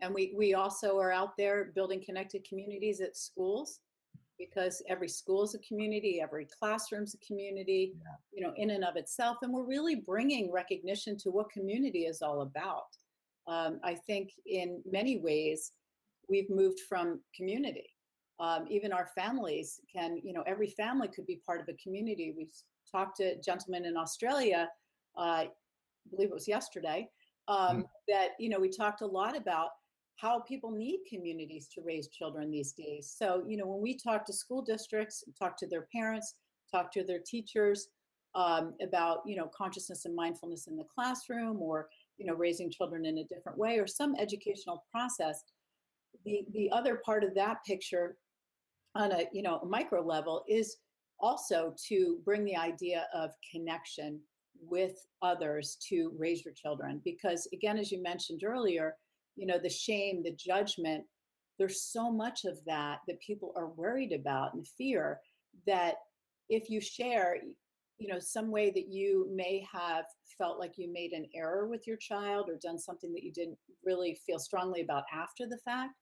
And 0.00 0.14
we, 0.14 0.32
we 0.36 0.54
also 0.54 0.98
are 0.98 1.12
out 1.12 1.36
there 1.36 1.72
building 1.74 2.02
connected 2.02 2.46
communities 2.48 3.00
at 3.00 3.16
schools 3.16 3.80
because 4.38 4.82
every 4.88 5.08
school 5.08 5.42
is 5.42 5.54
a 5.54 5.58
community, 5.58 6.20
every 6.22 6.46
classroom's 6.58 7.14
a 7.14 7.18
community, 7.18 7.92
you 8.32 8.42
know, 8.42 8.54
in 8.56 8.70
and 8.70 8.84
of 8.84 8.96
itself. 8.96 9.36
And 9.42 9.52
we're 9.52 9.66
really 9.66 9.96
bringing 9.96 10.50
recognition 10.50 11.18
to 11.18 11.30
what 11.30 11.50
community 11.50 12.06
is 12.06 12.22
all 12.22 12.40
about. 12.40 12.86
Um, 13.46 13.78
I 13.84 13.94
think 13.94 14.30
in 14.46 14.82
many 14.90 15.18
ways, 15.18 15.72
we've 16.30 16.48
moved 16.48 16.80
from 16.88 17.20
community. 17.36 17.90
Um, 18.38 18.64
even 18.70 18.92
our 18.92 19.08
families 19.14 19.80
can, 19.92 20.18
you 20.24 20.32
know, 20.32 20.42
every 20.46 20.68
family 20.68 21.08
could 21.08 21.26
be 21.26 21.42
part 21.44 21.60
of 21.60 21.68
a 21.68 21.74
community. 21.74 22.32
We 22.34 22.48
talked 22.90 23.18
to 23.18 23.32
a 23.32 23.40
gentleman 23.42 23.84
in 23.84 23.96
Australia, 23.96 24.68
uh, 25.18 25.20
I 25.20 25.48
believe 26.10 26.30
it 26.30 26.34
was 26.34 26.48
yesterday, 26.48 27.08
um, 27.50 27.84
that 28.08 28.30
you 28.38 28.48
know 28.48 28.58
we 28.58 28.70
talked 28.70 29.02
a 29.02 29.06
lot 29.06 29.36
about 29.36 29.70
how 30.16 30.40
people 30.40 30.70
need 30.70 31.00
communities 31.08 31.66
to 31.74 31.80
raise 31.82 32.08
children 32.08 32.50
these 32.50 32.72
days. 32.72 33.14
So 33.16 33.44
you 33.46 33.56
know 33.56 33.66
when 33.66 33.82
we 33.82 33.98
talk 33.98 34.24
to 34.26 34.32
school 34.32 34.62
districts 34.62 35.24
talk 35.38 35.56
to 35.58 35.66
their 35.66 35.86
parents 35.92 36.34
talk 36.70 36.92
to 36.92 37.04
their 37.04 37.20
teachers 37.26 37.88
um, 38.34 38.74
about 38.80 39.22
you 39.26 39.36
know 39.36 39.50
consciousness 39.56 40.04
and 40.04 40.14
mindfulness 40.14 40.68
in 40.68 40.76
the 40.76 40.84
classroom 40.84 41.60
or 41.60 41.88
you 42.18 42.26
know 42.26 42.34
raising 42.34 42.70
children 42.70 43.04
in 43.04 43.18
a 43.18 43.24
different 43.24 43.58
way 43.58 43.78
or 43.78 43.86
some 43.86 44.14
educational 44.16 44.84
process 44.90 45.42
the 46.24 46.44
the 46.52 46.70
other 46.70 47.00
part 47.04 47.24
of 47.24 47.34
that 47.34 47.58
picture 47.66 48.16
on 48.94 49.12
a 49.12 49.24
you 49.32 49.42
know 49.42 49.60
micro 49.66 50.00
level 50.00 50.44
is 50.48 50.76
also 51.18 51.74
to 51.88 52.18
bring 52.24 52.44
the 52.44 52.56
idea 52.56 53.06
of 53.14 53.30
connection 53.50 54.20
with 54.60 55.06
others 55.22 55.76
to 55.88 56.12
raise 56.18 56.44
your 56.44 56.54
children 56.54 57.00
because 57.04 57.48
again 57.52 57.78
as 57.78 57.90
you 57.90 58.02
mentioned 58.02 58.42
earlier 58.44 58.94
you 59.36 59.46
know 59.46 59.58
the 59.58 59.68
shame 59.68 60.22
the 60.22 60.36
judgment 60.36 61.04
there's 61.58 61.82
so 61.82 62.10
much 62.10 62.44
of 62.44 62.58
that 62.66 62.98
that 63.06 63.20
people 63.20 63.52
are 63.56 63.68
worried 63.68 64.12
about 64.12 64.54
and 64.54 64.66
fear 64.66 65.18
that 65.66 65.94
if 66.48 66.68
you 66.68 66.80
share 66.80 67.36
you 67.98 68.08
know 68.08 68.18
some 68.18 68.50
way 68.50 68.70
that 68.70 68.88
you 68.88 69.28
may 69.34 69.64
have 69.72 70.04
felt 70.38 70.58
like 70.58 70.72
you 70.76 70.92
made 70.92 71.12
an 71.12 71.26
error 71.34 71.66
with 71.66 71.86
your 71.86 71.96
child 71.96 72.48
or 72.48 72.58
done 72.62 72.78
something 72.78 73.12
that 73.12 73.22
you 73.22 73.32
didn't 73.32 73.58
really 73.84 74.18
feel 74.26 74.38
strongly 74.38 74.80
about 74.80 75.04
after 75.12 75.46
the 75.46 75.58
fact 75.64 75.92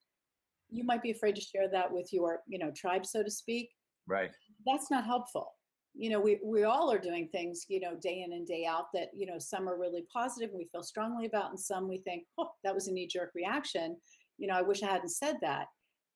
you 0.70 0.84
might 0.84 1.02
be 1.02 1.10
afraid 1.10 1.34
to 1.34 1.40
share 1.40 1.68
that 1.68 1.90
with 1.90 2.12
your 2.12 2.40
you 2.46 2.58
know 2.58 2.70
tribe 2.76 3.06
so 3.06 3.22
to 3.22 3.30
speak. 3.30 3.70
Right. 4.06 4.30
That's 4.66 4.90
not 4.90 5.04
helpful 5.04 5.52
you 5.94 6.10
know 6.10 6.20
we 6.20 6.38
we 6.44 6.64
all 6.64 6.90
are 6.90 6.98
doing 6.98 7.28
things 7.28 7.66
you 7.68 7.80
know 7.80 7.96
day 8.00 8.22
in 8.22 8.32
and 8.32 8.46
day 8.46 8.64
out 8.64 8.86
that 8.94 9.08
you 9.14 9.26
know 9.26 9.38
some 9.38 9.68
are 9.68 9.78
really 9.78 10.04
positive 10.12 10.50
and 10.50 10.58
we 10.58 10.68
feel 10.70 10.82
strongly 10.82 11.26
about 11.26 11.50
and 11.50 11.58
some 11.58 11.88
we 11.88 11.98
think 11.98 12.24
oh 12.38 12.50
that 12.64 12.74
was 12.74 12.88
a 12.88 12.92
knee 12.92 13.06
jerk 13.06 13.32
reaction. 13.34 13.96
You 14.38 14.46
know 14.48 14.54
i 14.54 14.62
wish 14.62 14.82
i 14.82 14.86
hadn't 14.86 15.10
said 15.10 15.36
that. 15.42 15.66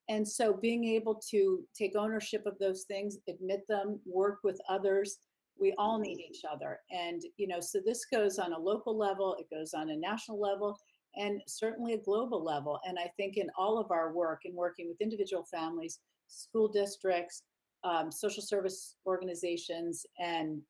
And 0.09 0.27
so 0.27 0.53
being 0.53 0.85
able 0.85 1.21
to 1.31 1.65
take 1.77 1.97
ownership 1.97 2.45
of 2.45 2.59
those 2.59 2.85
things 2.85 3.19
admit 3.29 3.63
them 3.69 4.01
work 4.05 4.39
with 4.45 4.61
others 4.69 5.19
we 5.61 5.75
all 5.79 5.99
need 5.99 6.19
each 6.19 6.43
other. 6.51 6.79
And 6.91 7.23
you 7.37 7.49
know 7.49 7.61
so 7.61 7.81
this 7.85 8.05
goes 8.05 8.39
on 8.39 8.53
a 8.53 8.59
local 8.59 8.97
level 8.97 9.37
it 9.39 9.55
goes 9.55 9.75
on 9.75 9.91
a 9.91 9.97
national 9.97 10.41
level 10.41 10.79
and 11.17 11.43
certainly 11.47 11.95
a 11.95 11.99
global 11.99 12.45
level. 12.45 12.79
And 12.87 12.99
i 12.99 13.11
think 13.17 13.37
in 13.37 13.49
all 13.57 13.79
of 13.79 13.91
our 13.91 14.13
work 14.13 14.43
in 14.45 14.55
working 14.55 14.89
with 14.89 15.01
individual 15.01 15.45
families 15.45 15.99
school 16.29 16.69
districts 16.69 17.43
um, 17.85 18.11
social 18.11 18.43
service 18.43 18.97
organizations 19.07 20.07
and 20.19 20.61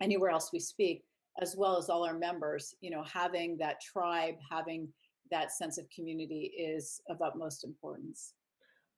anywhere 0.00 0.30
else 0.30 0.50
we 0.52 0.60
speak 0.60 1.04
as 1.40 1.56
well 1.56 1.76
as 1.76 1.88
all 1.88 2.04
our 2.04 2.18
members 2.18 2.74
you 2.80 2.90
know 2.90 3.02
having 3.02 3.56
that 3.58 3.80
tribe 3.80 4.34
having 4.50 4.88
that 5.30 5.52
sense 5.52 5.78
of 5.78 5.84
community 5.90 6.52
is 6.58 7.00
of 7.08 7.20
utmost 7.20 7.64
importance 7.64 8.34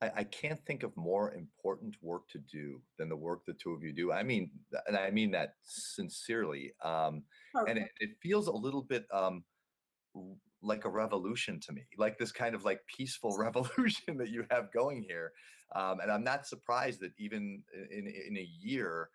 I, 0.01 0.11
I 0.16 0.24
can't 0.24 0.61
think 0.66 0.82
of 0.82 0.96
more 0.96 1.34
important 1.34 1.96
work 2.03 2.28
to 2.30 2.38
do 2.38 2.80
than 2.98 3.09
the 3.09 3.16
work 3.16 3.44
the 3.46 3.53
two 3.53 3.72
of 3.72 3.82
you 3.82 3.92
do. 3.92 4.12
I 4.12 4.22
mean, 4.22 4.51
and 4.86 4.96
I 4.96 5.11
mean 5.11 5.30
that 5.32 5.55
sincerely. 5.62 6.72
Um, 6.82 7.22
okay. 7.57 7.70
And 7.70 7.80
it, 7.80 7.90
it, 8.01 8.11
feels 8.22 8.46
a 8.46 8.53
little 8.53 8.82
bit 8.82 9.07
um, 9.12 9.44
like 10.62 10.84
a 10.84 10.90
revolution 10.90 11.58
to 11.61 11.72
me, 11.72 11.82
like 11.96 12.18
this 12.18 12.32
kind 12.32 12.54
of 12.54 12.64
like 12.64 12.80
peaceful 12.86 13.36
revolution 13.38 14.16
that 14.18 14.28
you 14.28 14.44
have 14.50 14.72
going 14.72 15.02
here. 15.02 15.32
Um, 15.74 16.00
and 16.00 16.11
I'm 16.11 16.24
not 16.24 16.46
surprised 16.46 17.00
that 17.00 17.12
even 17.18 17.62
in 17.90 18.06
in 18.06 18.36
a 18.36 18.48
year, 18.61 19.08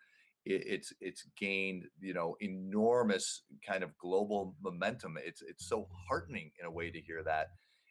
it, 0.44 0.62
it's 0.66 0.92
it's 1.00 1.24
gained 1.38 1.84
you 2.00 2.14
know 2.14 2.36
enormous 2.40 3.42
kind 3.66 3.82
of 3.82 3.96
global 3.98 4.54
momentum. 4.62 5.18
It's 5.24 5.42
it's 5.42 5.68
so 5.68 5.88
heartening 6.08 6.50
in 6.58 6.66
a 6.66 6.70
way 6.70 6.90
to 6.90 7.00
hear 7.00 7.22
that, 7.24 7.48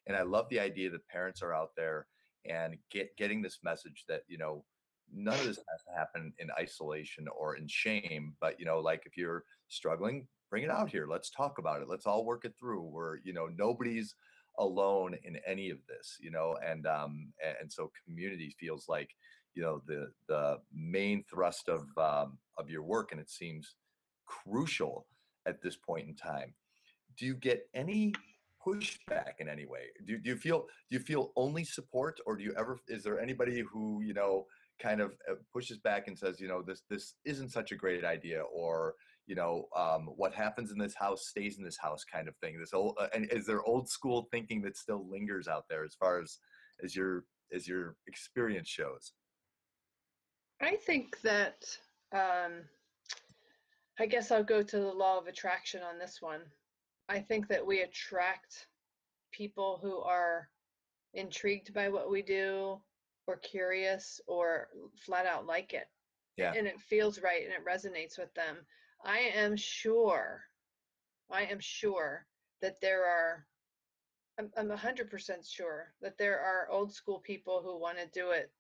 and 0.07 0.17
I 0.17 0.23
love 0.23 0.47
the 0.49 0.59
idea 0.59 0.89
that 0.91 1.07
parents 1.07 1.41
are 1.41 1.53
out 1.53 1.71
there 1.77 2.07
and 2.45 2.77
get 2.91 3.15
getting 3.17 3.41
this 3.41 3.59
message 3.63 4.05
that 4.07 4.21
you 4.27 4.37
know 4.37 4.63
none 5.13 5.39
of 5.39 5.45
this 5.45 5.57
has 5.57 5.83
to 5.87 5.97
happen 5.97 6.33
in 6.39 6.49
isolation 6.59 7.25
or 7.37 7.55
in 7.55 7.67
shame 7.67 8.33
but 8.41 8.59
you 8.59 8.65
know 8.65 8.79
like 8.79 9.03
if 9.05 9.15
you're 9.17 9.43
struggling 9.67 10.27
bring 10.55 10.63
it 10.63 10.71
out 10.71 10.89
here 10.89 11.05
let's 11.05 11.29
talk 11.29 11.57
about 11.57 11.81
it 11.81 11.89
let's 11.89 12.05
all 12.05 12.23
work 12.23 12.45
it 12.45 12.53
through 12.57 12.79
where 12.79 13.19
you 13.25 13.33
know 13.33 13.49
nobody's 13.57 14.15
alone 14.57 15.13
in 15.25 15.37
any 15.45 15.69
of 15.69 15.79
this 15.85 16.15
you 16.21 16.31
know 16.31 16.55
and 16.65 16.87
um 16.87 17.27
and 17.59 17.69
so 17.69 17.91
community 18.05 18.55
feels 18.57 18.85
like 18.87 19.09
you 19.53 19.61
know 19.61 19.81
the 19.85 20.09
the 20.29 20.57
main 20.73 21.21
thrust 21.29 21.67
of 21.67 21.81
um 21.97 22.37
of 22.57 22.69
your 22.69 22.83
work 22.83 23.11
and 23.11 23.19
it 23.19 23.29
seems 23.29 23.75
crucial 24.27 25.05
at 25.45 25.61
this 25.61 25.75
point 25.75 26.07
in 26.07 26.15
time 26.15 26.53
do 27.17 27.25
you 27.25 27.33
get 27.33 27.67
any 27.73 28.13
pushback 28.65 29.39
in 29.39 29.47
any 29.47 29.65
way? 29.65 29.83
Do, 30.05 30.17
do 30.17 30.29
you 30.29 30.35
feel 30.35 30.65
do 30.89 30.97
you 30.97 30.99
feel 30.99 31.31
only 31.35 31.63
support, 31.63 32.19
or 32.25 32.35
do 32.35 32.43
you 32.43 32.53
ever 32.57 32.79
is 32.87 33.03
there 33.03 33.19
anybody 33.19 33.63
who 33.71 34.01
you 34.01 34.13
know 34.13 34.45
kind 34.79 35.01
of 35.01 35.11
uh, 35.29 35.35
pushes 35.53 35.77
back 35.77 36.07
and 36.07 36.17
says, 36.17 36.39
you 36.39 36.47
know, 36.47 36.61
this 36.61 36.83
this 36.89 37.13
isn't 37.25 37.51
such 37.51 37.71
a 37.71 37.75
great 37.75 38.03
idea, 38.03 38.41
or 38.41 38.95
you 39.27 39.35
know, 39.35 39.67
um, 39.75 40.07
what 40.15 40.33
happens 40.33 40.71
in 40.71 40.77
this 40.77 40.95
house 40.95 41.27
stays 41.27 41.57
in 41.57 41.63
this 41.63 41.77
house, 41.77 42.03
kind 42.03 42.27
of 42.27 42.35
thing. 42.37 42.59
This 42.59 42.73
old 42.73 42.97
uh, 42.99 43.07
and 43.13 43.31
is 43.31 43.45
there 43.45 43.63
old 43.63 43.89
school 43.89 44.27
thinking 44.31 44.61
that 44.61 44.77
still 44.77 45.07
lingers 45.09 45.47
out 45.47 45.65
there 45.69 45.83
as 45.83 45.95
far 45.95 46.21
as 46.21 46.37
as 46.83 46.95
your 46.95 47.25
as 47.53 47.67
your 47.67 47.95
experience 48.07 48.69
shows? 48.69 49.13
I 50.61 50.75
think 50.75 51.19
that 51.21 51.65
um, 52.13 52.63
I 53.99 54.05
guess 54.05 54.31
I'll 54.31 54.43
go 54.43 54.61
to 54.61 54.77
the 54.77 54.93
law 54.93 55.17
of 55.17 55.27
attraction 55.27 55.81
on 55.81 55.99
this 55.99 56.17
one. 56.21 56.41
I 57.09 57.19
think 57.19 57.47
that 57.47 57.65
we 57.65 57.81
attract 57.81 58.67
people 59.31 59.79
who 59.81 59.99
are 59.99 60.49
intrigued 61.13 61.73
by 61.73 61.89
what 61.89 62.09
we 62.09 62.21
do 62.21 62.79
or 63.27 63.37
curious 63.37 64.19
or 64.27 64.67
flat 65.05 65.25
out 65.25 65.45
like 65.45 65.73
it. 65.73 65.87
Yeah. 66.37 66.53
And 66.55 66.67
it 66.67 66.79
feels 66.79 67.21
right 67.21 67.43
and 67.43 67.53
it 67.53 67.65
resonates 67.65 68.17
with 68.17 68.33
them. 68.33 68.57
I 69.03 69.19
am 69.35 69.55
sure, 69.55 70.43
I 71.31 71.43
am 71.43 71.59
sure 71.59 72.25
that 72.61 72.79
there 72.81 73.05
are, 73.05 73.45
I'm, 74.39 74.51
I'm 74.57 74.69
100% 74.69 75.49
sure 75.49 75.93
that 76.01 76.17
there 76.17 76.39
are 76.39 76.69
old 76.69 76.93
school 76.93 77.19
people 77.19 77.61
who 77.63 77.79
want 77.79 77.97
to 77.97 78.07
do 78.07 78.31
it 78.31 78.51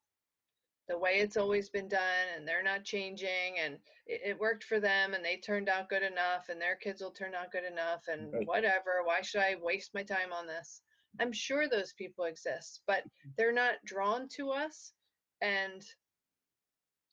the 0.87 0.97
way 0.97 1.15
it's 1.15 1.37
always 1.37 1.69
been 1.69 1.87
done 1.87 2.27
and 2.35 2.47
they're 2.47 2.63
not 2.63 2.83
changing 2.83 3.59
and 3.59 3.75
it, 4.05 4.21
it, 4.25 4.39
worked 4.39 4.63
for 4.63 4.79
them 4.79 5.13
and 5.13 5.23
they 5.23 5.37
turned 5.37 5.69
out 5.69 5.89
good 5.89 6.03
enough 6.03 6.49
and 6.49 6.61
their 6.61 6.75
kids 6.75 7.01
will 7.01 7.11
turn 7.11 7.33
out 7.33 7.51
good 7.51 7.63
enough 7.63 8.03
and 8.07 8.31
right. 8.33 8.47
whatever 8.47 9.01
why 9.03 9.21
should 9.21 9.41
i 9.41 9.55
waste 9.61 9.93
my 9.93 10.03
time 10.03 10.31
on 10.31 10.45
this 10.45 10.81
i'm 11.19 11.31
sure 11.31 11.67
those 11.67 11.93
people 11.93 12.25
exist 12.25 12.81
but 12.87 13.03
they're 13.37 13.51
not 13.51 13.75
drawn 13.85 14.27
to 14.27 14.51
us 14.51 14.93
and 15.41 15.83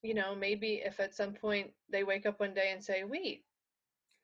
you 0.02 0.14
know 0.14 0.34
maybe 0.34 0.82
if 0.84 1.00
at 1.00 1.14
some 1.14 1.32
point 1.32 1.70
they 1.90 2.04
wake 2.04 2.26
up 2.26 2.40
one 2.40 2.54
day 2.54 2.70
and 2.72 2.82
say 2.82 3.04
wait 3.04 3.44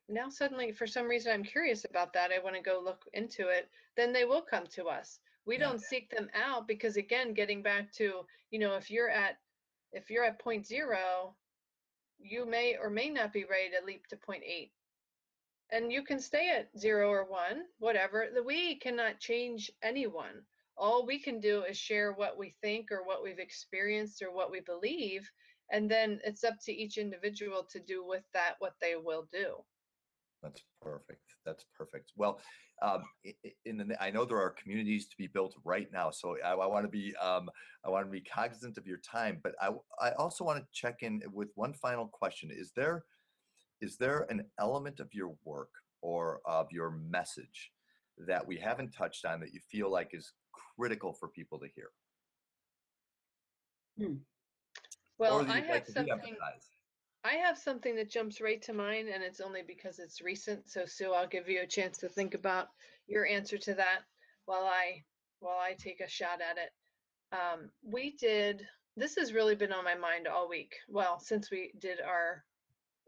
now 0.08 0.28
suddenly 0.28 0.72
for 0.72 0.86
some 0.86 1.06
reason 1.06 1.32
i'm 1.32 1.44
curious 1.44 1.84
about 1.84 2.12
that 2.12 2.30
i 2.32 2.42
want 2.42 2.56
to 2.56 2.62
go 2.62 2.80
look 2.84 3.04
into 3.12 3.48
it 3.48 3.68
then 3.98 4.12
they 4.12 4.24
will 4.24 4.40
come 4.40 4.64
to 4.68 4.84
us. 4.84 5.18
We 5.44 5.58
yeah. 5.58 5.64
don't 5.64 5.82
seek 5.82 6.08
them 6.08 6.30
out 6.32 6.68
because 6.68 6.96
again 6.96 7.34
getting 7.34 7.62
back 7.62 7.92
to 7.94 8.24
you 8.50 8.58
know 8.60 8.76
if 8.76 8.90
you're 8.90 9.10
at 9.10 9.38
if 9.92 10.08
you're 10.08 10.24
at 10.24 10.38
point 10.38 10.64
zero 10.64 11.34
you 12.20 12.46
may 12.46 12.76
or 12.80 12.90
may 12.90 13.10
not 13.10 13.32
be 13.32 13.44
ready 13.44 13.70
to 13.70 13.84
leap 13.84 14.06
to 14.06 14.16
point 14.16 14.44
eight. 14.46 14.70
And 15.70 15.92
you 15.92 16.02
can 16.02 16.20
stay 16.20 16.48
at 16.50 16.70
zero 16.78 17.10
or 17.10 17.24
one 17.24 17.64
whatever 17.78 18.28
the 18.32 18.42
we 18.42 18.76
cannot 18.76 19.18
change 19.18 19.70
anyone. 19.82 20.44
All 20.76 21.04
we 21.04 21.18
can 21.18 21.40
do 21.40 21.64
is 21.64 21.76
share 21.76 22.12
what 22.12 22.38
we 22.38 22.54
think 22.62 22.92
or 22.92 23.02
what 23.02 23.24
we've 23.24 23.40
experienced 23.40 24.22
or 24.22 24.32
what 24.32 24.52
we 24.52 24.60
believe 24.60 25.28
and 25.70 25.90
then 25.90 26.20
it's 26.24 26.44
up 26.44 26.54
to 26.64 26.72
each 26.72 26.98
individual 26.98 27.66
to 27.70 27.80
do 27.80 28.04
with 28.06 28.24
that 28.32 28.54
what 28.58 28.74
they 28.80 28.94
will 28.96 29.26
do 29.32 29.56
that's 30.42 30.62
perfect 30.82 31.22
that's 31.44 31.64
perfect 31.76 32.12
well 32.16 32.40
um, 32.80 33.02
in 33.64 33.76
the, 33.76 34.02
I 34.02 34.10
know 34.10 34.24
there 34.24 34.40
are 34.40 34.50
communities 34.50 35.08
to 35.08 35.16
be 35.16 35.26
built 35.26 35.54
right 35.64 35.88
now, 35.92 36.10
so 36.10 36.36
I, 36.44 36.50
I 36.50 36.66
want 36.66 36.84
to 36.84 36.90
be 36.90 37.14
um, 37.16 37.50
I 37.84 37.90
want 37.90 38.06
to 38.06 38.10
be 38.10 38.20
cognizant 38.20 38.78
of 38.78 38.86
your 38.86 38.98
time, 38.98 39.40
but 39.42 39.54
I 39.60 39.70
I 40.00 40.12
also 40.12 40.44
want 40.44 40.60
to 40.60 40.66
check 40.72 41.02
in 41.02 41.22
with 41.32 41.48
one 41.56 41.72
final 41.72 42.06
question: 42.06 42.50
Is 42.52 42.72
there 42.76 43.04
is 43.80 43.96
there 43.96 44.26
an 44.30 44.44
element 44.60 45.00
of 45.00 45.12
your 45.12 45.34
work 45.44 45.70
or 46.02 46.40
of 46.44 46.70
your 46.70 46.90
message 46.90 47.72
that 48.26 48.46
we 48.46 48.56
haven't 48.56 48.90
touched 48.90 49.24
on 49.24 49.40
that 49.40 49.52
you 49.52 49.60
feel 49.70 49.90
like 49.90 50.10
is 50.12 50.32
critical 50.76 51.12
for 51.12 51.28
people 51.28 51.58
to 51.58 51.68
hear? 51.74 51.90
Hmm. 53.98 54.16
Well, 55.18 55.40
I 55.48 55.60
have 55.60 55.68
like 55.68 55.86
something. 55.86 56.36
I 57.24 57.34
have 57.34 57.58
something 57.58 57.96
that 57.96 58.10
jumps 58.10 58.40
right 58.40 58.62
to 58.62 58.72
mind, 58.72 59.08
and 59.08 59.22
it's 59.22 59.40
only 59.40 59.62
because 59.66 59.98
it's 59.98 60.22
recent. 60.22 60.70
So, 60.70 60.84
Sue, 60.86 61.12
I'll 61.12 61.26
give 61.26 61.48
you 61.48 61.62
a 61.62 61.66
chance 61.66 61.98
to 61.98 62.08
think 62.08 62.34
about 62.34 62.68
your 63.08 63.26
answer 63.26 63.58
to 63.58 63.74
that 63.74 64.00
while 64.46 64.64
I 64.64 65.02
while 65.40 65.58
I 65.58 65.74
take 65.74 66.00
a 66.00 66.08
shot 66.08 66.40
at 66.40 66.56
it. 66.58 66.70
Um, 67.32 67.70
we 67.82 68.16
did. 68.16 68.66
This 68.96 69.16
has 69.16 69.32
really 69.32 69.54
been 69.54 69.72
on 69.72 69.84
my 69.84 69.94
mind 69.94 70.26
all 70.26 70.48
week. 70.48 70.74
Well, 70.88 71.20
since 71.20 71.50
we 71.50 71.72
did 71.78 72.00
our 72.00 72.44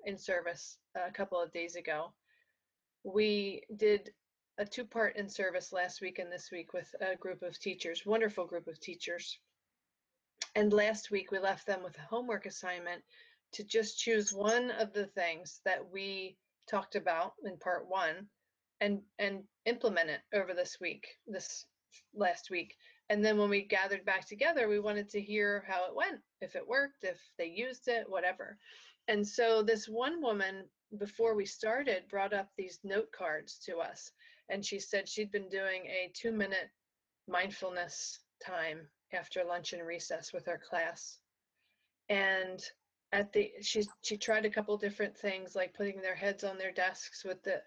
in 0.04 0.18
service 0.18 0.78
a 0.94 1.10
couple 1.10 1.40
of 1.40 1.52
days 1.52 1.76
ago, 1.76 2.12
we 3.04 3.62
did 3.76 4.10
a 4.58 4.64
two-part 4.64 5.16
in 5.16 5.28
service 5.28 5.72
last 5.72 6.00
week 6.00 6.18
and 6.18 6.30
this 6.30 6.50
week 6.52 6.72
with 6.74 6.94
a 7.00 7.16
group 7.16 7.42
of 7.42 7.58
teachers, 7.58 8.04
wonderful 8.04 8.46
group 8.46 8.66
of 8.66 8.78
teachers. 8.80 9.38
And 10.56 10.72
last 10.72 11.10
week 11.10 11.30
we 11.30 11.38
left 11.38 11.66
them 11.66 11.82
with 11.82 11.96
a 11.98 12.02
homework 12.02 12.46
assignment 12.46 13.02
to 13.52 13.64
just 13.64 13.98
choose 13.98 14.32
one 14.32 14.70
of 14.72 14.92
the 14.92 15.06
things 15.06 15.60
that 15.64 15.80
we 15.92 16.36
talked 16.70 16.96
about 16.96 17.34
in 17.44 17.56
part 17.58 17.88
one 17.88 18.28
and 18.80 19.00
and 19.18 19.42
implement 19.66 20.10
it 20.10 20.20
over 20.34 20.54
this 20.54 20.78
week 20.80 21.06
this 21.26 21.66
last 22.14 22.50
week 22.50 22.74
and 23.10 23.24
then 23.24 23.38
when 23.38 23.50
we 23.50 23.62
gathered 23.62 24.04
back 24.04 24.26
together 24.26 24.68
we 24.68 24.78
wanted 24.80 25.08
to 25.10 25.20
hear 25.20 25.64
how 25.68 25.86
it 25.86 25.94
went 25.96 26.20
if 26.40 26.56
it 26.56 26.66
worked 26.66 27.04
if 27.04 27.20
they 27.38 27.46
used 27.46 27.88
it 27.88 28.08
whatever 28.08 28.58
And 29.08 29.26
so 29.26 29.62
this 29.62 29.88
one 29.88 30.22
woman, 30.22 30.64
before 30.98 31.34
we 31.34 31.46
started, 31.46 32.08
brought 32.08 32.32
up 32.32 32.48
these 32.56 32.78
note 32.84 33.10
cards 33.12 33.58
to 33.66 33.78
us. 33.78 34.12
And 34.48 34.64
she 34.64 34.78
said 34.80 35.08
she'd 35.08 35.32
been 35.32 35.48
doing 35.48 35.86
a 35.86 36.12
two 36.14 36.32
minute 36.32 36.70
mindfulness 37.28 38.20
time 38.44 38.88
after 39.14 39.44
lunch 39.44 39.72
and 39.72 39.86
recess 39.86 40.32
with 40.32 40.46
her 40.46 40.58
class. 40.58 41.18
And 42.08 42.62
at 43.12 43.32
the 43.32 43.52
she 43.60 43.84
she 44.02 44.16
tried 44.16 44.44
a 44.44 44.50
couple 44.50 44.76
different 44.76 45.16
things 45.16 45.56
like 45.56 45.74
putting 45.74 46.00
their 46.00 46.14
heads 46.14 46.44
on 46.44 46.58
their 46.58 46.72
desks 46.72 47.24
with 47.24 47.42
the 47.42 47.60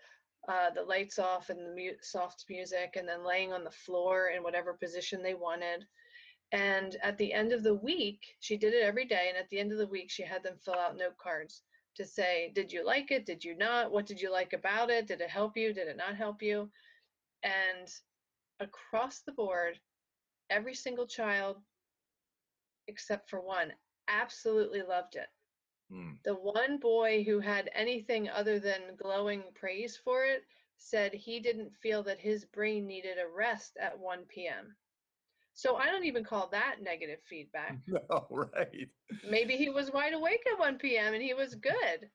uh, 0.48 0.70
the 0.72 0.84
lights 0.84 1.20
off 1.20 1.50
and 1.50 1.66
the 1.66 1.74
mute, 1.74 2.04
soft 2.04 2.46
music, 2.50 2.96
and 2.98 3.08
then 3.08 3.26
laying 3.26 3.54
on 3.54 3.64
the 3.64 3.72
floor 3.72 4.32
in 4.36 4.44
whatever 4.44 4.74
position 4.74 5.24
they 5.24 5.34
wanted. 5.34 5.86
And 6.52 6.98
at 7.02 7.18
the 7.18 7.34
end 7.34 7.54
of 7.54 7.64
the 7.64 7.74
week, 7.74 8.36
she 8.40 8.58
did 8.58 8.74
it 8.74 8.84
every 8.84 9.06
day. 9.06 9.28
And 9.30 9.38
at 9.38 9.50
the 9.50 9.60
end 9.60 9.72
of 9.72 9.78
the 9.78 9.88
week, 9.88 10.12
she 10.12 10.24
had 10.24 10.44
them 10.44 10.58
fill 10.58 10.76
out 10.76 10.98
note 10.98 11.18
cards 11.18 11.64
to 11.96 12.06
say, 12.06 12.52
Did 12.54 12.72
you 12.72 12.86
like 12.86 13.10
it? 13.12 13.26
Did 13.26 13.44
you 13.44 13.56
not? 13.56 13.92
What 13.92 14.06
did 14.06 14.22
you 14.22 14.32
like 14.32 14.54
about 14.54 14.90
it? 14.90 15.08
Did 15.08 15.22
it 15.22 15.30
help 15.30 15.56
you? 15.56 15.74
Did 15.74 15.88
it 15.88 15.98
not 15.98 16.16
help 16.16 16.42
you? 16.42 16.70
And 17.44 17.90
across 18.60 19.22
the 19.22 19.32
board, 19.32 19.80
every 20.50 20.76
single 20.76 21.08
child, 21.08 21.58
except 22.88 23.30
for 23.30 23.42
one, 23.42 23.74
absolutely 24.08 24.82
loved 24.82 25.16
it. 25.16 25.28
Mm. 25.92 26.18
The 26.26 26.36
one 26.36 26.78
boy 26.78 27.24
who 27.24 27.40
had 27.40 27.70
anything 27.74 28.30
other 28.30 28.60
than 28.60 28.96
glowing 28.98 29.44
praise 29.56 29.98
for 29.98 30.26
it 30.26 30.44
said 30.78 31.14
he 31.14 31.40
didn't 31.40 31.76
feel 31.82 32.04
that 32.04 32.20
his 32.20 32.46
brain 32.46 32.86
needed 32.88 33.18
a 33.18 33.28
rest 33.28 33.78
at 33.80 33.98
1 33.98 34.26
p.m. 34.26 34.76
So 35.54 35.76
I 35.76 35.86
don't 35.86 36.06
even 36.06 36.24
call 36.24 36.50
that 36.50 36.78
negative 36.82 37.20
feedback. 37.30 37.78
No, 37.88 38.28
right. 38.30 38.90
Maybe 39.30 39.56
he 39.56 39.70
was 39.70 39.92
wide 39.92 40.14
awake 40.14 40.44
at 40.52 40.60
1 40.60 40.78
p.m. 40.78 41.14
and 41.14 41.22
he 41.24 41.34
was 41.34 41.56
good. 41.56 42.10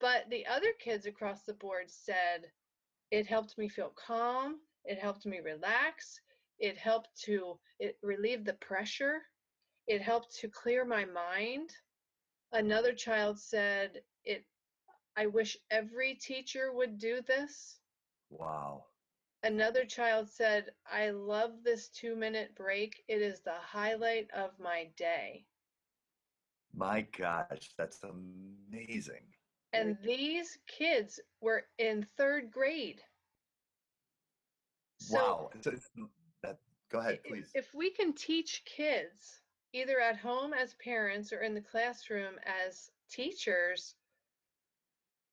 But 0.00 0.28
the 0.30 0.46
other 0.46 0.72
kids 0.78 1.06
across 1.06 1.42
the 1.44 1.54
board 1.54 1.90
said 1.90 2.50
it 3.10 3.26
helped 3.26 3.56
me 3.58 3.68
feel 3.68 3.90
calm, 3.94 4.60
it 4.84 4.98
helped 4.98 5.26
me 5.26 5.40
relax, 5.40 6.20
it 6.62 6.78
helped 6.78 7.08
to 7.24 7.58
it 7.80 7.98
relieve 8.02 8.44
the 8.44 8.54
pressure, 8.54 9.20
it 9.88 10.00
helped 10.00 10.34
to 10.38 10.48
clear 10.48 10.84
my 10.84 11.04
mind. 11.04 11.70
Another 12.52 12.94
child 12.94 13.38
said 13.38 14.00
it 14.24 14.46
i 15.16 15.26
wish 15.26 15.58
every 15.70 16.14
teacher 16.14 16.72
would 16.72 16.98
do 16.98 17.20
this. 17.26 17.80
Wow. 18.30 18.84
Another 19.42 19.84
child 19.84 20.30
said 20.30 20.70
i 20.90 21.10
love 21.10 21.64
this 21.64 21.88
two 21.88 22.14
minute 22.14 22.54
break. 22.54 23.02
It 23.08 23.20
is 23.20 23.40
the 23.40 23.58
highlight 23.60 24.30
of 24.30 24.50
my 24.60 24.88
day. 24.96 25.44
My 26.74 27.06
gosh 27.18 27.72
that's 27.76 28.00
amazing. 28.04 29.26
And 29.72 29.98
these 30.04 30.58
kids 30.68 31.18
were 31.40 31.64
in 31.78 32.06
third 32.16 32.52
grade. 32.52 33.00
So 35.00 35.16
wow 35.16 35.50
that, 35.64 35.80
go 36.92 36.98
ahead 37.00 37.18
please 37.26 37.50
if 37.54 37.72
we 37.74 37.90
can 37.90 38.12
teach 38.12 38.62
kids 38.64 39.40
either 39.72 39.98
at 40.00 40.18
home 40.18 40.52
as 40.52 40.74
parents 40.74 41.32
or 41.32 41.40
in 41.40 41.54
the 41.54 41.60
classroom 41.60 42.34
as 42.44 42.90
teachers, 43.10 43.94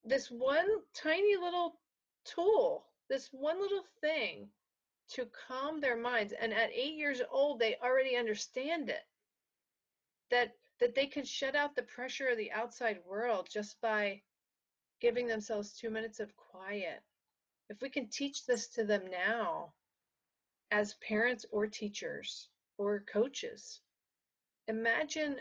this 0.04 0.30
one 0.30 0.68
tiny 0.94 1.36
little 1.36 1.80
tool, 2.26 2.86
this 3.10 3.30
one 3.32 3.60
little 3.60 3.84
thing 4.02 4.48
to 5.10 5.28
calm 5.48 5.82
their 5.82 5.98
minds. 5.98 6.34
And 6.40 6.54
at 6.54 6.72
eight 6.72 6.96
years 6.96 7.22
old, 7.30 7.60
they 7.60 7.78
already 7.84 8.16
understand 8.16 8.90
it. 8.90 9.04
That 10.32 10.52
that 10.80 10.96
they 10.96 11.08
can 11.08 11.26
shut 11.26 11.56
out 11.56 11.76
the 11.76 11.84
pressure 11.84 12.30
of 12.30 12.38
the 12.38 12.52
outside 12.52 13.00
world 13.06 13.50
just 13.52 13.82
by 13.82 14.22
giving 15.02 15.28
themselves 15.28 15.74
two 15.74 15.90
minutes 15.90 16.22
of 16.22 16.34
quiet. 16.38 17.02
If 17.70 17.82
we 17.82 17.90
can 17.90 18.08
teach 18.08 18.46
this 18.46 18.68
to 18.70 18.86
them 18.86 19.10
now, 19.12 19.74
as 20.72 20.96
parents 21.08 21.46
or 21.52 21.68
teachers 21.68 22.50
or 22.78 23.04
coaches, 23.12 23.82
imagine 24.68 25.38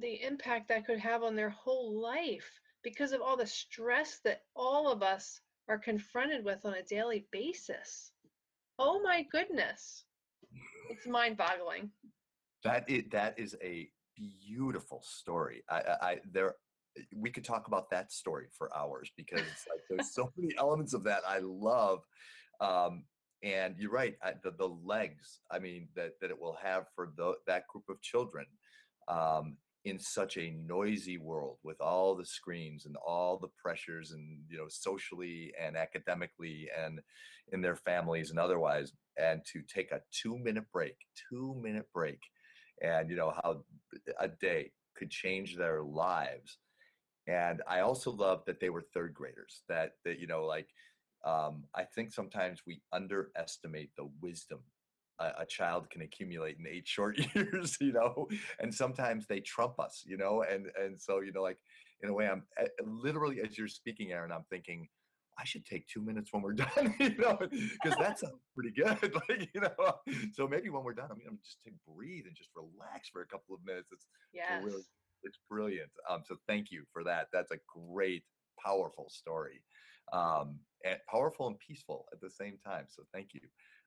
the 0.00 0.22
impact 0.22 0.68
that 0.68 0.86
could 0.86 0.98
have 0.98 1.22
on 1.22 1.36
their 1.36 1.50
whole 1.50 2.00
life 2.00 2.48
because 2.82 3.12
of 3.12 3.20
all 3.20 3.36
the 3.36 3.46
stress 3.46 4.20
that 4.24 4.42
all 4.56 4.90
of 4.90 5.02
us 5.02 5.40
are 5.68 5.78
confronted 5.78 6.44
with 6.44 6.64
on 6.64 6.74
a 6.74 6.82
daily 6.82 7.26
basis. 7.30 8.12
Oh 8.78 9.00
my 9.02 9.26
goodness. 9.30 10.04
It's 10.88 11.06
mind 11.06 11.36
boggling. 11.36 11.90
That 12.64 12.88
is, 12.88 13.04
that 13.12 13.38
is 13.38 13.56
a 13.62 13.88
beautiful 14.16 15.02
story. 15.04 15.62
I, 15.68 15.82
I, 16.00 16.20
there, 16.32 16.54
we 17.14 17.30
could 17.30 17.44
talk 17.44 17.68
about 17.68 17.90
that 17.90 18.12
story 18.12 18.46
for 18.56 18.74
hours 18.76 19.10
because 19.16 19.40
like 19.68 19.80
there's 19.88 20.12
so 20.12 20.32
many 20.36 20.54
elements 20.58 20.94
of 20.94 21.04
that 21.04 21.22
I 21.28 21.38
love. 21.42 22.00
Um, 22.60 23.04
and 23.42 23.74
you're 23.78 23.90
right, 23.90 24.16
the, 24.42 24.50
the 24.50 24.68
legs, 24.84 25.40
I 25.50 25.58
mean, 25.58 25.88
that, 25.96 26.12
that 26.20 26.30
it 26.30 26.40
will 26.40 26.58
have 26.62 26.86
for 26.94 27.12
the, 27.16 27.34
that 27.46 27.66
group 27.68 27.84
of 27.88 28.00
children 28.02 28.46
um, 29.08 29.56
in 29.84 29.98
such 29.98 30.36
a 30.36 30.54
noisy 30.66 31.16
world 31.16 31.56
with 31.62 31.80
all 31.80 32.14
the 32.14 32.24
screens 32.24 32.84
and 32.84 32.96
all 32.96 33.38
the 33.38 33.48
pressures 33.62 34.12
and 34.12 34.40
you 34.48 34.58
know 34.58 34.66
socially 34.68 35.52
and 35.60 35.76
academically 35.76 36.68
and 36.78 37.00
in 37.52 37.62
their 37.62 37.76
families 37.76 38.30
and 38.30 38.38
otherwise 38.38 38.92
and 39.16 39.40
to 39.50 39.62
take 39.62 39.90
a 39.90 40.02
two 40.12 40.38
minute 40.38 40.64
break 40.72 40.96
two 41.30 41.58
minute 41.62 41.86
break 41.94 42.20
and 42.82 43.08
you 43.08 43.16
know 43.16 43.32
how 43.42 43.64
a 44.18 44.28
day 44.28 44.70
could 44.96 45.10
change 45.10 45.56
their 45.56 45.82
lives. 45.82 46.58
And 47.26 47.62
i 47.68 47.80
also 47.80 48.10
love 48.10 48.42
that 48.46 48.60
they 48.60 48.70
were 48.70 48.84
third 48.92 49.14
graders 49.14 49.62
that 49.68 49.92
that 50.04 50.18
you 50.18 50.26
know 50.26 50.44
like 50.44 50.68
um, 51.24 51.64
i 51.74 51.84
think 51.84 52.12
sometimes 52.12 52.60
we 52.66 52.80
underestimate 52.92 53.90
the 53.96 54.08
wisdom 54.20 54.60
a, 55.20 55.42
a, 55.42 55.46
child 55.46 55.88
can 55.90 56.02
accumulate 56.02 56.56
in 56.58 56.66
eight 56.66 56.88
short 56.88 57.18
years, 57.34 57.76
you 57.80 57.92
know, 57.92 58.26
and 58.58 58.74
sometimes 58.74 59.26
they 59.26 59.40
trump 59.40 59.78
us, 59.78 60.02
you 60.04 60.16
know, 60.16 60.42
and 60.42 60.66
and 60.82 61.00
so 61.00 61.20
you 61.20 61.32
know, 61.32 61.42
like 61.42 61.58
in 62.02 62.08
a 62.08 62.12
way, 62.12 62.26
I'm 62.26 62.42
eh, 62.58 62.66
literally 62.84 63.40
as 63.40 63.56
you're 63.56 63.68
speaking, 63.68 64.12
Erin, 64.12 64.32
I'm 64.32 64.44
thinking. 64.50 64.88
I 65.38 65.44
should 65.44 65.64
take 65.64 65.86
two 65.86 66.02
minutes 66.02 66.34
when 66.34 66.42
we're 66.42 66.52
done, 66.52 66.94
you 67.00 67.16
know, 67.16 67.38
because 67.40 67.98
that 67.98 68.18
sounds 68.18 68.42
pretty 68.54 68.72
good. 68.72 69.14
like, 69.28 69.48
you 69.54 69.62
know, 69.62 69.94
so 70.34 70.46
maybe 70.46 70.68
when 70.68 70.84
we're 70.84 70.92
done, 70.92 71.08
I'm 71.10 71.16
gonna 71.16 71.38
just 71.42 71.62
take 71.64 71.72
breathe 71.88 72.26
and 72.26 72.36
just 72.36 72.50
relax 72.54 73.08
for 73.08 73.22
a 73.22 73.26
couple 73.26 73.54
of 73.54 73.64
minutes. 73.64 73.88
It's 73.90 74.04
yes. 74.34 74.62
really, 74.62 74.82
it's 75.22 75.38
brilliant. 75.48 75.88
Um, 76.10 76.24
so 76.26 76.36
thank 76.46 76.70
you 76.70 76.84
for 76.92 77.04
that. 77.04 77.28
That's 77.32 77.52
a 77.52 77.58
great, 77.74 78.24
powerful 78.62 79.08
story, 79.08 79.62
um, 80.12 80.58
and 80.84 80.98
powerful 81.10 81.46
and 81.46 81.58
peaceful 81.58 82.06
at 82.12 82.20
the 82.20 82.30
same 82.30 82.58
time. 82.64 82.86
So 82.88 83.02
thank 83.12 83.28
you. 83.34 83.40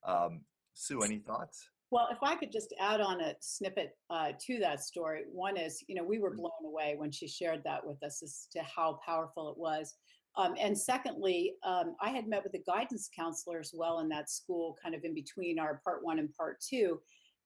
Um, 0.05 0.41
Sue, 0.73 1.01
any 1.01 1.19
thoughts? 1.19 1.69
Well, 1.91 2.07
if 2.11 2.17
I 2.23 2.35
could 2.35 2.51
just 2.51 2.73
add 2.79 3.01
on 3.01 3.21
a 3.21 3.35
snippet 3.39 3.95
uh, 4.09 4.31
to 4.47 4.59
that 4.59 4.83
story, 4.83 5.25
one 5.31 5.57
is, 5.57 5.83
you 5.87 5.95
know, 5.95 6.03
we 6.03 6.19
were 6.19 6.31
mm. 6.31 6.37
blown 6.37 6.65
away 6.65 6.95
when 6.97 7.11
she 7.11 7.27
shared 7.27 7.61
that 7.65 7.85
with 7.85 8.01
us 8.03 8.23
as 8.23 8.47
to 8.53 8.63
how 8.63 8.99
powerful 9.05 9.51
it 9.51 9.57
was. 9.57 9.95
Um, 10.35 10.55
and 10.59 10.75
secondly, 10.75 11.53
um, 11.63 11.95
I 12.01 12.09
had 12.09 12.27
met 12.27 12.43
with 12.43 12.55
a 12.55 12.63
guidance 12.65 13.09
counselor 13.15 13.59
as 13.59 13.71
well 13.75 13.99
in 13.99 14.09
that 14.09 14.31
school, 14.31 14.75
kind 14.81 14.95
of 14.95 15.03
in 15.03 15.13
between 15.13 15.59
our 15.59 15.81
part 15.83 16.03
one 16.03 16.17
and 16.17 16.33
part 16.33 16.59
two. 16.59 16.99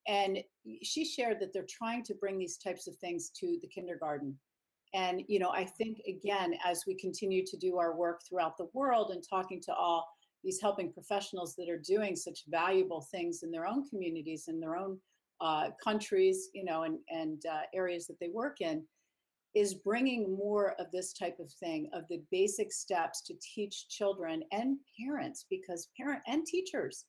And 0.06 0.38
she 0.82 1.04
shared 1.04 1.38
that 1.40 1.52
they're 1.52 1.66
trying 1.68 2.02
to 2.04 2.14
bring 2.14 2.38
these 2.38 2.56
types 2.56 2.86
of 2.86 2.96
things 2.96 3.30
to 3.40 3.58
the 3.60 3.68
kindergarten. 3.68 4.34
And, 4.94 5.22
you 5.28 5.38
know, 5.38 5.50
I 5.50 5.64
think, 5.64 5.98
again, 6.08 6.54
as 6.64 6.84
we 6.86 6.94
continue 6.94 7.44
to 7.46 7.56
do 7.56 7.76
our 7.78 7.96
work 7.96 8.20
throughout 8.26 8.56
the 8.56 8.68
world 8.72 9.10
and 9.10 9.22
talking 9.28 9.60
to 9.62 9.74
all 9.74 10.06
these 10.44 10.60
helping 10.60 10.92
professionals 10.92 11.54
that 11.56 11.68
are 11.68 11.78
doing 11.78 12.16
such 12.16 12.44
valuable 12.48 13.06
things 13.10 13.42
in 13.42 13.50
their 13.50 13.66
own 13.66 13.86
communities 13.88 14.44
in 14.48 14.60
their 14.60 14.76
own 14.76 14.98
uh, 15.40 15.68
countries 15.82 16.48
you 16.54 16.64
know 16.64 16.82
and, 16.82 16.98
and 17.10 17.42
uh, 17.46 17.62
areas 17.74 18.06
that 18.06 18.18
they 18.20 18.28
work 18.28 18.60
in 18.60 18.84
is 19.54 19.74
bringing 19.74 20.36
more 20.36 20.74
of 20.78 20.90
this 20.92 21.12
type 21.12 21.38
of 21.40 21.50
thing 21.52 21.88
of 21.92 22.04
the 22.08 22.22
basic 22.30 22.72
steps 22.72 23.22
to 23.22 23.34
teach 23.54 23.88
children 23.88 24.42
and 24.52 24.76
parents 25.00 25.46
because 25.48 25.88
parent 25.96 26.22
and 26.26 26.46
teachers 26.46 27.04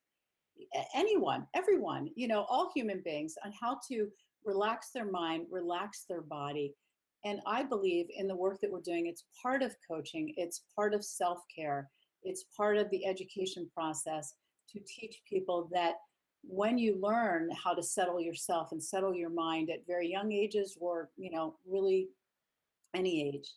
anyone 0.93 1.45
everyone 1.55 2.09
you 2.15 2.27
know 2.27 2.45
all 2.49 2.71
human 2.75 3.01
beings 3.03 3.35
on 3.45 3.53
how 3.59 3.79
to 3.87 4.07
relax 4.45 4.91
their 4.93 5.09
mind 5.09 5.45
relax 5.49 6.05
their 6.09 6.21
body 6.21 6.73
and 7.25 7.39
i 7.45 7.63
believe 7.63 8.07
in 8.15 8.27
the 8.27 8.35
work 8.35 8.59
that 8.61 8.71
we're 8.71 8.81
doing 8.81 9.07
it's 9.07 9.25
part 9.41 9.61
of 9.61 9.75
coaching 9.89 10.33
it's 10.37 10.63
part 10.75 10.93
of 10.93 11.03
self-care 11.03 11.89
it's 12.23 12.45
part 12.55 12.77
of 12.77 12.89
the 12.89 13.05
education 13.05 13.69
process 13.73 14.33
to 14.71 14.79
teach 14.85 15.21
people 15.27 15.69
that 15.71 15.95
when 16.43 16.77
you 16.77 16.97
learn 17.01 17.49
how 17.51 17.73
to 17.73 17.83
settle 17.83 18.21
yourself 18.21 18.71
and 18.71 18.81
settle 18.81 19.13
your 19.13 19.29
mind 19.29 19.69
at 19.69 19.85
very 19.87 20.09
young 20.09 20.31
ages 20.31 20.77
or 20.79 21.09
you 21.17 21.31
know 21.31 21.55
really 21.67 22.09
any 22.95 23.27
age 23.27 23.53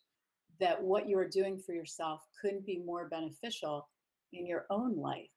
that 0.60 0.82
what 0.82 1.08
you 1.08 1.18
are 1.18 1.28
doing 1.28 1.58
for 1.58 1.72
yourself 1.72 2.20
couldn't 2.40 2.66
be 2.66 2.78
more 2.78 3.08
beneficial 3.08 3.88
in 4.32 4.46
your 4.46 4.66
own 4.70 4.96
life. 4.96 5.30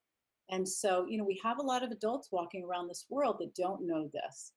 And 0.50 0.68
so 0.68 1.06
you 1.08 1.18
know 1.18 1.24
we 1.24 1.40
have 1.44 1.60
a 1.60 1.64
lot 1.64 1.84
of 1.84 1.92
adults 1.92 2.30
walking 2.32 2.64
around 2.64 2.88
this 2.88 3.06
world 3.10 3.38
that 3.40 3.56
don't 3.56 3.86
know 3.86 4.10
this. 4.14 4.52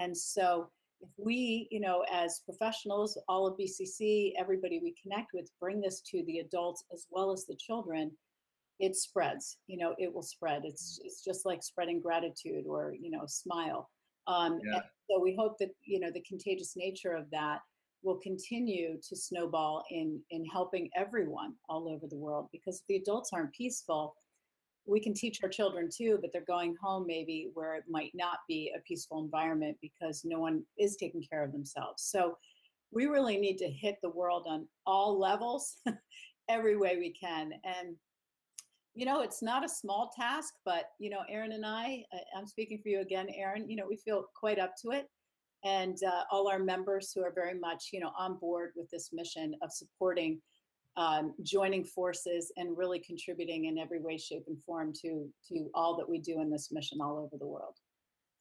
And 0.00 0.16
so 0.16 0.70
if 1.02 1.08
we, 1.18 1.68
you 1.70 1.80
know, 1.80 2.04
as 2.10 2.42
professionals, 2.44 3.18
all 3.28 3.46
of 3.46 3.58
BCC, 3.58 4.32
everybody 4.38 4.80
we 4.82 4.94
connect 5.02 5.32
with, 5.34 5.50
bring 5.60 5.80
this 5.80 6.00
to 6.02 6.22
the 6.26 6.38
adults 6.38 6.84
as 6.92 7.06
well 7.10 7.32
as 7.32 7.44
the 7.44 7.56
children, 7.56 8.12
it 8.78 8.94
spreads. 8.96 9.58
You 9.66 9.78
know, 9.78 9.94
it 9.98 10.12
will 10.12 10.22
spread. 10.22 10.62
It's 10.64 11.00
it's 11.04 11.24
just 11.24 11.44
like 11.44 11.62
spreading 11.62 12.00
gratitude 12.00 12.64
or 12.68 12.94
you 12.98 13.10
know, 13.10 13.24
smile. 13.26 13.90
Um, 14.26 14.60
Yeah. 14.64 14.80
so 15.10 15.20
we 15.20 15.34
hope 15.36 15.58
that 15.58 15.70
you 15.82 15.98
know 16.00 16.10
the 16.12 16.22
contagious 16.22 16.74
nature 16.76 17.14
of 17.14 17.28
that 17.30 17.60
will 18.02 18.18
continue 18.18 18.98
to 19.08 19.16
snowball 19.16 19.84
in 19.90 20.20
in 20.30 20.44
helping 20.46 20.88
everyone 20.96 21.54
all 21.68 21.88
over 21.88 22.06
the 22.06 22.16
world. 22.16 22.48
Because 22.52 22.80
if 22.80 22.86
the 22.86 22.96
adults 22.96 23.30
aren't 23.32 23.52
peaceful, 23.52 24.14
we 24.86 25.00
can 25.00 25.14
teach 25.14 25.40
our 25.42 25.48
children 25.48 25.88
too, 25.94 26.18
but 26.20 26.30
they're 26.32 26.44
going 26.46 26.74
home 26.82 27.06
maybe 27.06 27.50
where 27.54 27.76
it 27.76 27.84
might 27.88 28.10
not 28.14 28.38
be 28.48 28.72
a 28.76 28.80
peaceful 28.80 29.22
environment 29.22 29.76
because 29.80 30.22
no 30.24 30.40
one 30.40 30.62
is 30.78 30.96
taking 30.96 31.22
care 31.22 31.44
of 31.44 31.52
themselves. 31.52 32.02
So 32.02 32.36
we 32.90 33.06
really 33.06 33.38
need 33.38 33.58
to 33.58 33.70
hit 33.70 33.96
the 34.02 34.10
world 34.10 34.46
on 34.48 34.66
all 34.86 35.18
levels, 35.18 35.76
every 36.48 36.76
way 36.76 36.96
we 36.96 37.12
can. 37.12 37.52
And 37.64 37.96
you 38.94 39.06
know, 39.06 39.22
it's 39.22 39.40
not 39.42 39.64
a 39.64 39.68
small 39.68 40.10
task, 40.14 40.52
but 40.66 40.86
you 40.98 41.08
know, 41.08 41.20
Erin 41.28 41.52
and 41.52 41.64
I, 41.64 42.04
I- 42.12 42.38
I'm 42.38 42.46
speaking 42.46 42.78
for 42.82 42.88
you 42.90 43.00
again, 43.00 43.28
Erin. 43.34 43.68
You 43.68 43.76
know, 43.76 43.86
we 43.88 43.96
feel 43.96 44.26
quite 44.38 44.58
up 44.58 44.74
to 44.82 44.90
it, 44.90 45.06
and 45.64 45.96
uh, 46.06 46.24
all 46.30 46.48
our 46.48 46.58
members 46.58 47.12
who 47.14 47.22
are 47.22 47.32
very 47.34 47.58
much, 47.58 47.88
you 47.92 48.00
know, 48.00 48.12
on 48.18 48.36
board 48.36 48.72
with 48.76 48.90
this 48.90 49.10
mission 49.12 49.54
of 49.62 49.72
supporting 49.72 50.42
um, 50.96 51.34
joining 51.42 51.84
forces 51.84 52.52
and 52.56 52.76
really 52.76 52.98
contributing 52.98 53.66
in 53.66 53.78
every 53.78 54.00
way, 54.00 54.18
shape, 54.18 54.44
and 54.46 54.62
form 54.64 54.92
to 55.02 55.28
to 55.48 55.70
all 55.74 55.96
that 55.96 56.08
we 56.08 56.18
do 56.18 56.40
in 56.40 56.50
this 56.50 56.70
mission 56.70 57.00
all 57.00 57.18
over 57.18 57.36
the 57.38 57.46
world. 57.46 57.76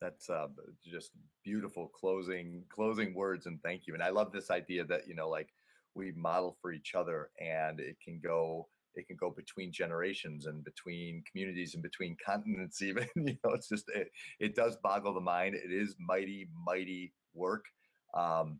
That's 0.02 0.30
uh, 0.30 0.48
just 0.84 1.12
beautiful 1.44 1.88
closing 1.88 2.64
closing 2.70 3.14
words 3.14 3.46
and 3.46 3.62
thank 3.64 3.88
you. 3.88 3.94
And 3.94 4.04
I 4.04 4.10
love 4.10 4.32
this 4.32 4.52
idea 4.52 4.84
that 4.86 5.08
you 5.08 5.16
know, 5.16 5.30
like 5.30 5.50
we 5.96 6.12
model 6.14 6.58
for 6.62 6.72
each 6.72 6.94
other, 6.96 7.30
and 7.40 7.80
it 7.80 7.98
can 8.04 8.20
go 8.24 8.68
it 8.96 9.08
can 9.08 9.16
go 9.16 9.30
between 9.30 9.72
generations 9.72 10.46
and 10.46 10.64
between 10.66 11.24
communities 11.30 11.74
and 11.76 11.84
between 11.84 12.18
continents. 12.24 12.82
Even 12.82 13.08
you 13.16 13.38
know, 13.44 13.52
it's 13.54 13.70
just 13.70 13.90
it, 13.94 14.10
it 14.40 14.56
does 14.56 14.78
boggle 14.84 15.14
the 15.14 15.22
mind. 15.22 15.56
It 15.56 15.72
is 15.72 15.96
mighty 16.00 16.50
mighty 16.66 17.14
work. 17.34 17.66
Um, 18.14 18.60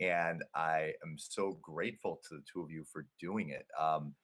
and 0.00 0.42
I 0.54 0.92
am 1.04 1.16
so 1.18 1.58
grateful 1.60 2.20
to 2.28 2.36
the 2.36 2.42
two 2.50 2.62
of 2.62 2.70
you 2.70 2.84
for 2.90 3.06
doing 3.20 3.50
it. 3.50 3.66
Um, 3.78 4.14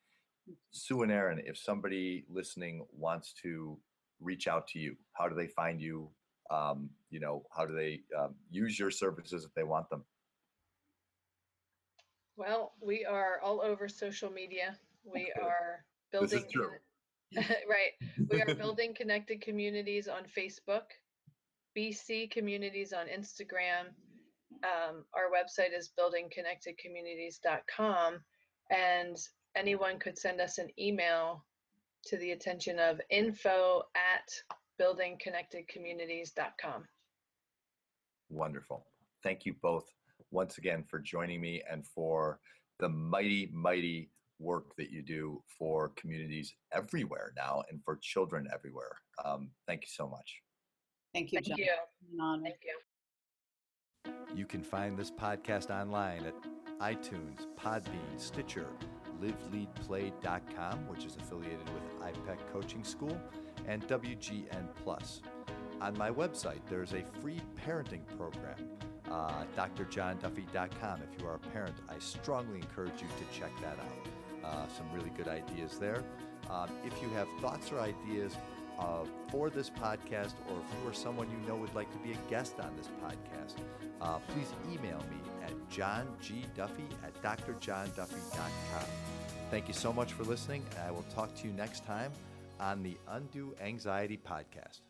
Sue 0.70 1.02
and 1.02 1.12
Erin, 1.12 1.42
if 1.44 1.58
somebody 1.58 2.24
listening 2.28 2.86
wants 2.92 3.34
to 3.42 3.78
reach 4.20 4.48
out 4.48 4.66
to 4.68 4.78
you, 4.78 4.96
how 5.12 5.28
do 5.28 5.34
they 5.34 5.48
find 5.48 5.80
you? 5.80 6.08
Um, 6.50 6.88
you 7.10 7.20
know, 7.20 7.42
how 7.54 7.66
do 7.66 7.74
they 7.74 8.00
um, 8.18 8.34
use 8.50 8.78
your 8.78 8.90
services 8.90 9.44
if 9.44 9.52
they 9.54 9.64
want 9.64 9.90
them? 9.90 10.04
Well, 12.36 12.72
we 12.80 13.04
are 13.04 13.40
all 13.42 13.60
over 13.62 13.88
social 13.88 14.30
media. 14.30 14.76
We 15.04 15.32
are 15.42 15.84
This 16.12 16.20
building 16.20 16.46
is 16.46 16.52
true. 16.52 16.70
right. 17.68 17.92
We 18.30 18.42
are 18.42 18.54
building 18.54 18.94
connected 18.94 19.40
communities 19.40 20.06
on 20.08 20.22
Facebook, 20.24 20.84
BC 21.76 22.30
communities 22.30 22.92
on 22.92 23.06
Instagram. 23.06 23.92
Um, 24.64 25.04
our 25.14 25.30
website 25.30 25.72
is 25.76 25.92
buildingconnectedcommunities.com, 25.98 28.20
and 28.70 29.16
anyone 29.56 29.98
could 29.98 30.16
send 30.18 30.40
us 30.40 30.58
an 30.58 30.68
email 30.78 31.44
to 32.06 32.16
the 32.18 32.30
attention 32.32 32.78
of 32.78 33.00
info 33.10 33.82
at 33.94 34.28
buildingconnectedcommunities.com. 34.80 36.84
Wonderful. 38.28 38.86
Thank 39.22 39.46
you 39.46 39.54
both 39.62 39.84
once 40.30 40.58
again 40.58 40.84
for 40.88 40.98
joining 40.98 41.40
me 41.40 41.62
and 41.70 41.86
for 41.86 42.40
the 42.78 42.88
mighty, 42.88 43.50
mighty 43.52 44.10
work 44.38 44.76
that 44.76 44.90
you 44.90 45.02
do 45.02 45.42
for 45.58 45.92
communities 45.96 46.54
everywhere 46.72 47.32
now 47.36 47.62
and 47.70 47.82
for 47.84 47.98
children 48.02 48.46
everywhere. 48.52 48.96
Um, 49.24 49.50
thank 49.66 49.82
you 49.82 49.88
so 49.90 50.08
much. 50.08 50.42
Thank 51.14 51.32
you, 51.32 51.38
Thank 51.38 51.46
John. 51.46 51.58
you. 51.58 52.42
Thank 52.42 52.56
you. 52.62 52.78
You 54.34 54.46
can 54.46 54.62
find 54.62 54.96
this 54.96 55.10
podcast 55.10 55.70
online 55.70 56.24
at 56.24 56.34
iTunes, 56.80 57.46
Podbean, 57.58 58.18
Stitcher, 58.18 58.66
liveleadplay.com, 59.22 60.88
which 60.88 61.04
is 61.04 61.16
affiliated 61.16 61.68
with 61.70 62.00
IPEC 62.00 62.38
Coaching 62.52 62.84
School, 62.84 63.18
and 63.66 63.86
WGN 63.88 64.68
Plus. 64.82 65.22
On 65.80 65.96
my 65.96 66.10
website, 66.10 66.60
there's 66.68 66.92
a 66.92 67.02
free 67.20 67.40
parenting 67.66 68.02
program, 68.16 68.56
uh, 69.10 69.44
drjohnduffy.com. 69.56 71.00
If 71.02 71.20
you 71.20 71.26
are 71.26 71.34
a 71.34 71.38
parent, 71.38 71.76
I 71.88 71.98
strongly 71.98 72.60
encourage 72.60 73.00
you 73.00 73.08
to 73.08 73.38
check 73.38 73.50
that 73.60 73.78
out. 73.78 74.44
Uh, 74.44 74.68
some 74.68 74.86
really 74.92 75.10
good 75.16 75.28
ideas 75.28 75.78
there. 75.78 76.04
Um, 76.50 76.70
if 76.84 77.00
you 77.02 77.08
have 77.10 77.28
thoughts 77.40 77.72
or 77.72 77.80
ideas 77.80 78.36
uh, 78.78 79.04
for 79.28 79.50
this 79.50 79.70
podcast, 79.70 80.34
or 80.48 80.56
if 80.60 80.82
you 80.82 80.88
or 80.88 80.92
someone 80.92 81.28
you 81.30 81.48
know 81.48 81.56
would 81.56 81.74
like 81.74 81.90
to 81.92 81.98
be 81.98 82.12
a 82.12 82.30
guest 82.30 82.60
on 82.60 82.70
this 82.76 82.88
podcast, 83.02 83.56
uh, 84.00 84.18
please 84.28 84.52
email 84.72 84.98
me 85.10 85.16
at 85.44 85.52
johngduffy 85.70 86.88
at 87.04 87.22
drjohnduffy.com. 87.22 88.88
Thank 89.50 89.68
you 89.68 89.74
so 89.74 89.92
much 89.92 90.12
for 90.12 90.24
listening, 90.24 90.62
and 90.72 90.80
I 90.88 90.90
will 90.90 91.04
talk 91.14 91.34
to 91.36 91.46
you 91.46 91.52
next 91.52 91.84
time 91.84 92.12
on 92.58 92.82
the 92.82 92.96
Undo 93.08 93.54
Anxiety 93.60 94.18
Podcast. 94.18 94.85